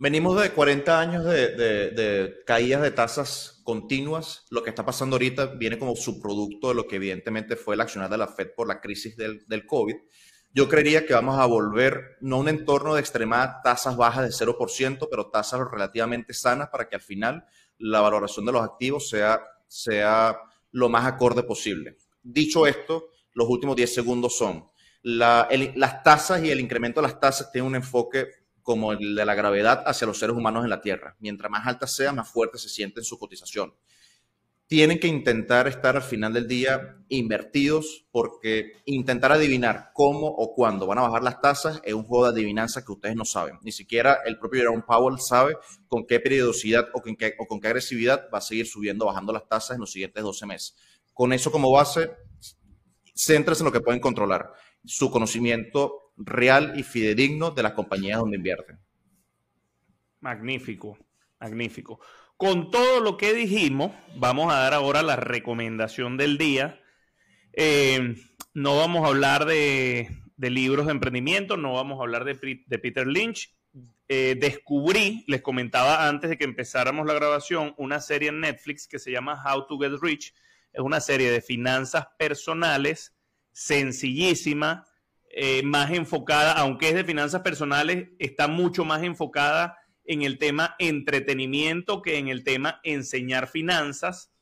Venimos 0.01 0.41
de 0.41 0.49
40 0.49 0.99
años 0.99 1.23
de, 1.25 2.41
caídas 2.47 2.81
de 2.81 2.89
tasas 2.89 3.61
continuas. 3.63 4.47
Lo 4.49 4.63
que 4.63 4.71
está 4.71 4.83
pasando 4.83 5.13
ahorita 5.13 5.45
viene 5.45 5.77
como 5.77 5.95
subproducto 5.95 6.69
de 6.69 6.73
lo 6.73 6.87
que 6.87 6.95
evidentemente 6.95 7.55
fue 7.55 7.75
el 7.75 7.81
accionar 7.81 8.09
de 8.09 8.17
la 8.17 8.27
Fed 8.27 8.47
por 8.57 8.67
la 8.67 8.81
crisis 8.81 9.15
del, 9.15 9.45
del 9.45 9.67
COVID. 9.67 9.93
Yo 10.55 10.67
creería 10.67 11.05
que 11.05 11.13
vamos 11.13 11.37
a 11.37 11.45
volver 11.45 12.17
no 12.19 12.37
a 12.37 12.39
un 12.39 12.49
entorno 12.49 12.95
de 12.95 12.99
extremadas 12.99 13.61
tasas 13.63 13.95
bajas 13.95 14.23
de 14.23 14.45
0%, 14.47 15.07
pero 15.07 15.29
tasas 15.29 15.61
relativamente 15.69 16.33
sanas 16.33 16.69
para 16.69 16.89
que 16.89 16.95
al 16.95 17.01
final 17.03 17.45
la 17.77 18.01
valoración 18.01 18.47
de 18.47 18.53
los 18.53 18.63
activos 18.63 19.07
sea, 19.07 19.39
sea 19.67 20.35
lo 20.71 20.89
más 20.89 21.05
acorde 21.05 21.43
posible. 21.43 21.97
Dicho 22.23 22.65
esto, 22.65 23.09
los 23.35 23.47
últimos 23.47 23.75
10 23.75 23.93
segundos 23.93 24.35
son 24.35 24.67
las 25.03 26.03
tasas 26.03 26.43
y 26.43 26.49
el 26.49 26.59
incremento 26.59 27.01
de 27.01 27.07
las 27.07 27.19
tasas 27.19 27.51
tienen 27.51 27.67
un 27.67 27.75
enfoque 27.75 28.40
como 28.61 28.93
el 28.93 29.15
de 29.15 29.25
la 29.25 29.35
gravedad 29.35 29.83
hacia 29.85 30.07
los 30.07 30.19
seres 30.19 30.35
humanos 30.35 30.63
en 30.63 30.69
la 30.69 30.81
Tierra. 30.81 31.15
Mientras 31.19 31.51
más 31.51 31.67
alta 31.67 31.87
sea, 31.87 32.11
más 32.13 32.29
fuerte 32.29 32.57
se 32.57 32.69
siente 32.69 32.99
en 32.99 33.03
su 33.03 33.17
cotización. 33.17 33.73
Tienen 34.67 34.99
que 34.99 35.07
intentar 35.07 35.67
estar 35.67 35.97
al 35.97 36.01
final 36.01 36.31
del 36.31 36.47
día 36.47 36.95
invertidos 37.09 38.05
porque 38.09 38.71
intentar 38.85 39.33
adivinar 39.33 39.91
cómo 39.93 40.27
o 40.27 40.55
cuándo 40.55 40.87
van 40.87 40.99
a 40.99 41.01
bajar 41.01 41.23
las 41.23 41.41
tasas 41.41 41.81
es 41.83 41.93
un 41.93 42.03
juego 42.03 42.31
de 42.31 42.39
adivinanza 42.39 42.85
que 42.85 42.93
ustedes 42.93 43.17
no 43.17 43.25
saben. 43.25 43.59
Ni 43.63 43.73
siquiera 43.73 44.19
el 44.23 44.39
propio 44.39 44.61
Jerome 44.61 44.83
Powell 44.87 45.19
sabe 45.19 45.57
con 45.87 46.05
qué 46.05 46.21
periodicidad 46.21 46.87
o 46.93 47.01
con 47.01 47.17
qué, 47.17 47.33
o 47.37 47.47
con 47.47 47.59
qué 47.59 47.67
agresividad 47.67 48.29
va 48.33 48.37
a 48.37 48.41
seguir 48.41 48.65
subiendo, 48.65 49.05
bajando 49.05 49.33
las 49.33 49.45
tasas 49.49 49.75
en 49.75 49.81
los 49.81 49.91
siguientes 49.91 50.23
12 50.23 50.45
meses. 50.45 50.77
Con 51.13 51.33
eso 51.33 51.51
como 51.51 51.69
base, 51.69 52.11
céntrese 53.13 53.63
en 53.63 53.65
lo 53.65 53.71
que 53.73 53.81
pueden 53.81 53.99
controlar. 53.99 54.53
Su 54.85 55.11
conocimiento 55.11 56.10
real 56.25 56.73
y 56.75 56.83
fidedigno 56.83 57.51
de 57.51 57.63
las 57.63 57.73
compañías 57.73 58.19
donde 58.19 58.37
invierten. 58.37 58.79
Magnífico, 60.19 60.97
magnífico. 61.39 61.99
Con 62.37 62.71
todo 62.71 63.01
lo 63.01 63.17
que 63.17 63.33
dijimos, 63.33 63.91
vamos 64.15 64.51
a 64.51 64.57
dar 64.57 64.73
ahora 64.73 65.03
la 65.03 65.15
recomendación 65.15 66.17
del 66.17 66.37
día. 66.37 66.79
Eh, 67.53 68.15
no 68.53 68.77
vamos 68.77 69.05
a 69.05 69.09
hablar 69.09 69.45
de, 69.45 70.09
libros 70.37 70.87
de 70.87 70.91
emprendimiento, 70.91 71.55
no 71.57 71.73
vamos 71.73 71.99
a 71.99 72.01
hablar 72.01 72.25
de, 72.25 72.35
Peter 72.79 73.07
Lynch. 73.07 73.55
Eh, 74.07 74.35
descubrí, 74.39 75.23
les 75.27 75.41
comentaba 75.41 76.07
antes 76.07 76.29
de 76.29 76.37
que 76.37 76.43
empezáramos 76.43 77.05
la 77.05 77.13
grabación, 77.13 77.73
una 77.77 77.99
serie 78.01 78.29
en 78.29 78.41
Netflix 78.41 78.87
que 78.87 78.99
se 78.99 79.11
llama 79.11 79.41
How 79.41 79.67
to 79.67 79.77
Get 79.77 79.93
Rich. 80.01 80.33
Es 80.73 80.81
una 80.81 80.99
serie 80.99 81.31
de 81.31 81.41
finanzas 81.41 82.07
personales, 82.17 83.15
sencillísima, 83.51 84.85
eh, 85.33 85.63
más 85.63 85.91
enfocada, 85.91 86.53
aunque 86.53 86.89
es 86.89 86.95
de 86.95 87.03
finanzas 87.03 87.41
personales, 87.41 88.09
está 88.19 88.47
mucho 88.47 88.83
más 88.83 89.03
enfocada 89.03 89.77
en 90.03 90.23
el 90.23 90.37
tema 90.37 90.75
entretenimiento 90.77 92.01
que 92.01 92.17
en 92.17 92.27
el 92.27 92.43
tema 92.43 92.81
enseñar 92.83 93.47
finanzas. 93.47 94.33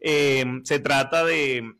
Eh, 0.00 0.44
se 0.64 0.80
trata 0.80 1.24
de 1.24 1.76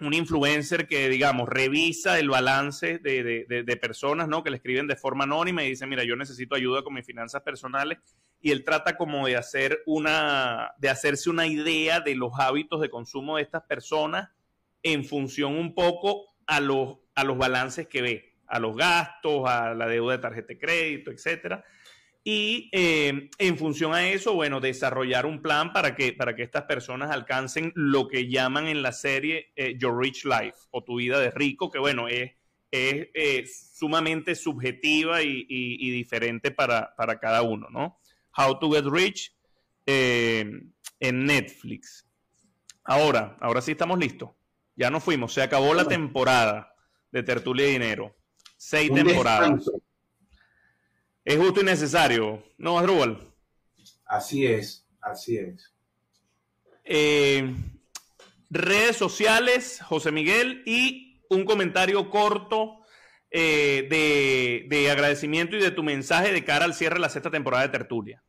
un 0.00 0.14
influencer 0.14 0.86
que, 0.86 1.08
digamos, 1.08 1.48
revisa 1.48 2.18
el 2.18 2.28
balance 2.28 2.98
de, 2.98 3.78
personas, 3.80 4.28
¿no? 4.28 4.42
Que 4.42 4.50
le 4.50 4.56
escriben 4.56 4.86
de 4.86 4.96
forma 4.96 5.24
anónima 5.24 5.64
y 5.64 5.70
dice, 5.70 5.86
mira, 5.86 6.04
yo 6.04 6.16
necesito 6.16 6.54
ayuda 6.54 6.82
con 6.82 6.94
mis 6.94 7.06
finanzas 7.06 7.42
personales. 7.42 7.98
Y 8.40 8.50
él 8.50 8.62
trata 8.62 8.96
como 8.96 9.26
de 9.26 9.36
hacer 9.36 9.82
una, 9.86 10.72
de 10.78 10.90
hacerse 10.90 11.30
una 11.30 11.46
idea 11.46 12.00
de 12.00 12.14
los 12.14 12.32
hábitos 12.38 12.80
de 12.80 12.90
consumo 12.90 13.36
de 13.36 13.42
estas 13.42 13.62
personas 13.62 14.28
en 14.82 15.04
función 15.04 15.54
un 15.54 15.74
poco 15.74 16.26
a 16.46 16.60
los 16.60 16.98
a 17.16 17.24
los 17.24 17.36
balances 17.36 17.88
que 17.88 18.02
ve, 18.02 18.34
a 18.46 18.60
los 18.60 18.76
gastos, 18.76 19.48
a 19.48 19.74
la 19.74 19.88
deuda 19.88 20.12
de 20.12 20.22
tarjeta 20.22 20.48
de 20.48 20.58
crédito, 20.58 21.10
etcétera. 21.10 21.64
Y 22.22 22.68
eh, 22.72 23.30
en 23.38 23.56
función 23.56 23.94
a 23.94 24.08
eso, 24.08 24.34
bueno, 24.34 24.60
desarrollar 24.60 25.26
un 25.26 25.40
plan 25.40 25.72
para 25.72 25.94
que, 25.94 26.12
para 26.12 26.34
que 26.34 26.42
estas 26.42 26.64
personas 26.64 27.10
alcancen 27.10 27.72
lo 27.74 28.08
que 28.08 28.28
llaman 28.28 28.66
en 28.66 28.82
la 28.82 28.92
serie 28.92 29.52
eh, 29.56 29.76
Your 29.78 29.96
Rich 29.98 30.24
Life 30.24 30.58
o 30.70 30.82
tu 30.82 30.96
vida 30.96 31.18
de 31.20 31.30
rico, 31.30 31.70
que 31.70 31.78
bueno, 31.78 32.08
es, 32.08 32.32
es 32.70 33.08
eh, 33.14 33.44
sumamente 33.46 34.34
subjetiva 34.34 35.22
y, 35.22 35.90
diferente 35.92 36.50
para, 36.50 36.94
para, 36.96 37.20
cada 37.20 37.42
uno, 37.42 37.68
¿no? 37.70 38.00
How 38.36 38.58
to 38.58 38.72
Get 38.72 38.86
Rich 38.86 39.32
en 39.86 40.74
Netflix. 41.00 42.08
Ahora, 42.82 43.36
ahora 43.40 43.62
sí 43.62 43.70
estamos 43.70 43.98
listos. 44.00 44.30
Ya 44.74 44.90
nos 44.90 45.04
fuimos, 45.04 45.32
se 45.32 45.42
acabó 45.42 45.74
la 45.74 45.86
temporada 45.86 46.75
de 47.10 47.22
Tertulia 47.22 47.68
y 47.68 47.72
Dinero. 47.72 48.14
Seis 48.56 48.92
temporadas. 48.92 49.70
Es 51.24 51.36
justo 51.38 51.60
y 51.60 51.64
necesario, 51.64 52.42
¿no, 52.56 52.78
Adrúbal? 52.78 53.32
Así 54.04 54.46
es, 54.46 54.86
así 55.00 55.36
es. 55.36 55.74
Eh, 56.84 57.52
redes 58.48 58.96
sociales, 58.96 59.80
José 59.82 60.12
Miguel, 60.12 60.62
y 60.64 61.20
un 61.28 61.44
comentario 61.44 62.10
corto 62.10 62.78
eh, 63.30 63.88
de, 63.90 64.66
de, 64.68 64.90
agradecimiento 64.90 65.56
y 65.56 65.60
de 65.60 65.72
tu 65.72 65.82
mensaje 65.82 66.32
de 66.32 66.44
cara 66.44 66.64
al 66.64 66.74
cierre 66.74 66.94
de 66.94 67.00
la 67.00 67.08
sexta 67.08 67.30
temporada 67.30 67.64
de 67.64 67.70
Tertulia. 67.70 68.22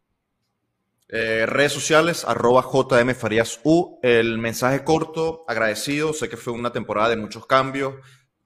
Eh, 1.09 1.45
redes 1.45 1.71
sociales, 1.71 2.25
arroba 2.25 2.65
JM 2.69 3.13
Farías 3.13 3.59
U. 3.63 3.99
El 4.01 4.39
mensaje 4.39 4.83
corto, 4.83 5.45
agradecido. 5.47 6.13
Sé 6.13 6.27
que 6.29 6.35
fue 6.35 6.51
una 6.51 6.73
temporada 6.73 7.09
de 7.09 7.17
muchos 7.17 7.45
cambios 7.45 7.95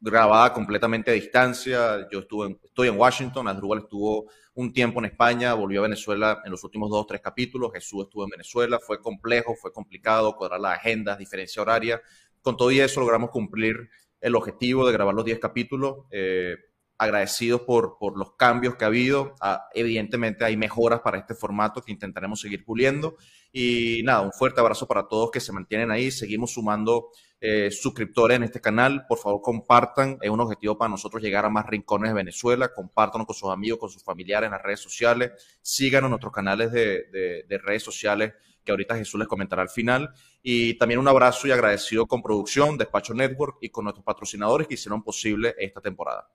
grabada 0.02 0.52
completamente 0.52 1.12
a 1.12 1.14
distancia. 1.14 2.08
Yo 2.12 2.20
estuve 2.20 2.58
estoy 2.64 2.90
en 2.90 2.98
Washington, 2.98 3.48
Asdrúbal 3.48 3.80
estuvo 3.80 4.30
un 4.56 4.74
tiempo 4.74 5.00
en 5.00 5.06
España, 5.06 5.54
volvió 5.54 5.80
a 5.80 5.84
Venezuela 5.84 6.42
en 6.44 6.52
los 6.52 6.64
últimos 6.64 6.90
dos 6.90 7.04
o 7.04 7.06
tres 7.06 7.22
capítulos, 7.22 7.72
Jesús 7.74 8.04
estuvo 8.04 8.24
en 8.24 8.32
Venezuela, 8.32 8.80
fue 8.80 9.00
complejo, 9.00 9.56
fue 9.56 9.72
complicado 9.72 10.36
cuadrar 10.36 10.60
las 10.60 10.80
agendas, 10.80 11.18
diferencia 11.18 11.62
horaria. 11.62 12.02
Con 12.42 12.58
todo 12.58 12.72
y 12.72 12.80
eso 12.80 13.00
logramos 13.00 13.30
cumplir 13.30 13.90
el 14.20 14.36
objetivo 14.36 14.86
de 14.86 14.94
grabar 14.94 15.14
los 15.14 15.24
10 15.24 15.40
capítulos. 15.40 16.06
Eh, 16.12 16.58
agradecidos 17.02 17.62
por, 17.62 17.98
por 17.98 18.16
los 18.16 18.36
cambios 18.36 18.76
que 18.76 18.84
ha 18.84 18.88
habido. 18.88 19.34
Ah, 19.42 19.68
evidentemente 19.74 20.46
hay 20.46 20.56
mejoras 20.56 21.00
para 21.00 21.18
este 21.18 21.34
formato 21.34 21.82
que 21.82 21.92
intentaremos 21.92 22.40
seguir 22.40 22.64
puliendo. 22.64 23.18
Y 23.52 24.02
nada, 24.04 24.22
un 24.22 24.32
fuerte 24.32 24.62
abrazo 24.62 24.88
para 24.88 25.08
todos 25.08 25.32
que 25.32 25.40
se 25.40 25.52
mantienen 25.52 25.92
ahí. 25.92 26.10
Seguimos 26.10 26.54
sumando 26.54 27.10
eh, 27.40 27.70
suscriptores 27.72 28.38
en 28.38 28.44
este 28.44 28.62
canal. 28.62 29.06
Por 29.08 29.18
favor, 29.18 29.42
compartan. 29.42 30.18
Es 30.22 30.30
un 30.30 30.40
objetivo 30.40 30.78
para 30.78 30.90
nosotros 30.90 31.22
llegar 31.22 31.46
a 31.46 31.50
más 31.50 31.66
rincones 31.68 32.12
de 32.12 32.16
Venezuela. 32.16 32.74
Compártanos 32.74 33.28
con 33.28 33.36
sus 33.36 33.50
amigos, 33.50 33.80
con 33.80 33.90
sus 33.90 34.04
familiares 34.04 34.48
en 34.48 34.52
las 34.52 34.62
redes 34.62 34.80
sociales. 34.80 35.32
Síganos 35.62 36.08
en 36.08 36.12
nuestros 36.12 36.32
canales 36.32 36.72
de, 36.72 37.44
de 37.48 37.58
redes 37.58 37.84
sociales 37.84 38.34
que 38.64 38.72
ahorita 38.72 38.96
Jesús 38.96 39.20
les 39.20 39.28
comentará 39.28 39.62
al 39.62 39.70
final. 39.70 40.14
Y 40.44 40.76
también 40.76 41.00
un 41.00 41.08
abrazo 41.08 41.48
y 41.48 41.52
agradecido 41.52 42.06
con 42.06 42.22
producción, 42.22 42.78
Despacho 42.78 43.14
Network 43.14 43.58
y 43.62 43.70
con 43.70 43.86
nuestros 43.86 44.06
patrocinadores 44.06 44.68
que 44.68 44.76
hicieron 44.76 45.04
posible 45.04 45.56
esta 45.58 45.82
temporada. 45.82 46.30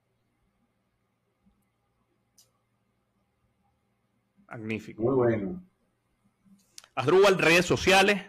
Magnífico. 4.49 5.03
Muy 5.03 5.15
bueno. 5.15 5.63
Asdrúbal, 6.97 7.37
redes 7.37 7.67
sociales. 7.67 8.23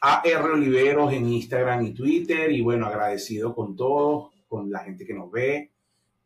AR 0.00 0.50
Oliveros 0.50 1.12
en 1.12 1.28
Instagram 1.28 1.86
y 1.86 1.94
Twitter. 1.94 2.50
Y 2.50 2.60
bueno, 2.60 2.86
agradecido 2.86 3.54
con 3.54 3.76
todos, 3.76 4.32
con 4.48 4.68
la 4.68 4.80
gente 4.80 5.06
que 5.06 5.14
nos 5.14 5.30
ve, 5.30 5.70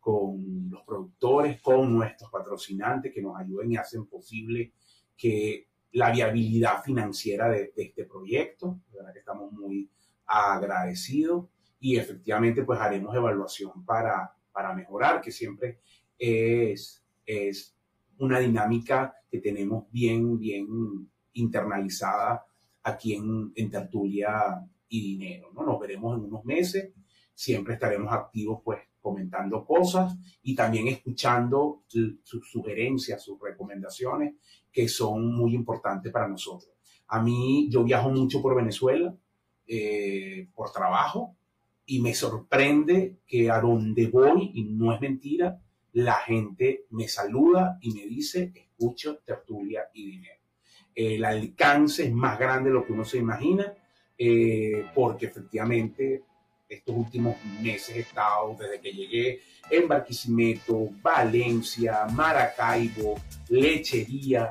con 0.01 0.70
los 0.70 0.82
productores, 0.84 1.61
con 1.61 1.93
nuestros 1.93 2.30
patrocinantes 2.30 3.12
que 3.12 3.20
nos 3.20 3.39
ayuden 3.39 3.70
y 3.70 3.76
hacen 3.76 4.07
posible 4.07 4.72
que 5.14 5.68
la 5.93 6.11
viabilidad 6.11 6.82
financiera 6.82 7.51
de, 7.51 7.70
este 7.76 8.07
proyecto. 8.07 8.80
De 8.91 8.97
verdad 8.97 9.12
que 9.12 9.18
estamos 9.18 9.53
muy 9.53 9.91
agradecidos 10.24 11.49
y 11.78 11.99
efectivamente 11.99 12.64
pues 12.64 12.80
haremos 12.80 13.14
evaluación 13.14 13.84
para, 13.84 14.34
para 14.53 14.74
mejorar, 14.74 15.20
que 15.20 15.32
siempre 15.32 15.80
es, 16.18 17.05
es 17.26 17.76
una 18.16 18.39
dinámica 18.39 19.16
que 19.30 19.39
tenemos 19.39 19.84
bien, 19.91 20.39
bien 20.39 21.11
internalizada 21.37 22.45
aquí 22.82 23.14
en, 23.14 23.53
en 23.55 23.70
Tertulia 23.70 24.62
y 24.89 25.16
Dinero. 25.16 25.51
¿no? 25.55 25.64
Nos 25.64 25.80
veremos 25.80 26.16
en 26.16 26.24
unos 26.24 26.45
meses, 26.45 26.93
siempre 27.34 27.74
estaremos 27.74 28.12
activos 28.12 28.61
pues 28.64 28.80
comentando 29.01 29.64
cosas 29.64 30.16
y 30.43 30.57
también 30.57 30.89
escuchando 30.89 31.84
sus 31.87 32.51
sugerencias, 32.51 33.22
sus 33.22 33.39
recomendaciones, 33.41 34.34
que 34.72 34.89
son 34.89 35.32
muy 35.32 35.55
importantes 35.55 36.12
para 36.12 36.26
nosotros. 36.26 36.72
A 37.09 37.22
mí, 37.22 37.68
yo 37.70 37.84
viajo 37.84 38.11
mucho 38.11 38.43
por 38.43 38.57
Venezuela, 38.57 39.16
eh, 39.66 40.49
por 40.55 40.72
trabajo, 40.72 41.37
y 41.84 42.01
me 42.01 42.14
sorprende 42.14 43.20
que 43.28 43.49
a 43.49 43.61
donde 43.61 44.09
voy, 44.09 44.51
y 44.55 44.64
no 44.64 44.93
es 44.93 45.01
mentira, 45.01 45.62
la 45.93 46.14
gente 46.14 46.87
me 46.91 47.07
saluda 47.07 47.78
y 47.80 47.93
me 47.93 48.07
dice, 48.07 48.53
escucho 48.55 49.18
tertulia 49.24 49.82
y 49.95 50.11
dinero. 50.11 50.36
El 50.97 51.24
alcance 51.26 52.07
es 52.07 52.12
más 52.12 52.38
grande 52.38 52.70
de 52.70 52.74
lo 52.74 52.86
que 52.86 52.94
uno 52.94 53.05
se 53.05 53.18
imagina, 53.18 53.72
eh, 54.18 54.86
porque 54.94 55.26
efectivamente 55.26 56.22
estos 56.68 56.97
últimos 56.97 57.36
meses 57.61 57.97
he 57.97 58.01
estado, 58.01 58.57
desde 58.59 58.80
que 58.80 58.92
llegué, 58.92 59.40
en 59.70 59.86
Barquisimeto, 59.86 60.88
Valencia, 61.03 62.07
Maracaibo, 62.11 63.20
Lechería, 63.51 64.51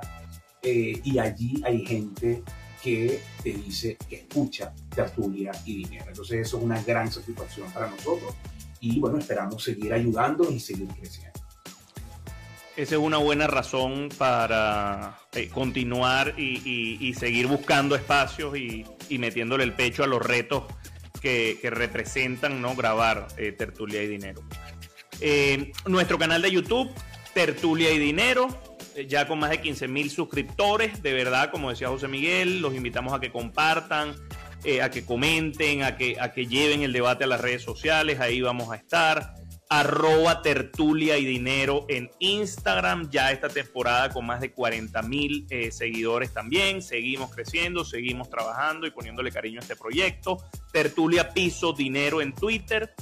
eh, 0.61 1.01
y 1.03 1.17
allí 1.17 1.61
hay 1.65 1.85
gente 1.85 2.43
que 2.81 3.19
te 3.41 3.51
dice 3.51 3.97
que 4.07 4.17
escucha 4.17 4.71
tertulia 4.93 5.51
y 5.65 5.77
dinero. 5.77 6.05
Entonces 6.09 6.41
eso 6.41 6.57
es 6.57 6.63
una 6.63 6.81
gran 6.83 7.11
satisfacción 7.11 7.71
para 7.71 7.89
nosotros 7.89 8.35
y 8.79 8.99
bueno, 8.99 9.17
esperamos 9.17 9.63
seguir 9.63 9.91
ayudando 9.91 10.51
y 10.51 10.59
seguir 10.59 10.87
creciendo. 10.89 11.34
Esa 12.75 12.95
es 12.95 13.01
una 13.01 13.17
buena 13.17 13.47
razón 13.47 14.09
para 14.17 15.17
eh, 15.31 15.47
continuar 15.47 16.37
y, 16.37 17.13
seguir 17.17 17.47
buscando 17.47 17.95
espacios 17.95 18.57
y, 18.57 18.85
metiéndole 19.17 19.63
el 19.63 19.71
pecho 19.73 20.03
a 20.03 20.07
los 20.07 20.21
retos 20.21 20.63
que, 21.21 21.57
representan 21.63 22.61
no 22.61 22.75
grabar 22.75 23.27
eh, 23.37 23.53
Tertulia 23.53 24.03
y 24.03 24.07
Dinero. 24.07 24.43
Eh, 25.21 25.71
nuestro 25.85 26.19
canal 26.19 26.41
de 26.41 26.51
YouTube, 26.51 26.91
Tertulia 27.33 27.91
y 27.93 27.97
Dinero, 27.97 28.49
ya 29.07 29.25
con 29.25 29.39
más 29.39 29.51
de 29.51 29.61
15 29.61 29.87
mil 29.87 30.11
suscriptores. 30.11 31.01
De 31.01 31.13
verdad, 31.13 31.51
como 31.51 31.69
decía 31.69 31.87
José 31.87 32.09
Miguel, 32.09 32.59
los 32.59 32.75
invitamos 32.75 33.13
a 33.13 33.21
que 33.21 33.31
compartan, 33.31 34.15
a 34.81 34.89
que 34.89 35.05
comenten, 35.05 35.83
a 35.83 35.95
que, 35.95 36.17
a 36.19 36.33
que 36.33 36.45
lleven 36.47 36.81
el 36.81 36.91
debate 36.91 37.23
a 37.23 37.27
las 37.27 37.39
redes 37.39 37.63
sociales. 37.63 38.19
Ahí 38.19 38.41
vamos 38.41 38.69
a 38.73 38.75
estar 38.75 39.33
arroba 39.69 40.41
tertulia 40.41 41.17
y 41.17 41.25
dinero 41.25 41.85
en 41.89 42.11
Instagram, 42.19 43.09
ya 43.09 43.31
esta 43.31 43.49
temporada 43.49 44.09
con 44.09 44.25
más 44.25 44.39
de 44.39 44.51
40 44.51 45.01
mil 45.03 45.47
eh, 45.49 45.71
seguidores 45.71 46.33
también, 46.33 46.81
seguimos 46.81 47.33
creciendo, 47.33 47.83
seguimos 47.83 48.29
trabajando 48.29 48.85
y 48.85 48.91
poniéndole 48.91 49.31
cariño 49.31 49.59
a 49.59 49.63
este 49.63 49.75
proyecto, 49.75 50.37
tertulia 50.71 51.33
piso 51.33 51.73
dinero 51.73 52.21
en 52.21 52.33
Twitter, 52.33 52.93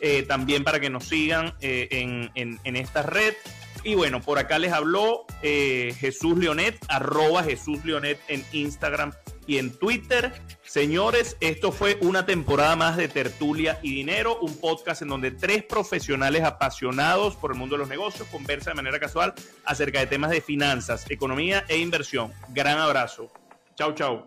eh, 0.00 0.22
también 0.22 0.62
para 0.62 0.78
que 0.78 0.90
nos 0.90 1.08
sigan 1.08 1.54
eh, 1.60 1.88
en, 1.90 2.30
en, 2.62 2.76
esta 2.76 3.02
red. 3.02 3.34
Y 3.82 3.94
bueno, 3.94 4.22
por 4.22 4.38
acá 4.38 4.58
les 4.58 4.72
habló 4.72 5.26
Jesús 5.42 6.38
Leonet, 6.38 6.78
arroba 6.88 7.42
Jesús 7.42 7.84
Leonet 7.84 8.18
en 8.28 8.42
Instagram 8.52 9.12
y 9.46 9.58
en 9.58 9.76
Twitter. 9.76 10.32
Señores, 10.64 11.36
esto 11.40 11.72
fue 11.72 11.98
una 12.00 12.26
temporada 12.26 12.76
más 12.76 12.96
de 12.96 13.08
Tertulia 13.08 13.78
y 13.82 13.94
Dinero, 13.94 14.38
un 14.40 14.56
podcast 14.58 15.02
en 15.02 15.08
donde 15.08 15.30
tres 15.30 15.62
profesionales 15.62 16.42
apasionados 16.42 17.36
por 17.36 17.52
el 17.52 17.58
mundo 17.58 17.76
de 17.76 17.80
los 17.80 17.88
negocios 17.88 18.26
conversan 18.28 18.72
de 18.72 18.82
manera 18.82 18.98
casual 18.98 19.34
acerca 19.64 20.00
de 20.00 20.06
temas 20.06 20.30
de 20.30 20.40
finanzas, 20.40 21.10
economía 21.10 21.64
e 21.68 21.78
inversión. 21.78 22.32
Gran 22.48 22.78
abrazo. 22.78 23.30
Chau, 23.76 23.92
chau. 23.94 24.24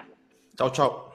Chau, 0.58 0.72
chau. 0.72 1.08